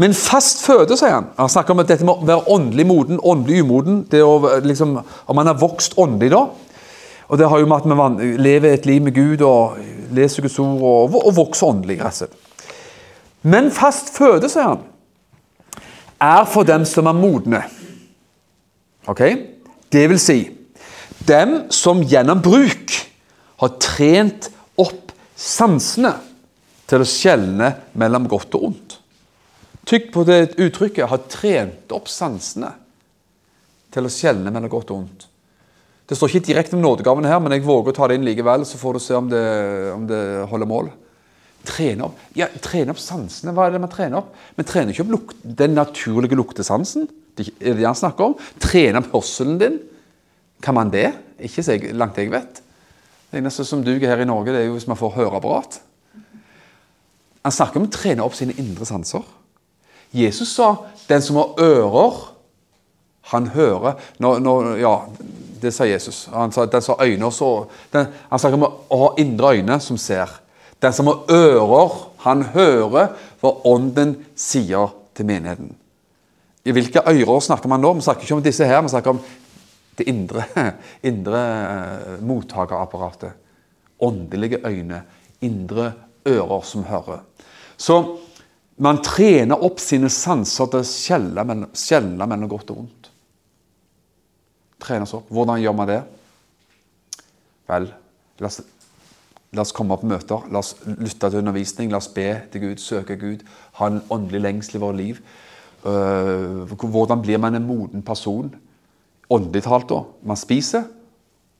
men 0.00 0.14
fast 0.16 0.62
føde, 0.64 0.96
sier 0.96 1.12
han. 1.12 1.26
Han 1.36 1.50
snakker 1.50 1.74
om 1.74 1.82
at 1.82 1.88
dette 1.90 2.06
må 2.06 2.14
være 2.22 2.46
åndelig 2.54 2.86
moden, 2.88 3.18
åndelig 3.20 3.64
umoden. 3.64 3.98
Det 4.08 4.22
å, 4.24 4.36
liksom, 4.64 4.94
om 5.00 5.36
man 5.36 5.50
har 5.50 5.58
vokst 5.60 5.98
åndelig 6.00 6.30
da. 6.32 6.44
Og 7.28 7.38
det 7.38 7.48
har 7.50 7.60
jo 7.60 7.68
med 7.68 7.82
at 7.82 7.98
man 7.98 8.16
lever 8.40 8.72
et 8.72 8.86
liv 8.88 9.02
med 9.02 9.14
Gud 9.14 9.42
og 9.46 9.76
leser 10.14 10.46
Guds 10.46 10.58
ord 10.62 10.80
og, 10.80 11.18
og 11.20 11.34
vokser 11.36 11.68
åndelig. 11.68 11.98
rett. 12.00 12.32
Men 13.42 13.70
fast 13.74 14.14
føde, 14.14 14.48
sier 14.48 14.72
han, 14.72 14.86
er 16.20 16.48
for 16.48 16.64
dem 16.68 16.86
som 16.88 17.06
er 17.10 17.16
modne. 17.16 17.62
Ok? 19.08 19.22
Det 19.92 20.08
vil 20.08 20.22
si 20.22 20.40
dem 21.28 21.66
som 21.74 22.00
gjennom 22.06 22.40
bruk 22.42 22.94
har 23.60 23.76
trent 23.82 24.48
opp 24.80 25.12
sansene 25.36 26.14
til 26.90 27.02
å 27.02 27.08
skjelne 27.08 27.70
mellom 28.00 28.28
godt 28.30 28.56
og 28.58 28.68
ondt. 28.70 28.96
Tykk 29.88 30.12
på 30.14 30.24
det 30.28 30.40
uttrykket 30.60 31.08
'har 31.08 31.26
trent 31.28 31.92
opp 31.92 32.08
sansene' 32.08 32.74
til 33.90 34.06
å 34.06 34.12
skjelne 34.12 34.50
mellom 34.50 34.70
godt 34.70 34.90
og 34.90 34.96
ondt. 34.96 35.26
Det 36.06 36.16
står 36.18 36.28
ikke 36.28 36.46
direkte 36.46 36.74
om 36.74 36.82
nådegavene 36.82 37.28
her, 37.30 37.38
men 37.38 37.52
jeg 37.52 37.62
våger 37.62 37.92
å 37.92 37.94
ta 37.94 38.08
det 38.08 38.16
inn 38.18 38.24
likevel, 38.26 38.64
så 38.66 38.78
får 38.78 38.92
du 38.92 38.98
se 38.98 39.14
om 39.14 39.28
det, 39.30 39.92
om 39.94 40.06
det 40.06 40.48
holder 40.50 40.66
mål. 40.66 40.90
Trene 41.64 42.06
opp 42.08 42.18
ja, 42.34 42.48
trene 42.60 42.90
opp 42.90 42.98
sansene. 42.98 43.52
Hva 43.52 43.66
er 43.66 43.72
det 43.72 43.80
man 43.80 43.92
trener 43.92 44.16
opp? 44.22 44.34
Vi 44.56 44.64
trener 44.64 44.92
ikke 44.92 45.04
opp 45.04 45.12
lukt, 45.14 45.36
den 45.44 45.74
naturlige 45.74 46.38
luktesansen. 46.38 47.06
Det 47.36 47.52
er 47.60 47.74
det 47.78 47.86
han 47.86 47.98
snakker 47.98 48.30
om. 48.30 48.34
Trene 48.58 48.98
opp 48.98 49.12
hørselen 49.12 49.60
din. 49.60 49.78
Kan 50.64 50.74
man 50.74 50.90
det? 50.90 51.12
Ikke 51.38 51.78
langt 51.94 52.18
jeg 52.18 52.32
vet. 52.32 52.62
Det 53.30 53.38
eneste 53.38 53.64
som 53.64 53.84
duger 53.84 54.10
her 54.10 54.22
i 54.22 54.26
Norge, 54.26 54.52
det 54.52 54.64
er 54.64 54.66
jo 54.66 54.74
hvis 54.74 54.88
man 54.90 54.98
får 54.98 55.14
høreapparat. 55.14 55.78
Han 57.44 57.54
snakker 57.54 57.80
om 57.80 57.86
å 57.86 57.92
trene 57.94 58.24
opp 58.26 58.34
sine 58.36 58.56
indre 58.58 58.86
sanser. 58.88 59.22
Jesus 60.10 60.50
sa 60.54 60.76
'den 61.08 61.22
som 61.22 61.36
har 61.36 61.54
ører, 61.58 62.34
han 63.30 63.46
hører'. 63.46 63.98
Når, 64.18 64.38
når, 64.38 64.76
ja, 64.76 65.00
det 65.62 65.74
sa 65.74 65.84
Jesus. 65.84 66.28
Han 66.32 66.52
sa 66.52 66.66
den 66.66 66.82
som 66.82 66.96
har 66.98 67.06
øyne 67.06 67.32
så, 67.32 67.66
den, 67.92 68.06
Han 68.30 68.38
snakker 68.38 68.58
om 68.58 68.72
å 68.88 68.96
ha 68.96 69.14
indre 69.18 69.54
øyne 69.56 69.80
som 69.80 69.98
ser. 69.98 70.40
Den 70.82 70.92
som 70.92 71.06
har 71.06 71.24
ører, 71.28 71.90
han 72.18 72.42
hører 72.42 73.08
hva 73.40 73.52
Ånden 73.64 74.16
sier 74.36 74.88
til 75.14 75.26
menigheten. 75.26 75.76
I 76.64 76.72
hvilke 76.72 77.00
ører 77.00 77.40
snakker 77.40 77.68
man 77.68 77.80
nå? 77.80 77.92
Vi 77.92 78.00
snakker 78.00 78.22
ikke 78.22 78.34
om 78.34 78.42
disse 78.42 78.66
her, 78.66 78.82
vi 78.82 78.88
snakker 78.88 79.10
om 79.10 79.20
det 80.00 80.08
indre, 80.10 80.46
indre 81.10 81.40
uh, 81.40 82.16
mottakerapparatet. 82.26 83.36
Åndelige 84.00 84.62
øyne, 84.64 85.02
indre 85.44 85.92
ører 86.28 86.64
som 86.64 86.84
hører. 86.88 87.22
Så 87.76 88.00
man 88.80 89.02
trener 89.04 89.60
opp 89.60 89.80
sine 89.80 90.08
sanser 90.12 90.70
til 90.72 90.80
å 90.80 90.88
skjelle 90.88 91.44
mellom 91.44 92.48
godt 92.48 92.72
og 92.72 92.82
vondt 92.82 93.10
trenes 94.80 95.14
opp. 95.16 95.28
Hvordan 95.32 95.60
gjør 95.60 95.76
man 95.76 95.90
det? 95.90 96.00
Vel, 97.70 97.88
la 98.40 98.48
oss, 98.48 98.60
la 99.54 99.64
oss 99.64 99.74
komme 99.76 99.98
på 100.00 100.08
møter, 100.10 100.48
la 100.50 100.62
oss 100.62 100.74
lytte 100.86 101.30
til 101.30 101.42
undervisning, 101.42 101.92
la 101.92 102.00
oss 102.00 102.10
be 102.14 102.28
til 102.52 102.64
Gud, 102.64 102.82
søke 102.82 103.18
Gud, 103.20 103.44
ha 103.78 103.90
en 103.90 104.02
åndelig 104.10 104.42
lengsel 104.46 104.80
i 104.80 104.82
vårt 104.84 104.98
liv. 105.00 105.22
Uh, 105.84 106.68
hvordan 106.68 107.22
blir 107.24 107.40
man 107.40 107.56
en 107.56 107.68
moden 107.68 108.04
person? 108.04 108.50
Åndelig 109.30 109.62
talt, 109.66 109.88
da. 109.90 110.02
Man 110.26 110.38
spiser, 110.38 110.88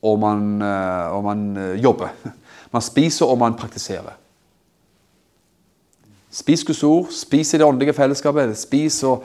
og 0.02 0.18
man, 0.22 0.46
uh, 0.62 1.16
og 1.16 1.24
man 1.28 1.44
uh, 1.56 1.74
jobber. 1.82 2.14
Man 2.70 2.82
spiser, 2.86 3.26
og 3.26 3.34
man 3.38 3.56
praktiserer. 3.58 4.12
Spis 6.30 6.62
Guds 6.62 6.84
ord, 6.86 7.08
spis 7.10 7.48
i 7.54 7.58
det 7.58 7.66
åndelige 7.66 7.96
fellesskapet, 7.96 8.52
spis 8.54 9.00
og 9.02 9.24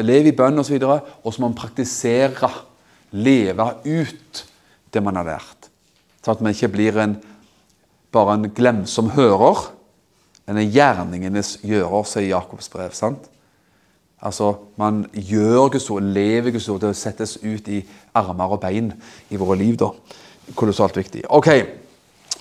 lev 0.00 0.30
i 0.30 0.32
bønn 0.32 0.62
osv. 0.62 0.78
Og, 0.80 1.10
og 1.20 1.34
så 1.34 1.42
må 1.42 1.50
man 1.50 1.58
praktisere 1.58 2.48
leve 3.12 3.66
ut 3.84 4.40
det 4.94 5.02
man 5.04 5.20
har 5.20 5.28
lært. 5.28 5.68
Så 6.24 6.32
at 6.32 6.40
man 6.40 6.56
ikke 6.56 6.72
blir 6.72 6.98
en, 7.02 7.18
bare 8.12 8.38
en 8.38 8.48
glemsom 8.56 9.12
hører, 9.14 9.66
men 10.48 10.62
en 10.62 10.72
gjerningenes 10.72 11.58
gjører, 11.60 12.08
sier 12.08 12.30
Jakobs 12.32 12.72
brev. 12.72 12.96
sant? 12.96 13.29
Altså, 14.20 14.54
Man 14.76 15.04
gjør 15.12 15.70
Guds 15.72 15.90
ord, 15.90 16.02
lever 16.02 16.50
Guds 16.50 16.68
ord, 16.68 16.80
det 16.80 16.96
settes 16.96 17.38
ut 17.42 17.68
i 17.68 17.80
armer 18.14 18.52
og 18.52 18.60
bein 18.60 18.92
i 19.30 19.36
våre 19.36 19.56
liv. 19.58 19.76
da. 19.76 19.90
kolossalt 20.54 20.96
viktig. 20.96 21.24
Ok, 21.30 21.48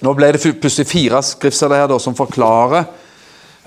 nå 0.02 0.14
ble 0.18 0.32
det 0.34 0.42
plutselig 0.42 0.88
fire 0.88 1.22
skriftsteder 1.22 1.84
her 1.84 1.88
da, 1.92 2.00
som 2.00 2.16
forklarer 2.18 2.88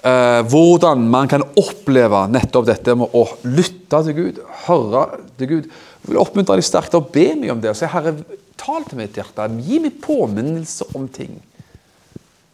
eh, 0.03 0.41
hvordan 0.51 1.05
man 1.09 1.29
kan 1.31 1.45
oppleve 1.61 2.25
nettopp 2.33 2.67
dette 2.67 2.97
med 2.99 3.15
å 3.15 3.27
lytte 3.45 4.03
til 4.09 4.17
Gud, 4.17 4.41
høre 4.67 5.05
til 5.39 5.51
Gud. 5.53 5.71
Jeg 6.03 6.11
vil 6.11 6.21
oppmuntre 6.23 6.59
deg 6.59 6.67
sterkt 6.67 6.91
til 6.95 7.03
å 7.03 7.11
be 7.15 7.29
mye 7.39 7.55
om 7.55 7.63
det 7.63 7.71
og 7.71 7.79
si 7.79 7.91
Herre, 7.93 8.17
tal 8.59 8.83
til 8.89 8.99
mitt 8.99 9.17
hjerte. 9.17 9.47
Gi 9.63 9.79
meg 9.83 10.01
påminnelse 10.03 10.91
om 10.99 11.07
ting. 11.13 11.39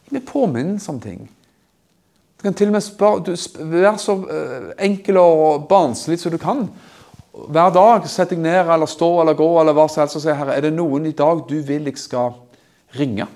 Gi 0.05 0.15
meg 0.17 0.27
påminnelse 0.29 0.93
om 0.93 1.01
ting. 1.01 1.25
Du 2.39 2.45
kan 2.47 2.55
til 2.55 2.69
og 2.71 2.77
med 2.77 2.83
spørre, 2.85 3.23
du, 3.27 3.33
være 3.67 3.97
så 3.99 4.13
uh, 4.15 4.69
enkel 4.79 5.17
og 5.19 5.65
barnslig 5.67 6.15
som 6.21 6.31
du 6.31 6.37
kan. 6.39 6.61
Hver 7.35 7.73
dag 7.75 8.07
sett 8.07 8.31
deg 8.31 8.39
ned 8.39 8.71
eller 8.71 8.87
stå 8.87 9.09
eller 9.21 9.35
gå 9.35 9.47
eller 9.59 9.75
hva 9.75 9.89
som 9.91 10.05
helst 10.05 10.15
og 10.15 10.23
si 10.23 10.31
Herre, 10.31 10.55
er 10.55 10.63
det 10.63 10.71
noen 10.77 11.09
i 11.09 11.15
dag 11.15 11.43
du 11.49 11.57
vil 11.67 11.89
jeg 11.91 11.99
skal 11.99 12.37
ringe? 12.95 13.27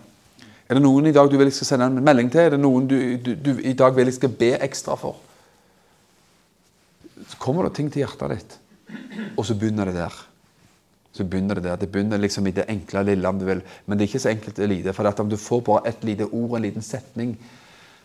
Er 0.63 0.79
det 0.79 0.85
noen 0.85 1.09
i 1.11 1.13
dag 1.15 1.27
du 1.27 1.35
vil 1.35 1.51
jeg 1.51 1.57
skal 1.59 1.73
sende 1.73 1.89
en 1.91 1.99
melding 1.99 2.31
til? 2.31 2.45
Er 2.45 2.55
det 2.55 2.61
noen 2.63 2.87
du, 2.87 2.95
du, 3.19 3.33
du 3.35 3.51
i 3.59 3.75
dag 3.75 3.91
vil 3.95 4.07
jeg 4.07 4.15
skal 4.21 4.31
be 4.39 4.53
ekstra 4.63 4.95
for? 4.99 5.19
Så 7.27 7.39
kommer 7.43 7.67
det 7.67 7.75
ting 7.75 7.91
til 7.91 8.05
hjertet 8.05 8.37
ditt, 8.37 8.55
og 9.35 9.43
så 9.47 9.55
begynner 9.59 9.91
det 9.91 9.99
der. 9.99 10.15
Så 11.13 11.27
begynner 11.27 11.59
Det 11.59 11.63
der. 11.63 11.75
Det 11.77 11.91
begynner 11.91 12.17
liksom 12.17 12.47
i 12.47 12.51
det 12.51 12.65
enkle 12.71 13.03
lille, 13.03 13.27
om 13.27 13.39
du 13.39 13.45
vil. 13.45 13.61
Men 13.85 13.97
det 13.97 14.05
er 14.05 14.09
ikke 14.09 14.23
så 14.23 14.31
enkelt 14.31 14.59
å 14.59 14.65
lite. 14.65 14.93
For 14.93 15.21
om 15.21 15.29
du 15.29 15.37
får 15.37 15.61
bare 15.61 15.89
et 15.91 16.03
lite 16.03 16.25
ord, 16.25 16.55
en 16.57 16.63
liten 16.63 16.81
setning, 16.81 17.35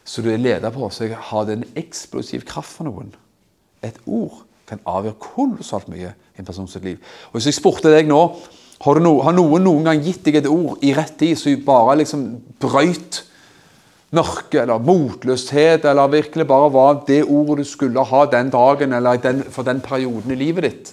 så 0.09 0.25
du 0.25 0.31
er 0.33 0.41
leder 0.41 0.73
på, 0.73 0.89
så 0.89 1.11
har 1.13 1.51
en 1.53 1.67
eksplosiv 1.77 2.47
kraft 2.49 2.79
for 2.79 2.89
noen. 2.89 3.11
Et 3.85 3.97
ord 4.07 4.45
kan 4.69 4.81
avgjøre 4.89 5.21
kolossalt 5.21 5.89
mye 5.93 6.15
i 6.15 6.41
en 6.41 6.49
persons 6.49 6.77
liv. 6.81 6.97
Og 7.29 7.39
Hvis 7.39 7.51
jeg 7.51 7.59
spurte 7.59 7.93
deg 7.93 8.09
nå 8.09 8.23
har, 8.79 9.01
no, 9.03 9.17
har, 9.27 9.35
noen 9.35 9.65
noen 9.67 9.89
gang 9.89 10.03
gitt 10.05 10.23
deg 10.25 10.39
et 10.39 10.51
ord 10.51 10.85
i 10.87 10.93
rett 10.95 11.17
tid 11.19 11.39
som 11.39 11.65
bare 11.67 11.99
liksom 11.99 12.29
brøyt 12.63 13.25
mørke 14.15 14.63
eller 14.63 14.81
motløshet, 14.81 15.85
eller 15.85 16.13
virkelig 16.13 16.47
bare 16.49 16.71
var 16.73 17.01
det 17.09 17.25
ordet 17.27 17.67
du 17.67 17.69
skulle 17.69 18.05
ha 18.09 18.23
den 18.33 18.53
dagen 18.55 18.95
eller 18.97 19.19
den, 19.21 19.43
for 19.53 19.67
den 19.67 19.83
perioden 19.85 20.33
i 20.33 20.39
livet 20.39 20.65
ditt, 20.65 20.93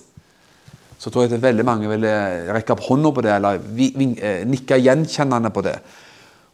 så 0.99 1.11
tror 1.11 1.24
jeg 1.24 1.38
at 1.38 1.45
veldig 1.45 1.66
mange 1.68 1.91
ville 1.91 2.11
rekke 2.55 2.76
opp 2.76 2.84
hånda 2.89 3.13
på 3.13 3.24
det, 3.24 3.38
eller 3.38 3.61
eh, 3.61 4.41
nikke 4.49 4.82
gjenkjennende 4.82 5.53
på 5.53 5.63
det. 5.63 5.78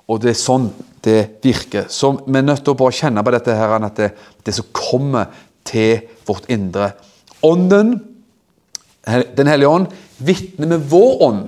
Og 0.10 0.22
det 0.22 0.34
er 0.34 0.40
sånn 0.40 0.70
det 1.02 1.20
virker. 1.42 1.88
Så 1.90 2.14
vi 2.26 2.38
er 2.38 2.46
nødt 2.46 2.64
til 2.66 2.76
å 2.76 2.78
bare 2.78 2.94
kjenne 2.94 3.24
på 3.26 3.34
dette 3.34 3.56
her, 3.58 3.74
at 3.78 3.98
det, 3.98 4.12
det 4.46 4.54
som 4.54 4.68
kommer 4.76 5.32
til 5.68 6.04
vårt 6.28 6.50
indre 6.50 6.94
Ånden, 7.42 7.96
Den 9.38 9.48
hellige 9.50 9.70
ånd, 9.70 9.88
vitner 10.22 10.68
med 10.70 10.84
vår 10.92 11.22
ånd 11.26 11.48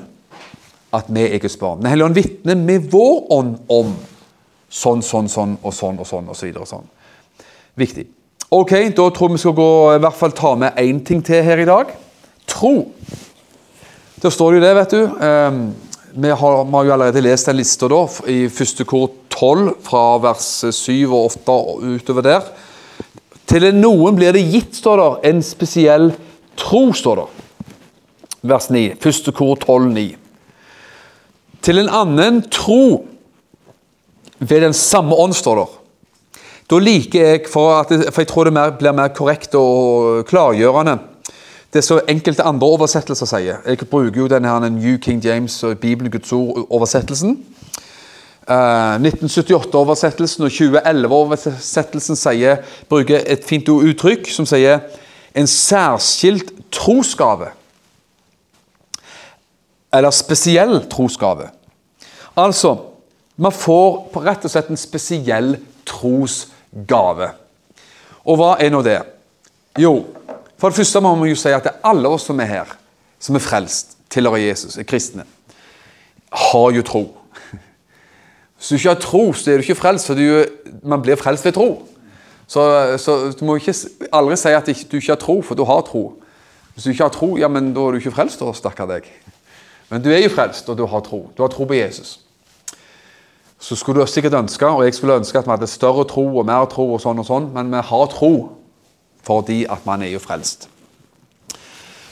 at 0.94 1.06
vi 1.14 1.22
er 1.28 1.42
Guds 1.42 1.58
barn. 1.62 1.84
Den 1.84 1.92
hellige 1.92 2.08
ånd 2.08 2.18
vitner 2.18 2.58
med 2.58 2.88
vår 2.90 3.28
ånd 3.34 3.60
om 3.70 3.94
sånn, 4.74 5.04
sånn, 5.06 5.30
sånn 5.30 5.54
og 5.62 5.74
sånn 5.74 6.00
og 6.02 6.10
sånn 6.10 6.30
og 6.30 6.38
så 6.38 6.48
videre. 6.48 6.66
og 6.66 6.70
sånn. 6.70 6.90
Viktig. 7.78 8.08
Ok, 8.54 8.72
Da 8.72 9.10
tror 9.10 9.30
jeg 9.30 9.38
vi 9.38 9.44
skal 9.44 9.56
gå, 9.58 9.70
i 9.96 10.02
hvert 10.02 10.18
fall 10.18 10.32
ta 10.32 10.56
med 10.56 10.76
én 10.78 11.04
ting 11.06 11.22
til 11.26 11.44
her 11.44 11.58
i 11.58 11.66
dag. 11.66 11.94
Tro. 12.48 12.92
Da 14.22 14.30
står 14.30 14.52
det 14.52 14.60
jo 14.60 14.66
det, 14.66 14.76
vet 14.76 14.92
du. 14.92 15.02
Um, 15.22 15.76
vi, 16.16 16.30
har, 16.30 16.66
vi 16.66 16.72
har, 16.72 16.86
jo 16.86 16.94
allerede 16.94 17.22
lest 17.22 17.50
den 17.50 17.58
lista 17.58 17.88
da, 17.90 18.02
i 18.30 18.46
første 18.54 18.86
kor 18.86 19.10
12, 19.34 19.72
fra 19.82 20.04
vers 20.22 20.50
7 20.70 20.94
og 21.10 21.32
8 21.32 21.56
og 21.56 21.86
utover 21.96 22.26
der. 22.26 22.52
Til 23.50 23.66
noen 23.76 24.18
blir 24.18 24.36
det 24.36 24.46
gitt, 24.46 24.78
står 24.78 25.02
det, 25.02 25.32
en 25.32 25.42
spesiell 25.46 26.12
tro, 26.60 26.86
står 26.94 27.24
det. 27.24 27.30
Vers 28.54 28.70
9. 28.70 28.84
Første 29.02 29.34
kor 29.36 29.58
12, 29.58 29.90
9. 29.96 30.06
Til 31.64 31.80
en 31.80 31.92
annen 32.02 32.42
tro 32.52 33.06
ved 34.38 34.66
den 34.68 34.76
samme 34.76 35.16
ånd, 35.16 35.34
står 35.36 35.62
det. 35.62 35.70
Da 36.70 36.80
liker 36.80 37.26
jeg, 37.26 37.48
for, 37.52 37.74
at, 37.82 37.92
for 38.12 38.24
jeg 38.24 38.30
tror 38.30 38.48
det 38.48 38.56
mer, 38.56 38.76
blir 38.78 38.96
mer 38.96 39.12
korrekt 39.16 39.56
og 39.60 40.24
klargjørende, 40.30 40.98
det 41.74 41.84
så 41.84 42.02
enkelte 42.08 42.44
andre 42.46 42.68
oversettelser 42.68 43.26
sier. 43.26 43.62
Jeg 43.66 43.88
bruker 43.90 44.22
jo 44.22 44.28
denne 44.30 44.50
her, 44.50 44.70
New 44.70 44.98
King 45.02 45.24
James 45.26 45.64
og 45.64 45.80
Bibelen 45.80 46.12
Guds 46.12 46.32
ord-oversettelsen. 46.32 47.40
Uh, 48.44 49.00
1978-oversettelsen 49.00 50.44
og 50.44 50.52
2011-oversettelsen 50.52 52.18
bruker 52.90 53.22
et 53.26 53.44
fint 53.48 53.70
uttrykk 53.70 54.28
som 54.30 54.46
sier 54.46 54.80
en 55.34 55.48
særskilt 55.48 56.52
trosgave. 56.72 57.48
Eller 59.94 60.12
spesiell 60.12 60.82
trosgave. 60.92 61.50
Altså, 62.36 62.78
man 63.38 63.52
får 63.52 64.20
rett 64.26 64.46
og 64.46 64.52
slett 64.52 64.70
en 64.70 64.78
spesiell 64.78 65.56
trosgave. 65.88 67.32
Og 68.26 68.38
hva 68.40 68.56
er 68.62 68.70
nå 68.74 68.82
det? 68.86 69.00
Jo, 69.80 70.04
for 70.64 70.72
det 70.72 70.80
første 70.80 71.00
må 71.04 71.10
vi 71.20 71.34
jo 71.34 71.36
si 71.36 71.52
at 71.52 71.66
det 71.66 71.74
er 71.74 71.90
alle 71.90 72.08
oss 72.08 72.24
som 72.30 72.38
er 72.40 72.48
her, 72.48 72.70
som 73.20 73.36
er 73.36 73.44
frelst, 73.44 73.98
tilhører 74.08 74.46
Jesus, 74.46 74.78
er 74.80 74.86
kristne, 74.88 75.26
har 76.32 76.70
jo 76.72 76.84
tro. 76.88 77.02
Hvis 78.56 78.70
du 78.70 78.76
ikke 78.78 78.94
har 78.94 79.02
tro, 79.04 79.24
så 79.36 79.52
er 79.52 79.60
du 79.60 79.66
ikke 79.66 79.76
frelst, 79.76 80.08
for 80.08 80.16
du, 80.16 80.46
man 80.88 81.04
blir 81.04 81.20
frelst 81.20 81.44
ved 81.44 81.58
tro. 81.58 81.68
Så, 82.48 82.64
så, 82.96 83.34
du 83.36 83.44
må 83.44 83.58
ikke 83.60 83.76
aldri 84.16 84.40
si 84.40 84.56
at 84.56 84.72
du 84.72 84.96
ikke 85.02 85.12
har 85.12 85.20
tro, 85.20 85.42
for 85.44 85.60
du 85.60 85.66
har 85.68 85.84
tro. 85.84 86.06
Hvis 86.72 86.88
du 86.88 86.94
ikke 86.94 87.10
har 87.10 87.12
tro, 87.12 87.34
ja, 87.36 87.52
men 87.52 87.74
da 87.76 87.84
er 87.84 87.92
du 87.92 88.00
ikke 88.00 88.16
frelst, 88.16 88.40
da, 88.40 88.56
stakkar 88.56 88.88
deg. 88.88 89.12
Men 89.92 90.00
du 90.00 90.14
er 90.16 90.24
jo 90.24 90.32
frelst, 90.32 90.72
og 90.72 90.80
du 90.80 90.88
har 90.88 91.04
tro. 91.04 91.26
Du 91.36 91.44
har 91.44 91.52
tro 91.52 91.68
på 91.68 91.76
Jesus. 91.76 92.22
Så 93.60 93.76
skulle 93.76 94.00
du 94.00 94.08
sikkert 94.08 94.40
ønske, 94.40 94.64
og 94.64 94.88
jeg 94.88 94.96
skulle 94.96 95.20
ønske 95.20 95.44
at 95.44 95.44
vi 95.44 95.58
hadde 95.58 95.68
større 95.68 96.08
tro 96.08 96.24
og 96.32 96.48
mer 96.48 96.72
tro, 96.72 96.88
og 96.96 97.04
sånn 97.04 97.20
og 97.20 97.28
sånn, 97.28 97.52
men 97.52 97.68
vi 97.76 97.84
har 97.92 98.12
tro 98.16 98.36
fordi 99.24 99.64
at 99.70 99.86
man 99.88 100.04
er 100.04 100.14
jo 100.14 100.22
frelst. 100.22 100.70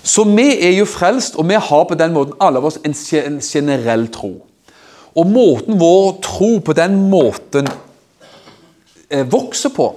Så 0.03 0.23
vi 0.25 0.47
er 0.57 0.73
jo 0.79 0.85
frelst, 0.89 1.35
og 1.35 1.47
vi 1.49 1.59
har 1.59 1.83
på 1.85 1.97
den 1.97 2.13
måten 2.13 2.37
alle 2.41 2.61
av 2.61 2.65
oss 2.71 2.79
en 2.83 3.39
generell 3.41 4.07
tro. 4.13 4.33
Og 5.15 5.27
måten 5.27 5.77
vår 5.79 6.13
tro 6.23 6.53
på 6.63 6.73
den 6.73 6.95
måten 7.11 7.67
eh, 9.09 9.27
vokser 9.27 9.73
på 9.75 9.91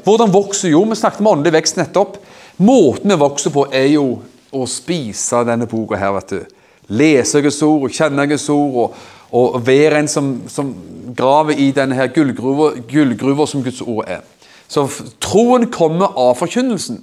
Hvordan 0.00 0.32
vokser 0.32 0.70
jo? 0.72 0.80
Vi 0.88 0.96
snakket 0.96 1.20
om 1.20 1.26
åndelig 1.28 1.52
vekst 1.52 1.76
nettopp. 1.76 2.14
Måten 2.56 3.12
vi 3.12 3.18
vokser 3.20 3.52
på, 3.52 3.66
er 3.68 3.90
jo 3.92 4.04
å 4.48 4.64
spise 4.64 5.42
denne 5.44 5.68
boka 5.68 5.98
her. 6.00 6.14
vet 6.16 6.32
du. 6.32 6.54
Lese 6.88 7.42
Guds 7.44 7.60
ord, 7.62 7.90
kjenne 7.92 8.24
Guds 8.30 8.48
ord, 8.48 8.78
og, 8.80 8.94
og 9.36 9.60
være 9.66 10.00
en 10.00 10.08
som, 10.08 10.30
som 10.48 10.72
graver 11.16 11.60
i 11.60 11.68
denne 11.76 12.08
gullgruva 12.14 13.46
som 13.46 13.62
Guds 13.62 13.82
ord 13.84 14.08
er. 14.08 14.24
Så 14.70 14.86
troen 15.22 15.66
kommer 15.72 16.14
av 16.18 16.36
forkynnelsen. 16.38 17.00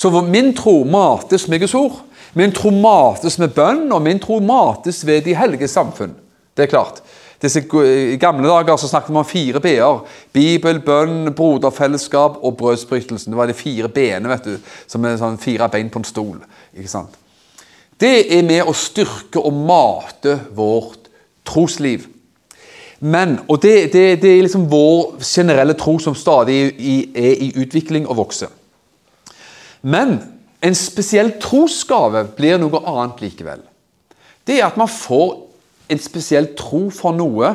Så 0.00 0.10
min 0.24 0.54
tro 0.56 0.80
mates 0.88 1.44
med 1.48 1.60
Guds 1.60 1.74
ord. 1.76 2.00
Min 2.34 2.52
tro 2.56 2.70
mates 2.72 3.36
med 3.38 3.52
bønn, 3.52 3.90
og 3.92 4.00
min 4.02 4.20
tro 4.20 4.38
mates 4.40 5.02
ved 5.06 5.26
de 5.26 5.36
hellige 5.36 5.68
samfunn. 5.68 6.14
Det 6.56 6.64
er 6.64 6.72
klart. 6.72 7.02
I 7.42 8.16
gamle 8.22 8.48
dager 8.48 8.76
så 8.78 8.88
snakket 8.88 9.10
man 9.10 9.24
om 9.24 9.28
fire 9.28 9.60
b-er. 9.60 10.04
Bibel, 10.32 10.78
bønn, 10.80 11.32
broderfellesskap 11.34 12.38
og 12.40 12.56
brødsbrytelsen. 12.56 13.32
Det 13.32 13.38
var 13.38 13.50
de 13.50 13.56
fire 13.58 13.90
b-ene, 13.90 14.30
vet 14.30 14.46
du, 14.46 14.56
som 14.86 15.04
er 15.04 15.18
sånn 15.20 15.40
fire 15.42 15.68
bein 15.68 15.90
på 15.90 16.00
en 16.00 16.06
stol. 16.06 16.38
ikke 16.72 16.92
sant? 16.92 17.18
Det 18.00 18.14
er 18.38 18.46
med 18.46 18.64
å 18.66 18.74
styrke 18.74 19.42
og 19.42 19.58
mate 19.66 20.38
vårt 20.54 21.10
trosliv. 21.46 22.06
Men, 23.02 23.40
og 23.50 23.58
det, 23.62 23.92
det, 23.92 24.04
det 24.22 24.30
er 24.30 24.44
liksom 24.44 24.68
vår 24.70 25.16
generelle 25.26 25.74
tro 25.78 25.96
som 25.98 26.14
stadig 26.14 26.58
er 27.18 27.42
i 27.42 27.48
utvikling 27.58 28.06
og 28.06 28.20
vokser. 28.20 28.52
Men 29.82 30.20
en 30.62 30.76
spesiell 30.78 31.34
trosgave 31.42 32.28
blir 32.36 32.60
noe 32.62 32.78
annet 32.86 33.24
likevel. 33.24 33.64
Det 34.46 34.60
er 34.60 34.68
at 34.68 34.78
man 34.78 34.90
får 34.90 35.34
en 35.90 36.02
spesiell 36.02 36.52
tro 36.58 36.84
for 36.94 37.14
noe 37.16 37.50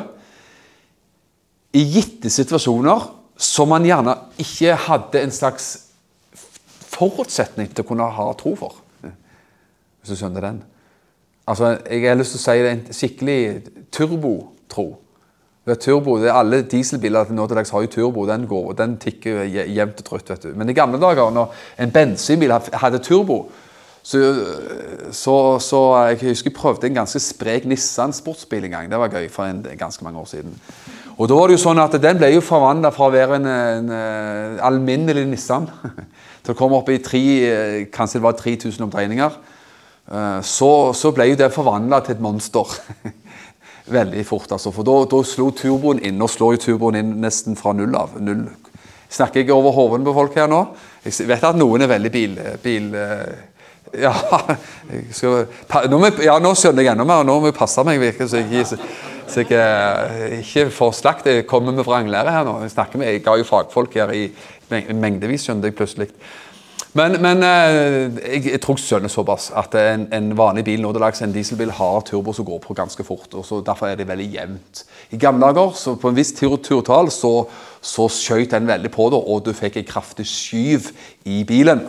i 1.72 1.84
gitte 1.96 2.28
situasjoner 2.32 3.08
som 3.38 3.70
man 3.72 3.86
gjerne 3.86 4.16
ikke 4.40 4.76
hadde 4.88 5.22
en 5.22 5.32
slags 5.32 5.70
forutsetning 6.88 7.70
til 7.72 7.84
å 7.84 7.88
kunne 7.88 8.12
ha 8.18 8.30
tro 8.36 8.52
for. 8.58 8.80
Hvis 9.00 10.12
du 10.12 10.18
skjønner 10.18 10.44
den. 10.44 10.62
Altså, 11.48 11.78
Jeg 11.88 12.08
har 12.08 12.18
lyst 12.18 12.36
til 12.36 12.40
å 12.40 12.44
si 12.44 12.62
det 12.64 12.72
en 12.72 12.86
skikkelig 12.92 13.40
turbotro. 13.94 14.90
Turbo, 15.76 16.16
det 16.22 16.30
er 16.30 16.38
Alle 16.38 16.62
dieselbiler 16.62 17.30
nå 17.34 17.46
til 17.46 17.58
dags 17.58 17.70
har 17.74 17.84
jo 17.84 17.90
turbo. 17.92 18.26
Den 18.26 18.46
går, 18.48 18.68
og 18.70 18.78
den 18.78 18.96
tikker 18.98 19.44
jevnt 19.44 20.00
og 20.00 20.04
trutt. 20.06 20.30
vet 20.30 20.42
du. 20.42 20.52
Men 20.56 20.68
i 20.68 20.76
gamle 20.76 21.00
dager, 21.00 21.30
når 21.30 21.52
en 21.78 21.90
bensinbil 21.92 22.52
hadde 22.52 23.02
turbo, 23.04 23.42
så, 24.02 24.18
så, 25.12 25.58
så, 25.60 25.80
jeg 26.08 26.30
husker 26.30 26.48
jeg 26.48 26.56
prøvde 26.56 26.86
en 26.86 26.94
ganske 27.02 27.20
sprek 27.20 27.66
Nissan 27.68 28.14
sportsbil 28.16 28.64
en 28.64 28.70
gang. 28.70 28.90
Det 28.90 29.00
var 29.00 29.12
gøy 29.12 29.28
for 29.28 29.44
en, 29.44 29.66
ganske 29.78 30.04
mange 30.04 30.20
år 30.20 30.30
siden. 30.30 30.54
Og 31.18 31.28
da 31.28 31.34
var 31.34 31.50
det 31.50 31.58
jo 31.58 31.64
sånn 31.66 31.82
at 31.82 31.98
Den 32.00 32.16
ble 32.20 32.30
jo 32.32 32.40
forvandla 32.40 32.92
fra 32.94 33.08
å 33.08 33.12
være 33.12 33.36
en, 33.36 33.46
en, 33.50 33.92
en, 33.92 34.58
alminnelig 34.64 35.26
Nissan 35.28 35.68
til 36.44 36.54
å 36.54 36.56
komme 36.56 36.78
opp 36.78 36.88
i 36.88 37.02
tre, 37.04 37.22
kanskje 37.92 38.20
det 38.20 38.24
var 38.24 38.38
3000 38.38 38.86
omdreininger. 38.86 39.38
Så, 40.40 40.70
så 40.96 41.12
ble 41.12 41.26
jo 41.28 41.36
det 41.36 41.52
forvandla 41.52 42.00
til 42.00 42.16
et 42.16 42.24
monster. 42.24 42.78
veldig 43.92 44.24
fort. 44.26 44.52
altså, 44.52 44.72
For 44.74 44.86
da, 44.86 44.96
da 45.10 45.22
slo 45.26 45.50
turboen 45.56 46.02
inn. 46.04 46.18
Nå 46.20 46.28
slår 46.30 46.56
jo 46.56 46.64
turboen 46.68 47.00
inn 47.00 47.14
nesten 47.22 47.58
fra 47.58 47.74
null 47.76 47.94
av. 47.98 48.16
Null. 48.22 48.46
Snakker 49.08 49.40
jeg 49.40 49.54
over 49.54 49.72
hodene 49.72 50.04
på 50.04 50.16
folk 50.16 50.34
her 50.36 50.50
nå? 50.50 50.64
Jeg 51.06 51.28
vet 51.28 51.46
at 51.48 51.56
noen 51.56 51.84
er 51.84 51.94
veldig 51.94 52.12
bil... 52.12 52.40
bil 52.64 52.90
ja, 54.04 54.12
skal, 55.16 55.46
nå, 55.88 56.00
ja, 56.20 56.34
nå 56.42 56.50
skjønner 56.58 56.84
jeg 56.84 56.92
enda 56.92 57.06
mer. 57.08 57.24
Nå 57.26 57.38
må 57.40 57.48
jeg 57.48 57.56
passe 57.56 57.84
meg, 57.86 58.00
virker 58.02 58.28
så 58.28 58.42
jeg, 58.42 58.66
så 59.28 59.44
jeg 59.44 59.56
eh, 59.56 60.38
ikke 60.42 60.68
får 60.74 60.92
slakt. 60.98 61.30
Jeg 61.30 61.46
kommer 61.48 61.72
med 61.76 61.86
vranglære 61.88 62.34
her 62.34 62.44
nå. 62.48 62.58
Jeg 62.66 62.74
snakker 62.74 63.00
med, 63.00 63.12
jeg 63.12 63.24
ga 63.24 63.38
jo 63.40 63.48
fagfolk 63.48 63.96
her 64.00 64.12
i 64.12 64.28
mengdevis, 64.68 65.46
skjønner 65.46 65.70
jeg 65.70 65.78
plutselig. 65.78 66.10
Men, 66.98 67.14
men 67.22 67.44
eh, 67.46 68.08
jeg, 68.34 68.44
jeg, 68.48 68.60
tror 68.62 68.78
jeg 68.78 68.84
skjønner 68.84 69.12
såpass 69.12 69.48
at 69.58 69.74
en, 69.78 70.06
en 70.14 70.30
vanlig 70.38 70.64
bil 70.66 70.82
nå 70.82 70.90
til 70.94 71.04
dags, 71.04 71.20
en 71.22 71.34
dieselbil 71.34 71.70
har 71.76 72.00
turbo 72.08 72.34
som 72.34 72.46
går 72.48 72.58
på 72.64 72.74
ganske 72.74 73.04
fort. 73.06 73.28
og 73.38 73.44
så 73.46 73.60
Derfor 73.64 73.90
er 73.90 73.98
det 74.00 74.08
veldig 74.08 74.26
jevnt. 74.34 74.82
I 75.14 75.20
gamle 75.20 75.46
dager, 75.46 75.74
så 75.78 75.94
på 76.00 76.10
en 76.10 76.18
viss 76.18 76.34
turtall, 76.34 77.12
så, 77.14 77.32
så 77.80 78.08
skjøt 78.10 78.56
den 78.56 78.70
veldig 78.70 78.90
på 78.94 79.10
det, 79.14 79.20
og 79.20 79.44
du 79.46 79.52
fikk 79.56 79.78
en 79.78 79.88
kraftig 79.88 80.26
skyv 80.26 80.90
i 81.28 81.44
bilen 81.46 81.84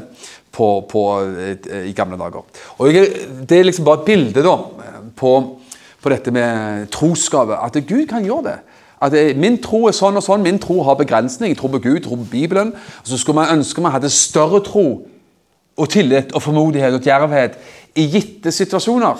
på, 0.53 0.69
på, 0.91 1.05
eh, 1.47 1.89
i 1.89 1.95
gamle 1.97 2.19
dager. 2.19 2.45
Og 2.77 2.93
jeg, 2.93 3.25
Det 3.49 3.57
er 3.57 3.69
liksom 3.69 3.87
bare 3.89 4.03
et 4.03 4.09
bilde 4.11 4.45
da, 4.45 4.57
på, 5.17 5.33
på 5.99 6.13
dette 6.13 6.35
med 6.35 6.89
troskapet. 6.93 7.57
at 7.57 7.81
Gud 7.87 8.05
kan 8.11 8.25
gjøre 8.25 8.51
det. 8.51 8.59
At 9.01 9.13
Min 9.35 9.61
tro 9.63 9.85
er 9.87 9.95
sånn 9.95 10.17
og 10.19 10.23
sånn, 10.23 10.43
min 10.43 10.59
tro 10.59 10.81
har 10.83 10.97
begrensning. 10.99 11.53
Jeg 11.53 11.57
tror 11.57 11.71
på 11.71 11.79
Gud, 11.79 11.93
jeg 11.93 12.03
tror 12.03 12.19
på 12.19 12.31
Bibelen. 12.31 12.73
Og 13.01 13.07
Så 13.07 13.17
skulle 13.17 13.35
man 13.35 13.57
ønske 13.57 13.81
man 13.81 13.91
hadde 13.91 14.09
større 14.09 14.63
tro 14.63 15.07
og 15.77 15.89
tillit 15.89 16.33
og 16.35 16.41
formodighet 16.41 16.93
og 16.93 17.01
djervhet 17.01 17.55
i 17.95 18.07
gitte 18.11 18.51
situasjoner. 18.51 19.15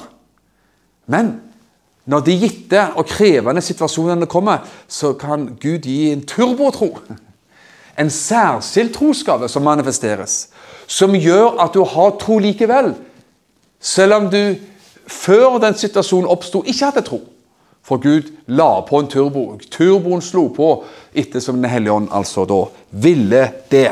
Men 1.08 1.40
når 2.06 2.20
de 2.20 2.38
gitte 2.42 2.82
og 2.96 3.06
krevende 3.06 3.62
situasjonene 3.62 4.26
kommer, 4.26 4.66
så 4.88 5.14
kan 5.14 5.58
Gud 5.62 5.86
gi 5.86 6.12
en 6.12 6.26
turbotro. 6.26 6.98
En 8.00 8.10
særskilt 8.10 8.96
trosgave 8.96 9.50
som 9.50 9.64
manifesteres. 9.64 10.50
Som 10.88 11.16
gjør 11.16 11.60
at 11.62 11.74
du 11.74 11.84
har 11.84 12.16
tro 12.20 12.40
likevel. 12.40 12.96
Selv 13.80 14.14
om 14.14 14.30
du 14.30 14.56
før 15.08 15.58
den 15.58 15.78
situasjonen 15.78 16.28
oppsto, 16.28 16.64
ikke 16.66 16.86
hadde 16.86 17.06
tro. 17.06 17.20
For 17.90 17.98
Gud 17.98 18.30
la 18.46 18.82
på 18.86 19.00
en 19.02 19.08
turbo. 19.10 19.58
Turboen 19.72 20.22
slo 20.22 20.48
på 20.54 20.70
ettersom 21.18 21.58
Den 21.58 21.72
hellige 21.72 21.96
ånd 21.96 22.12
altså 22.14 22.46
da 22.46 22.62
ville 22.92 23.48
det. 23.72 23.90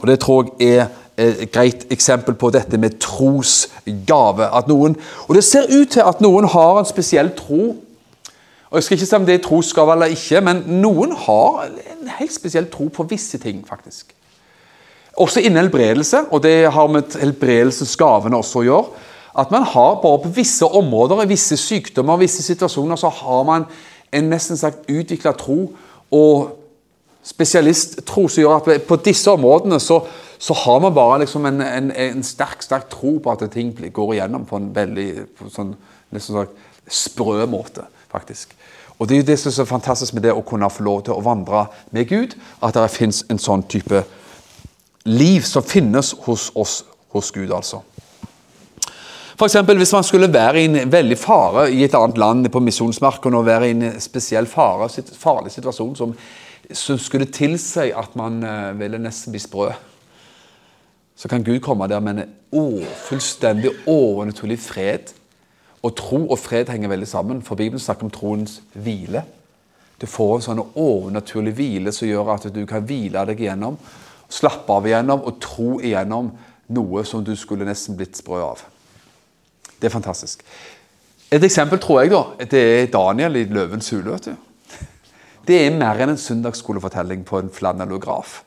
Og 0.00 0.06
Det 0.06 0.20
tror 0.20 0.54
jeg 0.60 0.76
er 0.78 0.86
et 1.18 1.50
greit 1.52 1.86
eksempel 1.90 2.34
på 2.34 2.50
dette 2.54 2.78
med 2.78 3.00
trosgave. 3.02 4.46
At 4.56 4.68
noen, 4.68 4.96
og 5.28 5.34
Det 5.34 5.44
ser 5.44 5.66
ut 5.80 5.90
til 5.90 6.06
at 6.06 6.20
noen 6.20 6.46
har 6.48 6.78
en 6.78 6.86
spesiell 6.86 7.30
tro. 7.36 7.76
Og 8.70 8.78
Jeg 8.78 8.82
skal 8.82 8.96
ikke 8.96 9.06
si 9.06 9.16
om 9.16 9.26
det 9.26 9.34
er 9.34 9.42
trosgave 9.48 9.92
eller 9.92 10.14
ikke, 10.14 10.40
men 10.40 10.62
noen 10.66 11.12
har 11.26 11.66
en 11.66 12.08
helt 12.20 12.34
spesiell 12.34 12.70
tro 12.70 12.88
på 12.88 13.02
visse 13.10 13.38
ting. 13.38 13.64
faktisk. 13.68 14.14
Også 15.16 15.40
innen 15.40 15.56
helbredelse, 15.56 16.18
og 16.30 16.42
det 16.42 16.72
har 16.72 16.86
med 16.86 17.02
helbredelsesgavene 17.20 18.36
også 18.36 18.58
å 18.58 18.62
gjøre 18.62 19.09
at 19.38 19.50
man 19.50 19.62
har 19.62 20.00
bare 20.02 20.22
på 20.24 20.32
visse 20.34 20.66
områder, 20.66 21.22
i 21.22 21.32
visse 21.34 21.56
sykdommer, 21.56 22.18
visse 22.20 22.42
situasjoner, 22.42 22.96
så 22.96 23.08
har 23.08 23.44
man 23.46 23.66
en 24.12 24.30
nesten 24.30 24.58
sagt 24.58 24.90
utvikla 24.90 25.32
tro 25.38 25.70
og 26.10 26.56
spesialisttro 27.22 28.26
som 28.28 28.42
gjør 28.42 28.56
at 28.56 28.86
på 28.88 28.98
disse 29.04 29.30
områdene 29.30 29.78
så, 29.80 30.00
så 30.38 30.56
har 30.64 30.80
man 30.82 30.94
bare 30.94 31.20
liksom 31.22 31.46
en, 31.46 31.60
en, 31.62 31.90
en, 31.92 32.22
sterk 32.26 32.64
sterk 32.64 32.88
tro 32.90 33.18
på 33.22 33.32
at 33.32 33.44
ting 33.52 33.74
går 33.92 34.14
igjennom 34.14 34.46
på 34.48 34.56
en 34.56 34.70
veldig 34.74 35.08
på 35.38 35.50
sånn, 35.52 35.74
nesten 36.10 36.40
sagt, 36.40 36.56
sprø 36.90 37.44
måte, 37.46 37.84
faktisk. 38.10 38.56
Og 38.98 39.08
Det 39.08 39.14
er 39.14 39.20
jo 39.20 39.26
det 39.30 39.38
som 39.38 39.48
er 39.48 39.54
så 39.54 39.64
fantastisk 39.64 40.14
med 40.14 40.26
det 40.26 40.32
å 40.36 40.44
kunne 40.44 40.68
få 40.70 40.84
lov 40.84 41.04
til 41.06 41.14
å 41.14 41.22
vandre 41.24 41.66
med 41.94 42.08
Gud, 42.08 42.34
at 42.60 42.74
det 42.76 42.88
fins 42.92 43.22
en 43.30 43.38
sånn 43.40 43.62
type 43.68 44.02
liv 45.08 45.46
som 45.48 45.64
finnes 45.64 46.12
hos 46.26 46.50
oss, 46.54 46.82
hos 47.14 47.30
Gud, 47.32 47.52
altså. 47.52 47.80
F.eks. 49.40 49.54
hvis 49.56 49.92
man 49.96 50.04
skulle 50.04 50.32
være 50.32 50.60
i 50.60 50.66
en 50.68 50.90
veldig 50.92 51.16
fare 51.16 51.62
i 51.72 51.78
et 51.86 51.94
annet 51.96 52.18
land 52.20 52.48
på 52.52 52.60
misjonsmarken 52.60 53.38
og 53.38 53.46
være 53.46 53.68
i 53.70 53.72
en 53.72 53.84
spesiell 53.96 54.44
fare, 54.44 54.84
farlig 55.16 55.54
situasjon 55.54 55.94
som, 55.96 56.10
som 56.76 56.98
skulle 57.00 57.24
tilsi 57.32 57.86
at 57.96 58.18
man 58.20 58.34
uh, 58.44 58.74
ville 58.76 58.98
nesten 59.00 59.32
bli 59.32 59.38
sprø, 59.40 59.70
så 61.16 61.30
kan 61.32 61.46
Gud 61.46 61.62
komme 61.64 61.88
der 61.88 62.02
med 62.04 62.20
en 62.20 62.34
å, 62.52 62.82
fullstendig 63.06 63.70
overnaturlig 63.88 64.58
fred. 64.60 65.14
Og 65.80 65.94
tro 65.96 66.18
og 66.26 66.36
fred 66.36 66.68
henger 66.68 66.92
veldig 66.92 67.08
sammen, 67.08 67.40
for 67.40 67.56
Bibelen 67.56 67.80
snakker 67.80 68.10
om 68.10 68.12
troens 68.12 68.58
hvile. 68.74 69.22
Du 69.96 70.04
får 70.04 70.34
en 70.34 70.44
sånn 70.50 70.60
overnaturlig 70.66 71.54
hvile 71.56 71.94
som 71.96 72.10
gjør 72.10 72.34
at 72.34 72.44
du 72.52 72.60
kan 72.68 72.84
hvile 72.84 73.24
deg 73.32 73.40
igjennom, 73.40 73.80
slappe 74.28 74.76
av 74.76 74.90
igjennom 74.90 75.24
og 75.24 75.40
tro 75.40 75.70
igjennom 75.80 76.28
noe 76.76 77.06
som 77.08 77.24
du 77.24 77.32
skulle 77.40 77.64
nesten 77.68 77.96
blitt 77.96 78.20
sprø 78.20 78.42
av. 78.50 78.66
Det 79.80 79.88
er 79.88 79.94
fantastisk. 79.96 80.44
Et 81.30 81.44
eksempel 81.44 81.78
tror 81.78 82.00
jeg 82.00 82.10
da, 82.10 82.22
det 82.50 82.62
er 82.82 82.86
Daniel 82.86 83.36
i 83.36 83.44
'Løvens 83.44 83.90
hule'. 83.90 84.10
vet 84.10 84.24
du. 84.24 84.34
Det 85.46 85.66
er 85.66 85.76
mer 85.78 85.98
enn 86.02 86.12
en 86.12 86.18
søndagsskolefortelling 86.18 87.24
på 87.24 87.38
en 87.38 87.50
flanellograf. 87.50 88.42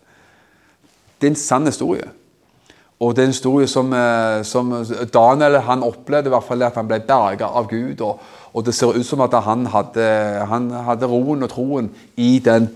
Det 1.22 1.28
er 1.28 1.32
en 1.32 1.36
sann 1.36 1.66
historie. 1.66 2.06
Og 3.00 3.16
det 3.16 3.22
er 3.22 3.26
en 3.26 3.34
historie 3.34 3.68
som, 3.68 3.94
eh, 3.94 4.44
som 4.44 4.86
Daniel 5.14 5.60
han 5.60 5.84
opplevde 5.84 6.28
i 6.28 6.34
hvert 6.34 6.44
fall 6.44 6.64
at 6.64 6.76
han 6.76 6.88
ble 6.88 7.00
berga 7.00 7.46
av 7.46 7.68
Gud. 7.68 8.02
Og, 8.02 8.20
og, 8.54 8.66
det 8.66 8.76
ser 8.76 8.94
ut 8.96 9.06
som 9.06 9.22
at 9.22 9.34
han 9.44 9.66
hadde, 9.66 10.46
han 10.48 10.70
hadde 10.72 11.10
roen 11.10 11.44
og 11.44 11.50
troen 11.50 11.92
i 12.16 12.40
den 12.40 12.70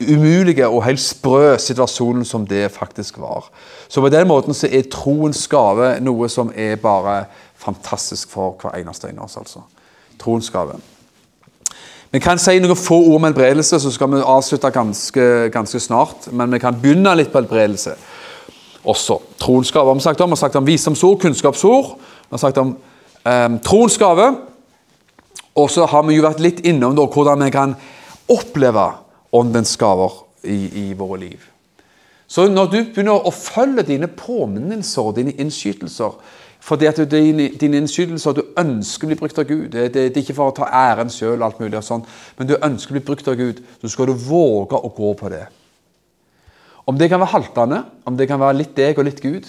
umulige 0.00 0.68
og 0.68 0.84
helt 0.84 1.00
sprø 1.00 1.56
situasjonen 1.58 2.24
som 2.24 2.46
det 2.46 2.70
faktisk 2.70 3.18
var. 3.18 3.48
Så 3.88 4.00
på 4.00 4.08
den 4.08 4.28
måten 4.28 4.54
så 4.54 4.68
er 4.70 4.90
troens 4.92 5.48
gave 5.48 5.96
noe 6.00 6.28
som 6.28 6.52
er 6.54 6.76
bare 6.76 7.24
fantastisk 7.66 8.30
for 8.32 8.56
hver 8.62 8.78
eneste 8.80 9.10
en 9.10 9.18
av 9.18 9.28
oss. 9.28 9.36
altså. 9.36 9.64
Troens 10.18 10.50
gave. 10.50 10.78
Vi 12.10 12.20
kan 12.22 12.38
si 12.38 12.58
noen 12.62 12.78
få 12.78 12.96
ord 12.96 13.18
om 13.18 13.26
helbredelse, 13.26 13.80
så 13.82 13.90
skal 13.92 14.12
vi 14.14 14.22
avslutte 14.22 14.70
ganske, 14.72 15.24
ganske 15.52 15.80
snart. 15.82 16.30
Men 16.32 16.52
vi 16.54 16.62
kan 16.62 16.78
begynne 16.80 17.14
litt 17.18 17.32
på 17.32 17.42
helbredelse 17.42 17.96
også. 18.86 19.18
Troens 19.42 19.72
gave 19.74 19.90
har 19.90 19.98
vi 19.98 20.04
sagt 20.06 20.20
om. 20.20 20.30
Vi 20.30 20.38
har 20.38 20.44
sagt 20.44 20.56
om 20.56 20.66
visdomsord, 20.66 21.18
kunnskapsord. 21.20 21.96
Vi 21.98 22.36
har 22.36 22.42
sagt 22.42 22.58
om 22.62 22.76
eh, 23.26 23.48
troens. 23.66 23.98
Og 25.56 25.70
så 25.70 25.86
har 25.88 26.06
vi 26.06 26.16
jo 26.16 26.24
vært 26.24 26.40
litt 26.44 26.62
innom 26.68 26.94
da, 26.96 27.06
hvordan 27.08 27.44
vi 27.44 27.50
kan 27.50 27.74
oppleve 28.28 28.86
åndens 29.32 29.76
gaver 29.76 30.22
i, 30.44 30.88
i 30.90 30.94
våre 30.94 31.20
liv. 31.20 31.44
Så 32.26 32.48
når 32.50 32.70
du 32.70 32.78
begynner 32.80 33.26
å 33.26 33.32
følge 33.32 33.86
dine 33.86 34.08
påminnelser 34.10 35.02
og 35.02 35.16
dine 35.16 35.34
innskytelser 35.38 36.16
fordi 36.66 36.88
at 36.90 36.98
din 37.10 37.44
dine 37.60 37.78
innskytelser 37.82 38.34
du 38.34 38.42
ønsker 38.58 39.06
å 39.06 39.10
bli 39.12 39.18
brukt 39.20 39.38
av 39.38 39.46
Gud 39.46 39.68
det, 39.70 39.84
det, 39.94 40.08
det 40.10 40.18
er 40.18 40.24
ikke 40.24 40.34
for 40.34 40.50
å 40.50 40.56
ta 40.56 40.66
æren 40.66 41.12
sjøl, 41.12 41.44
sånn, 41.84 42.02
men 42.38 42.48
du 42.48 42.56
ønsker 42.56 42.90
å 42.90 42.98
bli 42.98 43.04
brukt 43.06 43.28
av 43.30 43.38
Gud, 43.38 43.62
så 43.82 43.92
skal 43.92 44.10
du 44.10 44.16
våge 44.18 44.78
å 44.78 44.90
gå 44.96 45.12
på 45.20 45.30
det. 45.30 45.44
Om 46.86 46.98
det 46.98 47.08
kan 47.10 47.22
være 47.22 47.34
haltende, 47.34 47.80
om 48.06 48.18
det 48.18 48.28
kan 48.30 48.42
være 48.42 48.58
litt 48.60 48.74
deg 48.78 48.98
og 48.98 49.06
litt 49.08 49.22
Gud, 49.22 49.48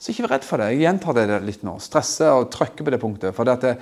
så 0.00 0.12
ikke 0.12 0.24
vær 0.24 0.38
redd 0.38 0.46
for 0.48 0.60
det. 0.60 0.70
Jeg 0.72 0.86
gjentar 0.86 1.16
det 1.16 1.40
litt 1.44 1.64
nå. 1.66 1.74
Stresse 1.84 2.30
og 2.32 2.48
trykke 2.52 2.86
på 2.86 2.92
det 2.94 3.00
punktet. 3.02 3.36
For 3.36 3.44
det, 3.44 3.74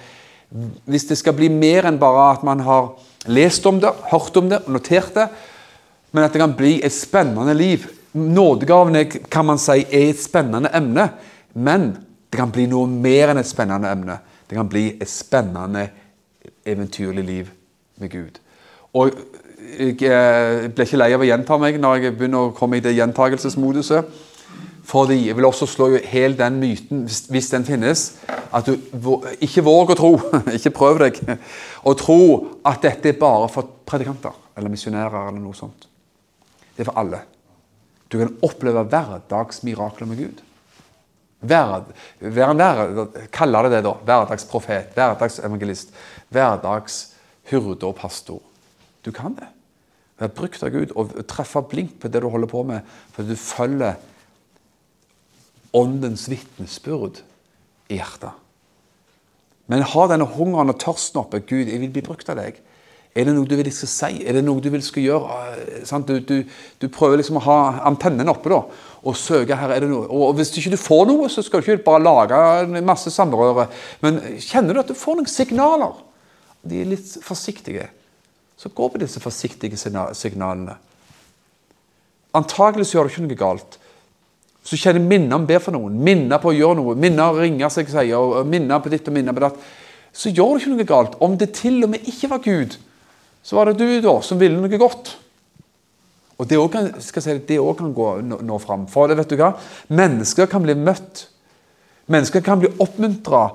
hvis 0.91 1.07
det 1.07 1.19
skal 1.21 1.37
bli 1.39 1.47
mer 1.53 1.87
enn 1.87 2.01
bare 2.01 2.25
at 2.33 2.43
man 2.47 2.65
har 2.67 2.89
lest 3.31 3.67
om 3.71 3.79
det, 3.83 3.93
hørt 4.11 4.39
om 4.41 4.51
det 4.51 4.65
notert 4.67 5.15
det, 5.15 5.29
men 6.11 6.27
at 6.27 6.35
det 6.35 6.43
kan 6.43 6.57
bli 6.59 6.79
et 6.83 6.95
spennende 6.95 7.55
liv 7.55 7.87
Nådegavene 8.19 9.03
kan 9.31 9.45
man 9.45 9.59
si 9.61 9.83
er 9.85 10.09
et 10.09 10.19
spennende 10.19 10.71
emne, 10.75 11.05
men 11.53 11.91
det 12.29 12.41
kan 12.41 12.53
bli 12.53 12.67
noe 12.69 12.89
mer 12.89 13.33
enn 13.33 13.41
et 13.41 13.49
spennende 13.49 13.91
emne. 13.91 14.19
Det 14.49 14.57
kan 14.57 14.69
bli 14.69 14.91
et 14.97 15.11
spennende, 15.11 15.89
eventyrlig 16.69 17.25
liv 17.25 17.51
med 18.01 18.11
Gud. 18.13 18.41
Og 18.97 19.13
jeg 19.79 19.97
eh, 20.09 20.69
blir 20.73 20.87
ikke 20.87 21.01
lei 21.01 21.13
av 21.13 21.23
å 21.25 21.29
gjenta 21.29 21.59
meg 21.61 21.79
når 21.81 22.03
jeg 22.03 22.17
begynner 22.17 22.49
å 22.49 22.57
komme 22.57 22.79
i 22.79 22.85
det 22.85 22.95
gjentagelsesmoduset. 22.97 24.25
Fordi 24.89 25.19
jeg 25.27 25.37
vil 25.37 25.45
også 25.45 25.67
slå 25.69 25.91
hel 26.09 26.37
den 26.39 26.57
myten, 26.63 27.03
hvis 27.05 27.51
den 27.53 27.67
finnes, 27.69 28.07
at 28.57 28.69
du 28.69 28.79
ikke 29.45 29.65
våg 29.67 29.93
å 29.93 29.97
tro, 29.99 30.13
ikke 30.57 30.73
prøv 30.73 31.03
deg, 31.03 31.19
å 31.85 31.93
tro 31.99 32.21
at 32.65 32.81
dette 32.87 33.13
er 33.13 33.21
bare 33.21 33.51
for 33.53 33.69
predikanter 33.89 34.37
eller 34.57 34.73
misjonærer 34.73 35.29
eller 35.29 35.43
noe 35.43 35.57
sånt. 35.57 35.85
Det 36.73 36.85
er 36.85 36.89
for 36.89 37.01
alle. 37.01 37.21
Du 38.09 38.17
kan 38.17 38.33
oppleve 38.49 38.87
hverdagsmirakler 38.89 40.09
med 40.09 40.23
Gud. 40.23 40.41
Vær, 41.39 41.85
vær 42.19 42.55
kaller 43.31 43.69
det 43.69 43.77
det, 43.77 43.85
da. 43.87 43.95
Hverdagsprofet, 44.09 44.91
hverdagsevangelist, 44.97 45.95
hverdagshyrde 46.35 47.87
og 47.87 47.95
pastor. 48.01 48.43
Du 49.07 49.13
kan 49.15 49.37
det. 49.39 49.47
Vær 50.19 50.35
brukt 50.35 50.65
av 50.67 50.75
Gud 50.75 50.95
og 50.99 51.15
treffe 51.31 51.63
blink 51.71 52.01
på 52.03 52.11
det 52.11 52.25
du 52.25 52.29
holder 52.33 52.51
på 52.51 52.65
med, 52.67 52.83
fordi 53.15 53.37
du 53.37 53.39
følger 53.39 54.01
åndens 55.79 56.27
vitnesbyrd 56.31 57.23
i 57.89 58.01
hjertet. 58.01 58.35
Men 59.69 59.85
ha 59.85 60.07
denne 60.09 60.27
hungeren 60.33 60.73
og 60.73 60.81
tørsten 60.81 61.21
oppe. 61.21 61.45
Gud, 61.45 61.69
jeg 61.69 61.79
vil 61.83 61.93
bli 61.93 62.03
brukt 62.03 62.31
av 62.33 62.41
deg. 62.41 62.59
Er 63.19 63.27
det 63.27 63.35
noe 63.35 63.49
du 63.49 63.55
vil 63.57 63.69
jeg 63.69 63.77
skal 63.77 63.91
si? 63.91 64.23
Er 64.25 64.37
det 64.37 64.45
noe 64.47 64.63
du 64.63 64.69
vil 64.73 64.85
skal 64.85 65.05
gjøre? 65.05 65.39
Eh, 65.59 66.05
du, 66.07 66.15
du, 66.25 66.37
du, 66.81 66.87
prøver 66.93 67.19
liksom 67.21 67.41
å 67.41 67.45
ha 67.49 67.59
antennen 67.89 68.31
oppe 68.31 68.53
da, 68.53 68.61
og 69.03 69.17
søke 69.17 69.57
her. 69.57 69.71
er 69.71 69.81
det 69.81 69.91
noe? 69.91 70.07
Og 70.11 70.35
Hvis 70.35 70.51
ikke 70.57 70.75
du 70.75 70.81
får 70.81 71.07
noe, 71.07 71.29
så 71.31 71.43
skal 71.43 71.63
du 71.63 71.71
ikke 71.71 71.85
bare 71.85 72.03
lage 72.03 72.83
masse 72.83 73.11
samrøre. 73.11 73.69
Men 74.03 74.21
kjenner 74.43 74.75
du 74.75 74.81
at 74.81 74.91
du 74.91 74.99
får 74.99 75.21
noen 75.21 75.31
signaler? 75.31 75.95
De 76.67 76.81
er 76.81 76.91
litt 76.91 77.17
forsiktige. 77.23 77.89
Så 78.59 78.73
gå 78.75 78.89
på 78.91 78.99
disse 78.99 79.21
forsiktige 79.23 79.79
signalene. 79.79 80.75
Antakelig 82.35 82.89
så 82.89 82.99
gjør 82.99 83.07
du 83.07 83.13
ikke 83.13 83.27
noe 83.27 83.39
galt. 83.39 83.79
Så 84.67 84.77
kjenner 84.77 85.01
minner 85.01 85.39
om 85.39 85.47
å 85.47 85.49
be 85.49 85.61
for 85.63 85.73
noen, 85.73 85.95
minner 86.05 86.41
på 86.43 86.51
å 86.51 86.57
gjøre 86.57 86.77
noe, 86.81 86.97
minner 86.99 87.31
å 87.31 87.39
ringe 87.41 87.71
seg 87.73 87.89
sier, 87.89 88.43
minner 88.45 88.83
på 88.85 88.91
ditt 88.93 89.07
og 89.09 89.15
minner 89.17 89.37
på 89.37 89.47
datt, 89.47 89.63
så 90.13 90.33
gjør 90.35 90.57
du 90.57 90.61
ikke 90.61 90.75
noe 90.75 90.89
galt. 90.89 91.17
Om 91.25 91.39
det 91.41 91.53
til 91.57 91.79
og 91.87 91.95
med 91.95 92.05
ikke 92.11 92.29
var 92.35 92.43
Gud, 92.45 92.77
så 93.47 93.57
var 93.57 93.71
det 93.71 93.79
du 93.81 94.03
da 94.05 94.19
som 94.25 94.41
ville 94.41 94.59
noe 94.61 94.81
godt. 94.81 95.15
Og 96.39 96.47
Det 96.47 96.59
òg 96.59 96.69
kan, 96.71 96.93
si, 97.03 97.11
kan, 97.19 97.95
gå 97.95 98.09
nå, 98.23 98.39
nå 98.47 98.59
fram. 98.63 98.87
For 98.91 99.11
det, 99.11 99.17
vet 99.19 99.33
du 99.33 99.41
hva? 99.41 99.53
Mennesker 99.91 100.47
kan 100.51 100.63
bli 100.63 100.77
møtt. 100.79 101.27
Mennesker 102.07 102.45
kan 102.47 102.61
bli 102.63 102.71
oppmuntra 102.79 103.49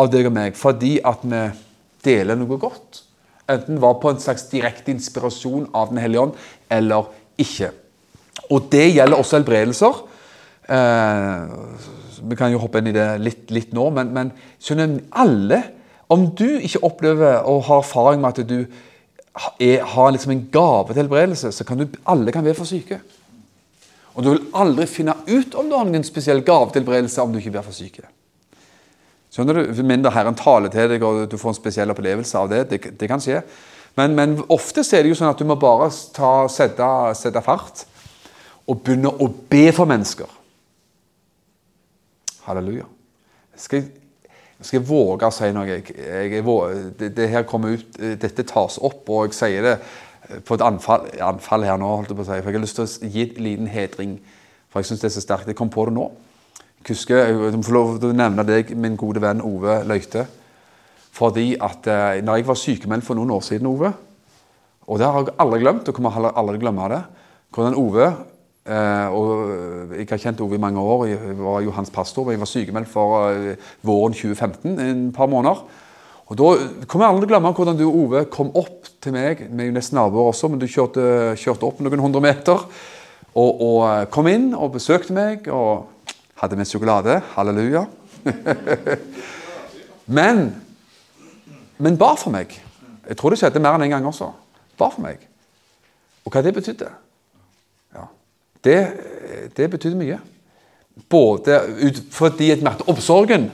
av 0.00 0.08
deg 0.10 0.30
og 0.30 0.34
meg 0.34 0.56
fordi 0.58 0.96
at 1.04 1.20
vi 1.22 1.42
deler 2.06 2.38
noe 2.40 2.56
godt. 2.60 3.02
Enten 3.50 3.80
var 3.82 3.98
på 4.00 4.12
en 4.12 4.22
slags 4.22 4.46
direkte 4.48 4.92
inspirasjon 4.94 5.68
av 5.76 5.90
Den 5.90 6.00
hellige 6.00 6.24
ånd 6.24 6.34
eller 6.72 7.10
ikke. 7.40 7.72
Og 8.50 8.70
det 8.72 8.86
gjelder 8.94 9.20
også 9.20 9.40
helbredelser. 9.40 10.00
Eh, 10.70 11.40
vi 12.30 12.38
kan 12.38 12.52
jo 12.52 12.60
hoppe 12.62 12.80
inn 12.80 12.90
i 12.90 12.96
det 12.96 13.08
litt, 13.20 13.48
litt 13.52 13.74
nå, 13.76 13.88
men, 13.96 14.12
men 14.14 14.32
skjønner 14.62 15.00
alle 15.18 15.62
Om 16.10 16.24
du 16.34 16.58
ikke 16.58 16.82
opplever 16.86 17.44
og 17.46 17.64
har 17.68 17.84
erfaring 17.84 18.18
med 18.22 18.38
at 18.40 18.48
du 18.48 18.64
er, 19.34 19.82
har 19.82 20.12
liksom 20.12 20.32
en 20.34 20.46
gave 20.52 20.92
til 20.92 21.02
helbredelse, 21.02 21.52
så 21.52 21.64
kan 21.64 21.78
du, 21.78 21.88
alle 22.06 22.32
kan 22.32 22.44
være 22.44 22.58
for 22.58 22.68
syke. 22.68 23.00
Og 24.14 24.24
du 24.24 24.30
vil 24.32 24.46
aldri 24.58 24.86
finne 24.90 25.14
ut 25.28 25.54
om 25.54 25.68
du 25.70 25.76
har 25.76 25.86
noen 25.86 26.04
spesiell 26.06 26.42
gave 26.46 26.72
til 26.72 26.82
helbredelse 26.82 27.22
om 27.22 27.32
du 27.32 27.38
ikke 27.38 27.52
blir 27.54 27.66
for 27.66 27.76
syke. 27.76 28.08
Skjønner 29.30 29.60
du? 29.60 29.82
Mindre 29.86 30.10
Herren 30.10 30.34
taler 30.34 30.72
til 30.72 30.90
deg, 30.90 31.04
og 31.06 31.28
du 31.30 31.38
får 31.38 31.52
en 31.52 31.60
spesiell 31.60 31.92
opplevelse 31.92 32.38
av 32.38 32.50
det. 32.50 32.64
Det, 32.72 32.80
det 32.98 33.08
kan 33.10 33.22
skje. 33.22 33.44
Men, 33.98 34.16
men, 34.18 34.34
ofte 34.50 34.82
er 34.82 35.04
det 35.04 35.12
jo 35.12 35.18
sånn 35.18 35.30
at 35.30 35.38
du 35.38 35.46
må 35.46 35.56
bare 35.60 35.86
ta, 36.14 36.48
sette, 36.50 36.90
sette 37.18 37.42
fart 37.44 37.84
og 38.70 38.82
begynne 38.82 39.10
å 39.10 39.28
be 39.50 39.68
for 39.74 39.88
mennesker. 39.90 40.30
Halleluja. 42.46 42.86
Skal 43.58 43.82
jeg, 43.82 43.99
skal 44.60 44.80
jeg 44.80 44.88
våge 44.88 45.28
å 45.28 45.32
si 45.34 45.48
noe? 45.56 45.66
Jeg, 45.68 45.94
jeg, 45.96 46.44
det, 46.98 47.10
det, 47.16 47.28
her 47.32 47.46
kommer 47.48 47.76
ut, 47.78 47.98
Dette 48.20 48.44
tas 48.48 48.78
opp, 48.84 49.08
og 49.08 49.30
jeg 49.30 49.36
sier 49.38 49.66
det 49.66 49.76
på 50.46 50.56
et 50.56 50.64
anfall, 50.64 51.06
anfall 51.24 51.64
her 51.66 51.78
nå. 51.80 51.88
holdt 52.00 52.12
jeg 52.12 52.18
på 52.18 52.24
å 52.24 52.28
si, 52.28 52.40
for 52.40 52.50
Jeg 52.50 52.58
har 52.58 52.64
lyst 52.64 52.78
til 52.78 52.86
å 52.86 53.12
gi 53.14 53.24
en 53.24 53.46
liten 53.46 53.70
hedring, 53.70 54.18
for 54.70 54.82
jeg 54.82 54.90
syns 54.90 55.02
det 55.02 55.08
er 55.10 55.14
så 55.16 55.24
sterkt. 55.24 55.48
Jeg 55.50 55.58
kom 55.58 55.72
på 55.72 55.86
det 55.88 55.96
nå. 55.96 56.10
Jeg 56.80 56.92
husker, 56.92 57.22
jeg 57.26 57.56
må 57.56 57.64
få 57.66 57.74
lov 57.76 57.96
til 57.98 58.12
å 58.12 58.18
nevne 58.20 58.44
deg, 58.46 58.74
min 58.78 58.98
gode 59.00 59.22
venn 59.22 59.42
Ove 59.44 59.80
Løite. 59.88 60.26
Fordi 61.16 61.48
at 61.60 61.88
eh, 61.90 62.20
når 62.24 62.38
jeg 62.38 62.46
var 62.48 62.60
sykemeldt 62.60 63.06
for 63.06 63.18
noen 63.18 63.34
år 63.34 63.42
siden, 63.44 63.68
Ove 63.70 63.90
Og 64.86 64.98
det 64.98 65.06
har 65.06 65.24
jeg 65.24 65.36
aldri 65.38 65.60
glemt, 65.62 65.88
og 65.88 65.94
kommer 65.94 66.30
aldri 66.30 66.58
glemme 66.58 66.88
det. 66.90 67.02
Hvordan 67.54 67.76
Ove 67.78 68.06
og 68.70 69.94
Jeg 69.96 70.06
har 70.10 70.20
kjent 70.22 70.40
Ove 70.44 70.56
i 70.56 70.62
mange 70.62 70.80
år. 70.80 71.06
Jeg 71.10 71.36
var 71.38 71.60
jo 71.64 71.74
hans 71.74 71.90
pastor. 71.90 72.30
Jeg 72.30 72.40
var 72.40 72.50
sykemeldt 72.50 72.90
for 72.90 73.30
uh, 73.30 73.70
våren 73.82 74.14
2015 74.14 74.78
en 74.84 75.02
par 75.12 75.26
måneder. 75.26 75.62
Og 76.30 76.38
Da 76.38 76.50
kommer 76.86 77.06
jeg 77.06 77.14
aldri 77.14 77.26
til 77.26 77.28
å 77.28 77.32
glemme 77.32 77.52
hvordan 77.56 77.78
du 77.78 77.84
Ove, 77.88 78.24
kom 78.30 78.52
opp 78.54 78.86
til 79.02 79.16
meg. 79.16 79.42
Vi 79.50 79.64
er 79.64 79.70
jo 79.70 79.74
nesten 79.74 79.98
naboer 79.98 80.30
også, 80.30 80.48
men 80.48 80.62
du 80.62 80.68
kjørte, 80.70 81.34
kjørte 81.40 81.66
opp 81.66 81.82
noen 81.82 82.04
hundre 82.04 82.22
meter. 82.22 82.62
Og, 83.34 83.50
og, 83.50 83.78
eh, 83.88 84.04
kom 84.14 84.28
inn 84.30 84.52
og 84.54 84.76
besøkte 84.76 85.14
meg 85.14 85.50
og 85.50 85.90
hadde 86.38 86.58
med 86.58 86.70
sjokolade. 86.70 87.18
Halleluja. 87.34 87.86
men 90.18 90.50
men 91.80 91.96
bar 91.96 92.18
for 92.20 92.32
meg. 92.34 92.52
Jeg 93.08 93.16
tror 93.16 93.32
det 93.32 93.40
skjedde 93.40 93.60
mer 93.62 93.78
enn 93.78 93.86
én 93.86 93.88
en 93.88 93.96
gang 93.96 94.08
også. 94.10 94.28
Bar 94.78 94.92
for 94.92 95.02
meg. 95.02 95.22
Og 96.26 96.34
hva 96.34 96.42
det 96.44 96.52
betydde? 96.54 96.90
Det, 98.64 98.78
det 99.56 99.70
betydde 99.72 99.98
mye. 99.98 100.18
Både 101.10 101.60
ut, 101.80 102.02
fordi 102.12 102.50
jeg 102.50 102.64
merket 102.64 102.88
omsorgen, 102.90 103.48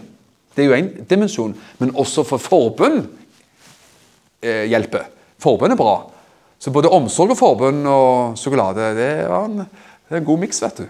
det 0.57 0.65
er 0.65 0.71
jo 0.71 0.77
én 0.79 0.91
dimensjon, 1.09 1.55
men 1.79 1.93
også 1.95 2.25
for 2.25 2.41
forbund 2.41 3.03
eh, 4.41 4.65
hjelper. 4.71 5.11
Forbund 5.43 5.75
er 5.75 5.79
bra. 5.79 5.97
Så 6.59 6.73
både 6.73 6.89
omsorg 6.89 7.35
og 7.35 7.39
forbund 7.39 7.85
og 7.91 8.39
sjokolade, 8.41 8.95
det 8.97 9.11
var 9.29 9.51
en, 9.51 9.67
det 9.67 10.17
er 10.17 10.23
en 10.23 10.29
god 10.29 10.41
miks, 10.41 10.63
vet 10.65 10.81
du. 10.81 10.87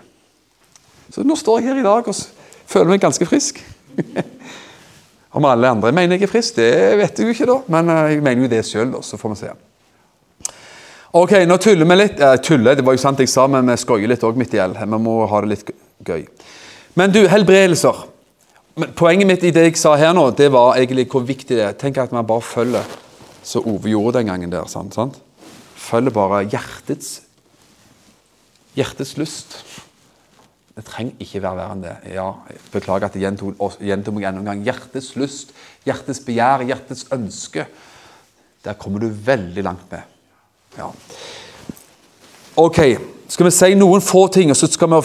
Så 1.11 1.25
nå 1.27 1.37
står 1.39 1.61
jeg 1.61 1.73
her 1.73 1.81
i 1.83 1.87
dag 1.87 2.07
og 2.07 2.21
føler 2.71 2.93
meg 2.93 3.03
ganske 3.03 3.27
frisk. 3.27 3.59
Om 5.37 5.45
alle 5.51 5.69
andre 5.69 5.93
mener 5.93 6.17
jeg 6.17 6.29
er 6.29 6.31
frisk, 6.31 6.57
det 6.57 6.97
vet 7.01 7.19
jeg 7.19 7.27
jo 7.27 7.35
ikke, 7.35 7.49
da. 7.51 7.59
Men 7.75 7.91
eh, 7.93 8.13
jeg 8.15 8.23
mener 8.23 8.47
jo 8.47 8.53
det 8.55 8.63
sjøl, 8.69 8.95
så 9.03 9.19
får 9.21 9.35
vi 9.35 9.41
se. 9.43 9.57
Ok, 11.15 11.33
nå 11.47 11.57
tuller 11.63 11.87
vi 11.87 11.97
litt. 11.97 12.21
Eh, 12.21 12.37
tuller, 12.43 12.75
det 12.75 12.85
var 12.85 12.97
jo 12.97 13.01
sant 13.01 13.21
jeg 13.23 13.31
sa, 13.31 13.47
men 13.51 13.69
vi 13.71 13.77
skoier 13.79 14.11
litt 14.11 14.25
òg 14.27 14.39
midt 14.39 14.55
i 14.57 14.61
hjel. 14.61 14.75
Vi 14.75 14.99
må 15.01 15.21
ha 15.31 15.41
det 15.45 15.53
litt 15.53 15.71
gøy. 16.07 16.27
Men 16.99 17.13
du, 17.15 17.23
helbredelser. 17.31 18.07
Poenget 18.99 19.29
mitt 19.29 19.45
i 19.47 19.53
det 19.55 19.69
jeg 19.71 19.79
sa 19.81 19.95
her 19.97 20.13
nå, 20.17 20.29
det 20.37 20.51
var 20.53 20.77
egentlig 20.77 21.07
hvor 21.13 21.25
viktig 21.25 21.57
det 21.57 21.63
er. 21.65 21.77
Tenk 21.79 22.01
at 22.03 22.13
man 22.13 22.27
bare 22.29 22.45
følger 22.45 22.97
som 23.47 23.65
Ove 23.71 23.93
gjorde 23.93 24.19
den 24.19 24.33
gangen 24.33 24.53
der. 24.53 24.67
sant? 24.69 24.95
sant? 24.95 25.21
Følger 25.77 26.13
bare 26.13 26.43
hjertets 26.51 27.21
hjertets 28.77 29.15
lyst. 29.17 29.57
Det 30.77 30.85
trenger 30.85 31.23
ikke 31.25 31.41
være 31.41 31.57
verre 31.57 31.77
enn 31.77 31.85
det. 31.87 31.95
Ja, 32.13 32.27
Beklager 32.73 33.09
at 33.09 33.17
jeg 33.17 33.25
gjentok 33.25 34.13
meg 34.13 34.27
enda 34.29 34.43
en 34.43 34.51
gang. 34.51 34.65
Hjertets 34.67 35.15
lyst, 35.17 35.55
hjertets 35.89 36.21
begjær, 36.27 36.67
hjertets 36.69 37.07
ønske. 37.17 37.65
Der 38.67 38.77
kommer 38.77 39.01
du 39.01 39.09
veldig 39.09 39.65
langt 39.65 39.89
med. 39.95 40.16
Ja. 40.77 40.91
Ok, 42.57 42.81
skal 43.29 43.49
vi 43.49 43.53
si 43.53 43.73
noen 43.77 44.05
få 44.05 44.27
ting, 44.33 44.51
og 44.53 44.57
så 44.57 44.69
skal 44.71 44.93
vi 44.93 45.01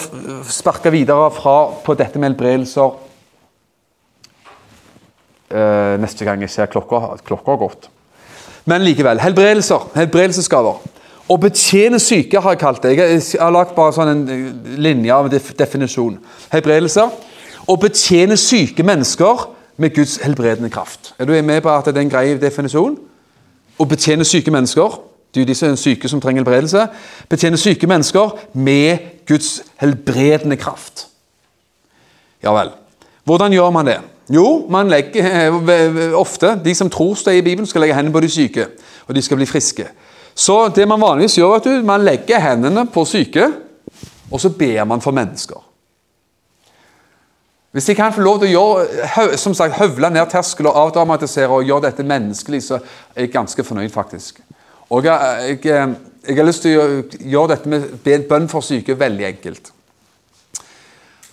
sparke 0.51 0.91
videre 0.93 1.31
fra, 1.35 1.55
på 1.83 1.95
dette 1.99 2.19
med 2.19 2.31
helbredelser 2.31 2.91
eh, 5.51 5.97
neste 6.01 6.27
gang 6.27 6.41
jeg 6.43 6.53
ser 6.53 6.71
klokka, 6.71 7.17
klokka 7.27 7.55
har 7.55 7.61
gått. 7.61 7.89
Men 8.69 8.85
likevel. 8.85 9.19
Helbredelser. 9.21 9.89
Helbredelsesgaver. 9.97 10.81
Å 11.31 11.37
betjene 11.39 11.99
syke 12.01 12.41
har 12.43 12.55
jeg 12.55 12.61
kalt 12.61 12.83
det. 12.83 12.95
Jeg 12.97 13.21
har 13.39 13.53
lagt 13.53 13.75
bare 13.77 13.95
sånn 13.95 14.11
en 14.13 14.23
eh, 14.29 14.75
linje 14.81 15.15
av 15.15 15.29
definisjon. 15.31 16.19
Helbredelser. 16.53 17.13
Å 17.69 17.77
betjene 17.79 18.37
syke 18.39 18.85
mennesker 18.85 19.47
med 19.81 19.95
Guds 19.95 20.17
helbredende 20.21 20.69
kraft. 20.73 21.13
Er 21.17 21.29
du 21.29 21.33
med 21.41 21.63
på 21.63 21.71
at 21.71 21.87
det 21.89 21.97
er 21.97 22.05
en 22.05 22.11
grei 22.11 22.35
definisjon? 22.41 22.97
Å 23.81 23.87
betjene 23.89 24.27
syke 24.27 24.53
mennesker 24.53 24.99
du, 25.35 25.43
disse 25.47 25.69
syke 25.79 26.09
som 26.11 26.21
trenger 26.21 26.43
helbredelse, 26.43 26.87
betjener 27.29 27.59
syke 27.59 27.87
mennesker 27.87 28.35
med 28.53 28.97
Guds 29.27 29.61
helbredende 29.79 30.57
kraft. 30.59 31.07
Ja 32.43 32.53
vel. 32.55 32.73
Hvordan 33.23 33.53
gjør 33.53 33.69
man 33.71 33.87
det? 33.87 33.99
Jo, 34.31 34.65
man 34.69 34.89
legger 34.89 35.49
eh, 35.51 36.13
ofte 36.15 36.55
De 36.63 36.73
som 36.75 36.89
tror 36.89 37.15
står 37.15 37.31
i 37.39 37.41
Bibelen, 37.41 37.67
skal 37.67 37.83
legge 37.83 37.95
hendene 37.95 38.15
på 38.15 38.23
de 38.23 38.29
syke, 38.31 38.67
og 39.07 39.15
de 39.15 39.21
skal 39.21 39.37
bli 39.37 39.45
friske. 39.45 39.87
Så 40.35 40.67
det 40.75 40.87
man 40.87 41.01
vanligvis 41.01 41.37
gjør, 41.37 41.57
vet 41.57 41.67
du, 41.67 41.83
man 41.85 42.05
legger 42.05 42.39
hendene 42.39 42.85
på 42.87 43.05
syke, 43.05 43.49
og 44.31 44.39
så 44.39 44.49
ber 44.49 44.83
man 44.87 45.03
for 45.03 45.11
mennesker. 45.11 45.59
Hvis 47.71 47.85
de 47.85 47.95
kan 47.95 48.13
få 48.13 48.23
lov 48.23 48.39
til 48.39 48.51
å 48.51 48.51
gjøre, 48.51 49.37
som 49.39 49.53
sagt, 49.55 49.77
høvle 49.79 50.09
ned 50.11 50.27
terskel 50.31 50.67
og 50.67 50.79
avdramatisere 50.79 51.55
og 51.55 51.67
gjøre 51.67 51.85
dette 51.87 52.03
menneskelig, 52.03 52.63
så 52.65 52.79
er 53.15 53.25
jeg 53.25 53.31
ganske 53.31 53.63
fornøyd, 53.63 53.91
faktisk. 53.93 54.41
Og 54.91 55.05
jeg, 55.05 55.59
jeg, 55.63 55.93
jeg, 56.27 56.35
har 56.35 56.47
lyst 56.47 56.65
til 56.65 56.79
å 56.79 56.87
gjøre 57.19 57.53
dette 57.53 57.71
med 57.71 58.27
bønn 58.27 58.49
for 58.51 58.65
syke 58.65 58.97
veldig 58.99 59.27
enkelt. 59.29 59.71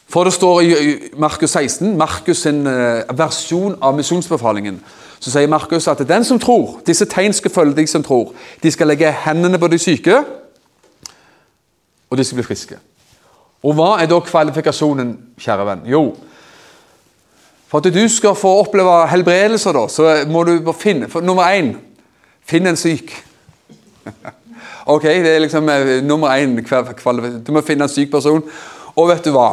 For 0.09 0.25
det 0.25 0.33
står 0.33 0.61
i 0.63 0.95
Markus 1.21 1.53
16, 1.53 1.91
Markus' 1.99 2.47
sin 2.47 2.63
eh, 2.71 3.03
versjon 3.19 3.75
av 3.85 3.97
misjonsbefalingen, 3.99 4.79
så 5.19 5.33
sier 5.35 5.51
Markus 5.51 5.89
at 5.91 6.01
den 6.09 6.25
som 6.25 6.39
tror, 6.41 6.79
disse 6.87 7.05
tegn 7.11 7.35
skal 7.37 7.53
følge 7.53 7.77
deg 7.81 7.91
som 7.91 8.05
tror. 8.07 8.31
De 8.63 8.71
skal 8.73 8.89
legge 8.89 9.11
hendene 9.27 9.61
på 9.61 9.69
de 9.69 9.81
syke, 9.83 10.23
og 12.09 12.17
de 12.17 12.25
skal 12.25 12.39
bli 12.39 12.47
friske. 12.47 12.79
Og 13.67 13.75
hva 13.77 13.99
er 14.01 14.09
da 14.09 14.23
kvalifikasjonen, 14.23 15.13
kjære 15.43 15.67
venn? 15.69 15.85
Jo, 15.91 16.03
for 17.69 17.83
at 17.83 17.93
du 17.93 18.05
skal 18.09 18.39
få 18.39 18.55
oppleve 18.63 19.03
helbredelser, 19.11 19.77
da, 19.77 19.85
så 19.93 20.13
må 20.31 20.47
du 20.49 20.73
finne 20.73 21.11
for 21.13 21.21
Nummer 21.21 21.51
én 21.53 21.75
finn 22.49 22.71
en 22.71 22.79
syk. 22.81 23.13
ok, 24.95 25.03
det 25.03 25.33
er 25.35 25.43
liksom 25.45 25.69
eh, 25.69 25.95
nummer 26.05 26.35
én. 26.37 26.57
Du 27.45 27.53
må 27.53 27.63
finne 27.67 27.87
en 27.87 27.93
syk 27.93 28.11
person. 28.13 28.43
Og 28.97 29.09
vet 29.11 29.25
du 29.25 29.33
hva? 29.35 29.49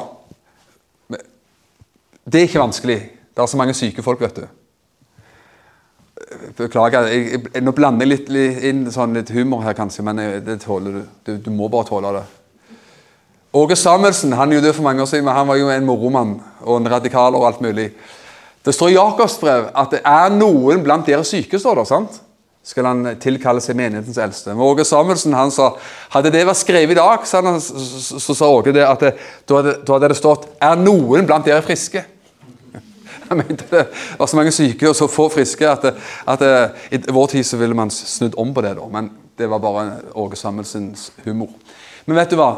Det 2.25 2.39
er 2.39 2.47
ikke 2.47 2.63
vanskelig. 2.63 2.99
Det 3.35 3.43
er 3.43 3.49
så 3.51 3.57
mange 3.57 3.75
syke 3.77 4.03
folk, 4.03 4.21
vet 4.21 4.39
du. 4.41 4.45
Beklager. 6.57 7.11
Jeg, 7.11 7.43
jeg, 7.53 7.61
nå 7.61 7.73
blander 7.75 8.07
jeg 8.07 8.13
litt, 8.13 8.31
litt 8.33 8.65
inn 8.65 8.85
sånn 8.91 9.13
litt 9.13 9.29
humor 9.35 9.61
her, 9.65 9.75
kanskje, 9.77 10.05
men 10.07 10.23
jeg, 10.23 10.41
det 10.47 10.57
tåler 10.63 10.99
du. 10.99 11.05
du. 11.27 11.37
Du 11.45 11.51
må 11.53 11.69
bare 11.69 11.89
tåle 11.91 12.15
det. 12.17 12.25
Åge 13.55 13.77
Samuelsen 13.79 14.33
han 14.35 14.51
er 14.51 14.57
jo 14.57 14.65
død 14.65 14.73
for 14.75 14.83
mange 14.83 15.03
år 15.03 15.07
siden, 15.07 15.27
men 15.27 15.37
han 15.37 15.47
var 15.47 15.59
jo 15.59 15.69
en 15.71 15.85
moromann 15.87 16.33
og 16.65 16.79
en 16.79 16.89
radikal 16.91 17.37
og 17.37 17.45
alt 17.47 17.61
mulig. 17.63 17.91
Det 18.65 18.73
står 18.73 18.91
i 18.91 18.97
Jakobs 18.97 19.37
brev 19.39 19.69
at 19.77 19.93
det 19.93 20.01
er 20.09 20.33
noen 20.33 20.81
blant 20.83 21.05
dere 21.07 21.23
syke, 21.27 21.59
står 21.61 21.79
det. 21.79 21.85
sant? 21.87 22.17
Skal 22.65 22.87
han 22.89 23.05
tilkalle 23.21 23.61
seg 23.61 23.77
menighetens 23.77 24.17
eldste. 24.17 24.53
Men 24.55 24.65
Åge 24.65 24.85
Samuelsen 24.89 25.35
han 25.37 25.51
sa 25.53 25.69
hadde 26.15 26.31
det 26.33 26.41
vært 26.47 26.63
skrevet 26.63 26.95
i 26.95 26.97
dag, 26.97 27.27
så, 27.29 27.43
han, 27.45 27.59
så, 27.61 28.17
så 28.19 28.33
sa 28.33 28.49
Åge 28.49 28.73
det 28.73 28.85
at 28.87 29.03
da, 29.05 29.11
hadde, 29.59 29.75
da 29.85 29.97
hadde 29.97 30.09
det 30.09 30.17
stått 30.17 30.47
er 30.65 30.79
noen 30.81 31.29
blant 31.29 31.45
dere 31.45 31.61
friske. 31.65 32.01
Han 33.29 33.39
mente 33.41 33.65
det 33.69 33.83
var 34.17 34.29
så 34.29 34.37
mange 34.37 34.53
syke 34.53 34.89
og 34.89 34.97
så 34.97 35.07
få 35.09 35.27
friske 35.33 35.69
at, 35.69 35.85
at 36.29 36.45
i 36.93 36.99
vår 37.05 37.31
tid 37.35 37.45
så 37.45 37.57
ville 37.61 37.77
man 37.77 37.93
snudd 37.93 38.37
om 38.41 38.53
på 38.53 38.65
det. 38.65 38.75
da, 38.77 38.89
Men 38.89 39.11
det 39.37 39.49
var 39.49 39.61
bare 39.61 39.85
Åge 40.13 40.37
Samuelsens 40.39 41.11
humor. 41.25 41.53
Men 42.05 42.17
vet 42.17 42.33
du 42.33 42.39
hva? 42.39 42.51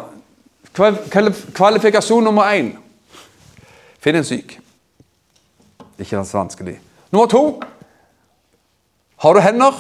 Kvalifikasjon 1.56 2.24
nummer 2.24 2.52
én 2.54 2.76
Finn 4.04 4.16
en 4.20 4.28
syk. 4.28 4.60
Ikke 5.98 6.24
så 6.24 6.38
vanskelig. 6.38 6.78
Nummer 7.12 7.28
to 7.28 7.62
Har 9.18 9.34
du 9.34 9.40
hender? 9.42 9.74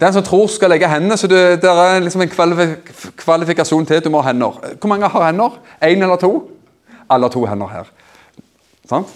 Den 0.00 0.12
som 0.12 0.22
tror, 0.22 0.46
skal 0.46 0.70
legge 0.70 0.88
hendene. 0.88 1.16
så 1.16 1.26
det, 1.26 1.62
det 1.62 1.70
er 1.70 2.00
liksom 2.00 2.22
en 2.22 2.28
kvalifikasjon 3.16 3.86
til 3.86 3.94
at 3.94 4.04
du 4.04 4.10
må 4.10 4.20
ha 4.20 4.28
hender. 4.32 4.76
Hvor 4.80 4.88
mange 4.88 5.08
har 5.08 5.26
hender? 5.26 5.58
Én 5.82 6.02
eller 6.02 6.16
to? 6.16 6.50
Alle 7.08 7.24
har 7.24 7.32
to 7.32 7.44
hender 7.44 7.68
her. 7.68 7.84
Sant? 8.88 9.06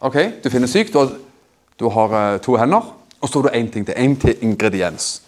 Ok, 0.00 0.16
Du 0.44 0.50
finner 0.50 0.66
syk, 0.66 0.92
du 0.92 0.98
har, 0.98 1.12
du 1.80 1.88
har 1.88 2.34
uh, 2.34 2.40
to 2.40 2.56
hender, 2.56 2.96
og 3.20 3.28
så 3.28 3.40
har 3.40 3.48
du 3.48 3.54
én 3.58 3.70
ting 3.72 3.86
til. 3.86 3.94
Én 3.94 4.20
til 4.20 4.36
ingrediens. 4.40 5.22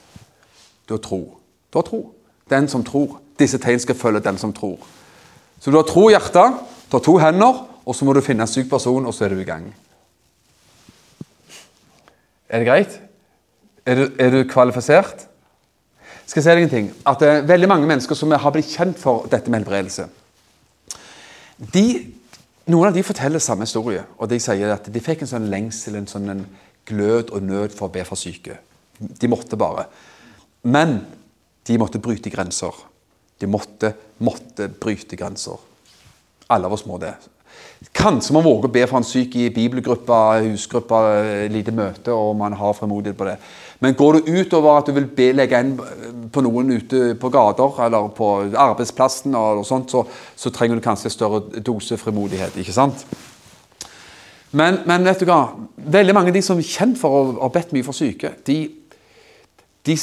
Du 0.88 0.94
har 0.94 0.98
tro. 0.98 1.38
Du 1.72 1.78
har 1.78 1.82
tro. 1.82 2.14
Den 2.50 2.68
som 2.68 2.84
tror. 2.84 3.20
Disse 3.38 3.58
tegn 3.58 3.78
skal 3.78 3.94
følge 3.94 4.20
den 4.20 4.38
som 4.38 4.52
tror. 4.52 4.78
Så 5.60 5.70
du 5.70 5.76
har 5.76 5.84
tro 5.84 6.08
i 6.08 6.12
hjertet, 6.12 6.58
du 6.92 6.96
har 6.96 7.04
to 7.04 7.16
hender, 7.16 7.68
og 7.86 7.94
så 7.94 8.04
må 8.04 8.12
du 8.12 8.20
finne 8.20 8.42
en 8.42 8.50
syk 8.50 8.70
person, 8.70 9.06
og 9.06 9.14
så 9.14 9.24
er 9.24 9.28
du 9.28 9.38
i 9.40 9.44
gang. 9.44 9.74
Er 12.48 12.58
det 12.58 12.66
greit? 12.66 13.00
Er 13.88 13.96
du, 13.96 14.04
er 14.20 14.34
du 14.34 14.42
kvalifisert? 14.48 15.24
Skal 16.28 16.42
jeg 16.42 16.44
si 16.44 16.52
deg 16.52 16.66
en 16.66 16.72
ting? 16.72 16.88
At 17.08 17.22
det 17.24 17.28
er 17.32 17.46
veldig 17.48 17.70
mange 17.70 17.88
mennesker 17.88 18.18
som 18.18 18.34
har 18.36 18.52
blitt 18.52 18.68
kjent 18.68 19.00
for 19.00 19.24
dette 19.32 19.48
med 19.48 19.62
helbredelse. 19.62 20.04
De 21.72 21.86
noen 22.68 22.90
av 22.90 22.96
de 22.96 23.04
forteller 23.06 23.40
samme 23.40 23.64
historie, 23.64 24.02
og 24.20 24.28
de 24.28 24.36
sier 24.42 24.74
at 24.74 24.90
de 24.92 25.00
fikk 25.00 25.24
en 25.24 25.30
sånn 25.30 25.48
lengsel, 25.48 25.96
en 25.96 26.08
sånn 26.10 26.28
en 26.34 26.42
glød 26.88 27.32
og 27.32 27.44
nød 27.44 27.72
for 27.76 27.88
å 27.88 27.94
be 27.94 28.02
for 28.04 28.20
syke. 28.20 28.58
De 28.98 29.30
måtte 29.30 29.56
bare. 29.56 29.86
Men 30.68 30.98
de 31.64 31.78
måtte 31.80 32.00
bryte 32.02 32.32
grenser. 32.32 32.76
De 33.40 33.48
måtte, 33.48 33.94
måtte 34.20 34.68
bryte 34.68 35.16
grenser. 35.16 35.56
Alle 36.52 36.68
av 36.68 36.76
oss 36.76 36.84
må 36.88 37.00
det. 37.00 37.14
Kanskje 37.94 38.34
man 38.34 38.42
våger 38.42 38.66
å 38.66 38.72
be 38.74 38.82
for 38.90 38.98
en 38.98 39.06
syk 39.06 39.36
i 39.38 39.48
bibelgruppa, 39.54 40.40
husgruppa, 40.42 40.98
lite 41.50 41.70
møte, 41.74 42.10
og 42.10 42.34
man 42.38 42.56
har 42.58 42.74
fremodighet 42.74 43.18
på 43.18 43.28
det. 43.28 43.36
Men 43.78 43.94
går 43.94 44.18
du 44.18 44.30
utover 44.34 44.80
at 44.80 44.88
du 44.88 44.96
vil 44.96 45.06
be, 45.14 45.28
legge 45.38 45.60
inn 45.62 45.76
på 46.34 46.42
noen 46.42 46.72
ute 46.74 47.12
på 47.20 47.30
gater 47.30 47.78
eller 47.86 48.10
på 48.16 48.32
arbeidsplassen, 48.50 49.36
eller 49.38 49.62
sånt, 49.66 49.94
så, 49.94 50.02
så 50.34 50.50
trenger 50.50 50.80
du 50.80 50.82
kanskje 50.82 51.14
større 51.14 51.62
dose 51.62 52.00
fremodighet. 52.00 52.58
ikke 52.58 52.74
sant? 52.74 53.06
Men, 54.50 54.80
men, 54.88 55.06
vet 55.06 55.22
du 55.22 55.28
hva? 55.28 55.44
veldig 55.76 56.14
mange 56.16 56.32
av 56.32 56.38
de 56.38 56.42
som 56.42 56.58
er 56.58 56.66
kjent 56.66 56.98
for 56.98 57.14
å 57.14 57.24
ha 57.44 57.52
bedt 57.52 57.70
mye 57.76 57.86
for 57.86 57.94
syke, 57.94 58.32
de, 58.48 58.58
de 59.86 59.96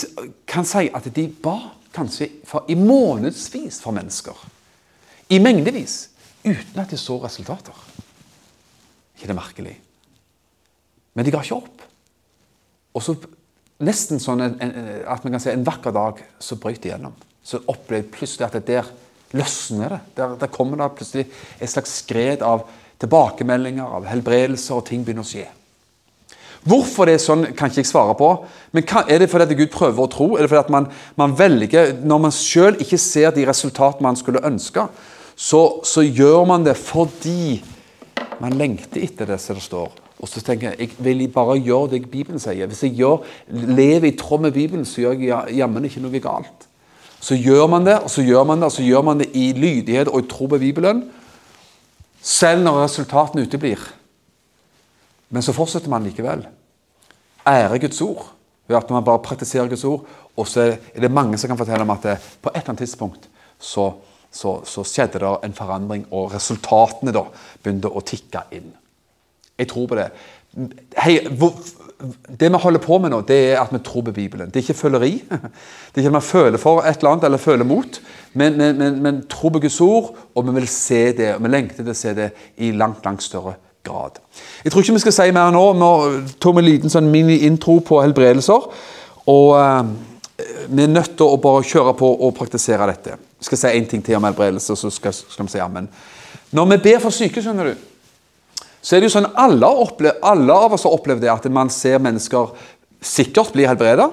kan 0.48 0.68
si 0.68 0.88
at 0.88 1.12
de 1.12 1.28
ba 1.44 1.58
kanskje 1.96 2.30
for, 2.48 2.64
i 2.72 2.78
månedsvis 2.80 3.82
for 3.84 3.96
mennesker. 3.96 4.38
I 5.36 5.42
mengdevis 5.44 6.15
uten 6.46 6.82
at 6.82 6.92
de 6.94 7.00
så 7.00 7.18
resultater. 7.24 7.76
ikke 9.16 9.28
det 9.28 9.38
merkelig? 9.38 9.76
Men 11.16 11.26
de 11.26 11.32
ga 11.32 11.42
ikke 11.44 11.58
opp. 11.58 11.84
Og 12.96 13.04
så 13.04 13.16
nesten 13.84 14.22
sånn 14.24 14.44
en, 14.44 14.56
en, 14.62 14.78
at 15.12 15.24
man 15.24 15.36
kan 15.36 15.44
si 15.44 15.52
en 15.52 15.66
vakker 15.68 15.96
dag 15.96 16.22
så 16.40 16.58
brøt 16.60 16.82
de 16.84 16.94
gjennom. 16.94 17.16
Så 17.46 17.64
opplevde 17.72 18.12
plutselig 18.14 18.48
at 18.48 18.58
det 18.60 18.66
der 18.70 18.90
løsner 19.36 19.96
det. 19.96 20.02
Der, 20.18 20.36
der 20.40 20.52
kommer 20.52 20.80
det 20.80 20.96
plutselig 20.98 21.28
et 21.60 21.72
slags 21.72 22.00
skred 22.02 22.44
av 22.46 22.66
tilbakemeldinger, 23.02 23.98
av 23.98 24.08
helbredelser, 24.08 24.80
og 24.80 24.88
ting 24.88 25.04
begynner 25.04 25.26
å 25.26 25.30
skje. 25.30 25.48
Hvorfor 26.66 27.06
det 27.06 27.20
er 27.20 27.22
sånn, 27.22 27.44
kan 27.54 27.70
ikke 27.70 27.84
jeg 27.84 27.92
svare 27.92 28.16
på. 28.18 28.30
Men 28.74 28.88
Er 29.08 29.20
det 29.22 29.30
fordi 29.30 29.46
at 29.46 29.58
Gud 29.58 29.72
prøver 29.74 30.02
å 30.02 30.10
tro? 30.10 30.28
Er 30.34 30.46
det 30.46 30.50
fordi 30.50 30.64
at 30.64 30.72
man, 30.74 30.88
man 31.16 31.36
velger, 31.38 31.94
Når 32.02 32.20
man 32.20 32.32
sjøl 32.32 32.80
ikke 32.82 32.98
ser 32.98 33.32
de 33.32 33.46
resultatene 33.46 34.08
man 34.08 34.18
skulle 34.18 34.42
ønske, 34.42 34.88
så, 35.36 35.82
så, 35.84 36.02
gjør 36.02 36.46
man 36.48 36.64
det 36.66 36.78
fordi 36.80 37.60
man 38.40 38.56
lengter 38.56 39.04
etter 39.04 39.28
det 39.28 39.40
som 39.44 39.58
det 39.58 39.66
står. 39.66 39.92
Og 40.24 40.30
så 40.32 40.40
tenker 40.42 40.72
jeg 40.72 40.88
jeg 40.88 41.04
vil 41.04 41.26
bare 41.32 41.58
gjøre 41.60 41.92
det 41.92 42.06
Bibelen 42.12 42.40
sier. 42.40 42.70
Hvis 42.72 42.86
jeg 42.88 42.96
gjør, 42.96 43.26
lever 43.52 44.10
i 44.10 44.16
tråd 44.16 44.46
med 44.48 44.56
Bibelen, 44.56 44.86
så 44.88 45.04
gjør 45.04 45.20
jeg 45.20 45.60
jammen 45.60 45.86
ikke 45.86 46.04
noe 46.04 46.24
galt. 46.24 46.70
Så 47.20 47.36
gjør 47.36 47.68
man 47.68 47.86
det, 47.88 47.98
og 48.06 48.10
så 48.12 48.24
gjør 48.24 48.46
man 48.48 48.62
det, 48.62 48.70
og 48.70 48.76
så 48.76 48.86
gjør 48.86 49.02
man 49.02 49.20
det 49.20 49.32
i 49.34 49.50
lydighet 49.58 50.12
og 50.12 50.24
i 50.24 50.28
tro 50.30 50.48
på 50.48 50.60
Bibelen. 50.62 51.04
Selv 52.22 52.64
når 52.64 52.84
resultatene 52.84 53.46
uteblir. 53.46 53.82
Men 55.30 55.44
så 55.44 55.54
fortsetter 55.56 55.92
man 55.92 56.06
likevel. 56.06 56.46
Ære 57.46 57.80
Guds 57.80 58.02
ord 58.02 58.32
ved 58.68 58.78
at 58.78 58.90
man 58.90 59.04
bare 59.06 59.24
praktiserer 59.26 59.68
Guds 59.70 59.84
ord. 59.84 60.06
Og 60.36 60.48
så 60.48 60.62
er 60.62 61.02
det 61.02 61.12
mange 61.12 61.38
som 61.38 61.50
kan 61.52 61.58
fortelle 61.58 61.86
om 61.86 61.94
at 61.94 62.02
på 62.42 62.50
et 62.50 62.56
eller 62.56 62.70
annet 62.70 62.86
tidspunkt 62.86 63.30
så 63.60 63.92
så, 64.36 64.58
så, 64.68 64.84
skjedde 64.84 65.22
det 65.24 65.32
en 65.48 65.56
forandring, 65.56 66.06
og 66.12 66.34
resultatene 66.36 67.14
da 67.16 67.24
begynte 67.64 67.92
å 67.92 68.04
tikke 68.06 68.44
inn. 68.58 68.74
Jeg 69.56 69.70
tror 69.72 69.88
på 69.88 69.98
det. 69.98 70.10
Hei, 71.00 71.16
hvor, 71.40 71.56
det 72.28 72.50
vi 72.52 72.60
holder 72.60 72.84
på 72.84 72.98
med 73.00 73.14
nå, 73.14 73.22
det 73.28 73.38
er 73.54 73.62
at 73.62 73.72
vi 73.72 73.80
tror 73.84 74.04
på 74.10 74.14
Bibelen. 74.16 74.50
Det 74.52 74.60
er 74.60 74.66
ikke 74.66 74.82
føleri. 74.82 75.14
Det 75.96 76.02
er 76.02 76.04
ikke 76.04 76.12
at 76.12 76.18
vi 76.18 76.28
føler 76.28 76.60
for 76.60 76.84
et 76.84 76.98
eller 77.00 77.14
annet 77.14 77.28
eller 77.30 77.40
føler 77.40 77.68
mot, 77.68 78.02
men, 78.34 78.58
men, 78.60 78.76
men, 78.78 78.98
men 79.04 79.22
tror 79.32 79.54
på 79.56 79.62
Guds 79.64 79.80
ord, 79.82 80.10
og 80.36 80.48
vi 80.48 80.58
vil 80.58 80.68
se 80.68 81.06
det, 81.16 81.30
og 81.38 81.46
vi 81.46 81.52
lengter 81.54 81.86
til 81.86 81.94
å 81.94 81.96
se 81.96 82.12
det 82.18 82.32
i 82.60 82.74
langt, 82.76 83.06
langt 83.08 83.24
større 83.24 83.56
grad. 83.86 84.20
Jeg 84.66 84.74
tror 84.74 84.84
ikke 84.84 84.98
vi 84.98 85.06
skal 85.06 85.16
si 85.16 85.30
mer 85.32 85.56
nå. 85.56 85.64
Vi 85.78 86.36
tok 86.44 86.60
en 86.60 86.68
liten 86.68 86.92
sånn 86.92 87.08
mini-intro 87.14 87.80
på 87.88 88.04
helbredelser. 88.04 88.68
og... 89.32 89.56
Uh, 89.56 90.12
vi 90.68 90.84
er 90.84 90.92
nødt 90.92 91.14
til 91.16 91.32
å 91.32 91.40
bare 91.40 91.64
kjøre 91.64 91.94
på 91.96 92.10
og 92.12 92.34
praktisere 92.36 92.88
dette. 92.90 93.16
Jeg 93.46 93.52
skal 93.52 93.60
si 93.62 93.78
én 93.78 93.86
ting 93.86 94.02
til 94.02 94.16
om 94.18 94.24
helbredelse, 94.26 94.74
så 94.74 94.90
skal, 94.90 95.14
skal 95.14 95.46
vi 95.46 95.52
si 95.54 95.60
amen. 95.62 95.86
Når 96.50 96.66
vi 96.72 96.78
ber 96.88 97.04
for 97.04 97.14
syke, 97.14 97.44
skjønner 97.46 97.68
du, 97.70 97.84
så 98.82 98.96
er 98.96 99.04
det 99.04 99.12
jo 99.12 99.14
sånn 99.20 99.28
alle, 99.38 99.70
opplevd, 99.86 100.18
alle 100.26 100.56
av 100.66 100.74
oss 100.74 100.86
har 100.88 100.96
opplevd 100.98 101.22
det 101.22 101.30
at 101.30 101.46
man 101.54 101.70
ser 101.70 102.02
mennesker 102.02 102.56
sikkert 103.06 103.54
bli 103.54 103.68
helbredet. 103.70 104.08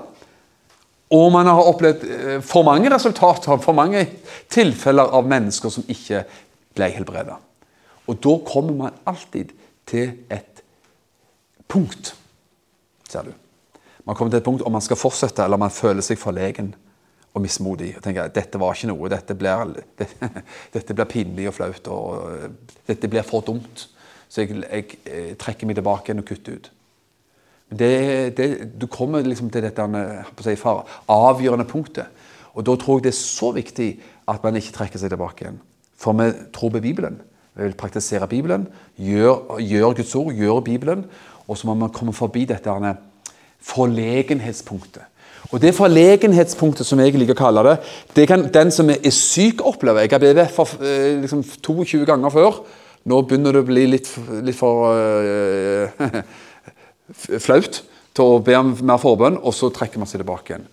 Og 1.16 1.32
man 1.32 1.48
har 1.48 1.64
opplevd 1.64 2.04
eh, 2.04 2.36
for 2.44 2.68
mange 2.68 2.92
resultater, 2.92 3.56
for 3.64 3.76
mange 3.76 4.04
tilfeller 4.52 5.16
av 5.16 5.32
mennesker 5.32 5.72
som 5.72 5.88
ikke 5.88 6.26
ble 6.76 6.92
helbredet. 6.92 7.40
Og 8.12 8.20
da 8.20 8.36
kommer 8.52 8.76
man 8.84 9.02
alltid 9.08 9.56
til 9.88 10.12
et 10.28 10.60
punkt, 11.72 12.12
ser 13.08 13.32
du. 13.32 13.32
Man 14.04 14.16
kommer 14.16 14.36
til 14.36 14.44
et 14.44 14.48
punkt 14.52 14.68
om 14.68 14.76
man 14.76 14.84
skal 14.84 15.00
fortsette, 15.00 15.40
eller 15.40 15.60
man 15.60 15.72
føler 15.72 16.04
seg 16.04 16.20
forlegen 16.20 16.74
og 17.32 17.40
mismodig. 17.40 17.94
og 17.96 18.04
tenker 18.04 18.28
dette 18.28 18.60
var 18.60 18.76
ikke 18.76 18.90
noe, 18.90 19.08
dette 19.12 19.36
blir, 19.38 19.74
dette, 20.00 20.30
dette 20.74 20.96
blir 20.96 21.08
pinlig 21.10 21.48
og 21.48 21.56
flaut. 21.56 21.88
og 21.88 22.78
Dette 22.88 23.08
blir 23.08 23.26
for 23.26 23.44
dumt. 23.46 23.88
Så 24.28 24.44
jeg, 24.44 24.62
jeg, 24.62 25.00
jeg 25.06 25.36
trekker 25.40 25.68
meg 25.68 25.76
tilbake 25.76 26.10
igjen 26.10 26.22
og 26.22 26.28
kutter 26.28 26.56
ut. 26.56 26.70
Det, 27.72 28.36
det, 28.36 28.46
du 28.76 28.86
kommer 28.92 29.24
liksom 29.24 29.48
til 29.52 29.64
dette 29.64 29.84
si, 30.44 30.56
avgjørende 31.08 31.68
punktet. 31.68 32.20
Og 32.52 32.64
Da 32.66 32.76
tror 32.76 32.98
jeg 32.98 33.08
det 33.08 33.14
er 33.14 33.20
så 33.20 33.52
viktig 33.56 33.90
at 34.28 34.42
man 34.44 34.56
ikke 34.60 34.74
trekker 34.76 35.00
seg 35.00 35.12
tilbake 35.12 35.46
igjen. 35.46 35.60
For 35.96 36.16
vi 36.18 36.28
tror 36.52 36.74
på 36.74 36.82
Bibelen. 36.84 37.20
Vi 37.56 37.64
vil 37.64 37.76
praktisere 37.76 38.28
Bibelen, 38.28 38.66
gjør, 38.96 39.58
gjør 39.60 39.96
Guds 39.96 40.14
ord, 40.16 40.32
gjør 40.32 40.60
Bibelen. 40.64 41.06
Og 41.48 41.58
så 41.58 41.68
må 41.68 41.74
man 41.76 41.92
komme 41.92 42.12
forbi 42.16 42.44
dette 42.48 42.96
forlegenhetspunktet. 43.62 45.04
Og 45.50 45.60
Det 45.60 45.74
forlegenhetspunktet, 45.74 46.86
som 46.86 47.00
jeg 47.02 47.16
liker 47.18 47.34
å 47.34 47.42
kalle 47.42 47.64
det, 47.66 47.76
det 48.16 48.28
kan 48.30 48.46
den 48.54 48.70
som 48.70 48.90
er 48.90 49.10
syk, 49.10 49.64
oppleve. 49.66 50.04
Jeg 50.04 50.12
har 50.14 50.22
BVF 50.22 50.54
for 50.54 50.84
eh, 50.84 51.18
liksom, 51.24 51.42
22 51.58 52.04
ganger 52.08 52.30
før. 52.32 52.62
Nå 53.10 53.18
begynner 53.26 53.56
det 53.56 53.64
å 53.64 53.66
bli 53.66 53.86
litt, 53.90 54.08
litt 54.46 54.56
for 54.56 54.92
uh, 54.94 56.22
flaut 57.42 57.82
til 58.14 58.24
å 58.24 58.38
be 58.44 58.54
om 58.54 58.70
mer 58.86 59.00
forbønn, 59.02 59.40
og 59.42 59.56
så 59.56 59.72
trekker 59.74 59.98
man 59.98 60.08
seg 60.10 60.22
tilbake 60.22 60.54
igjen. 60.54 60.68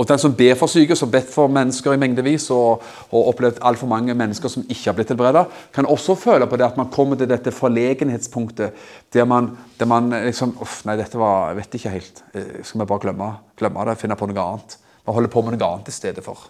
Og 0.00 0.08
den 0.08 0.20
som 0.20 0.32
ber 0.32 0.54
for 0.56 0.72
syke, 0.72 0.96
som 0.96 1.10
bedt 1.12 1.28
for 1.28 1.50
mennesker 1.52 1.92
i 1.92 1.98
mengdevis, 2.00 2.46
og, 2.54 2.84
og 3.12 3.26
opplevd 3.34 3.58
altfor 3.68 3.90
mange 3.90 4.14
mennesker 4.16 4.48
som 4.48 4.64
ikke 4.64 4.86
har 4.86 4.96
blitt 4.96 5.10
helbreda, 5.12 5.42
kan 5.76 5.88
også 5.92 6.16
føle 6.16 6.46
på 6.48 6.56
det 6.56 6.70
at 6.70 6.78
man 6.80 6.88
kommer 6.92 7.20
til 7.20 7.28
dette 7.28 7.52
forlegenhetspunktet 7.52 8.78
der 9.12 9.28
man, 9.28 9.50
der 9.76 9.90
man 9.90 10.08
liksom 10.14 10.54
Uff, 10.60 10.80
nei, 10.88 10.96
dette 10.96 11.20
var 11.20 11.50
Jeg 11.50 11.58
vet 11.58 11.76
ikke 11.76 11.92
helt. 11.92 12.22
Eh, 12.32 12.62
skal 12.64 12.80
vi 12.80 12.86
bare 12.88 13.04
glemme, 13.04 13.28
glemme 13.60 13.84
det? 13.90 13.98
Finne 14.00 14.16
på 14.16 14.28
noe 14.30 14.46
annet? 14.46 14.78
Man 15.04 15.18
holder 15.18 15.32
på 15.34 15.42
med 15.44 15.58
noe 15.58 15.68
annet 15.68 15.90
i 15.92 15.96
stedet 15.98 16.24
for. 16.24 16.48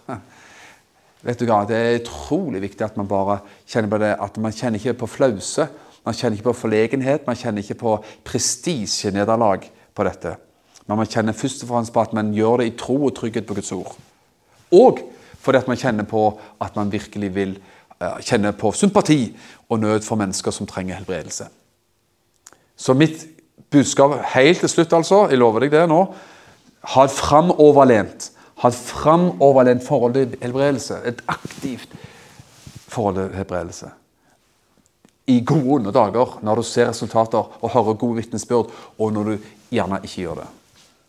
Vet 1.21 1.41
du 1.41 1.45
hva, 1.49 1.65
Det 1.67 1.77
er 1.77 1.99
utrolig 1.99 2.61
viktig 2.63 2.85
at 2.87 2.95
man 2.97 3.09
bare 3.09 3.41
kjenner 3.67 3.91
på 3.91 3.99
det, 4.01 4.13
at 4.15 4.39
man 4.41 4.55
kjenner 4.55 4.79
ikke 4.79 5.01
på 5.03 5.11
flause. 5.17 5.67
Man 6.05 6.15
kjenner 6.15 6.39
ikke 6.39 6.49
på 6.49 6.59
forlegenhet, 6.63 7.27
man 7.27 7.37
kjenner 7.37 7.61
ikke 7.61 7.81
på 7.83 7.97
prestisjenederlag 8.25 9.67
på 9.93 10.07
dette. 10.07 10.37
Men 10.91 10.99
man 10.99 11.07
kjenner 11.07 11.37
først 11.37 11.63
og 11.63 11.69
fremst 11.69 11.93
på 11.95 12.03
at 12.03 12.13
man 12.17 12.33
gjør 12.35 12.59
det 12.59 12.65
i 12.67 12.73
tro 12.75 12.97
og 13.07 13.13
trygghet 13.15 13.47
på 13.47 13.55
Guds 13.55 13.71
ord. 13.71 13.93
Og 14.75 14.99
fordi 15.39 15.61
at 15.61 15.69
man 15.71 15.79
kjenner 15.79 16.03
på 16.03 16.25
at 16.61 16.75
man 16.75 16.91
virkelig 16.91 17.29
vil 17.35 17.53
uh, 18.01 18.19
kjenne 18.19 18.51
på 18.53 18.73
sympati 18.75 19.31
og 19.69 19.79
nød 19.79 20.03
for 20.03 20.19
mennesker 20.19 20.51
som 20.51 20.67
trenger 20.67 20.99
helbredelse. 20.99 21.47
Så 22.75 22.93
mitt 22.93 23.23
budskap 23.71 24.17
helt 24.35 24.59
til 24.59 24.69
slutt, 24.69 24.93
altså, 24.93 25.23
jeg 25.31 25.39
lover 25.39 25.63
deg 25.63 25.71
det 25.71 25.87
nå 25.89 26.03
Ha 26.91 27.03
et 27.05 27.13
framoverlent 27.13 28.31
ha 28.61 28.69
et 28.69 28.77
framoverlent 28.77 29.83
forhold 29.85 30.13
til 30.13 30.37
helbredelse. 30.41 30.99
Et 31.05 31.21
aktivt 31.27 31.89
forhold 32.87 33.15
til 33.15 33.37
helbredelse. 33.37 33.89
I 35.27 35.43
gode 35.45 35.75
onde 35.79 35.93
dager, 35.93 36.39
når 36.41 36.55
du 36.55 36.63
ser 36.63 36.89
resultater 36.89 37.63
og 37.63 37.69
hører 37.69 37.93
gode 37.93 38.15
vitnesbyrd, 38.15 38.71
og 38.99 39.13
når 39.13 39.23
du 39.23 39.37
gjerne 39.71 39.99
ikke 40.03 40.21
gjør 40.21 40.41
det. 40.41 40.47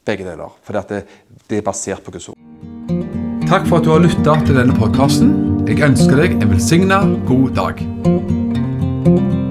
Begge 0.07 0.26
deler. 0.26 0.55
For 0.66 0.78
det, 0.90 1.05
det 1.50 1.61
er 1.61 1.66
basert 1.66 2.03
på 2.05 2.14
Guds 2.14 2.28
ord. 2.32 2.38
Takk 3.48 3.68
for 3.68 3.78
at 3.78 3.86
du 3.86 3.92
har 3.92 4.03
lytta 4.03 4.38
til 4.46 4.59
denne 4.59 4.74
podkasten. 4.76 5.34
Jeg 5.68 5.82
ønsker 5.84 6.18
deg 6.24 6.38
en 6.40 6.55
velsigna 6.55 7.05
god 7.28 7.55
dag. 7.59 9.41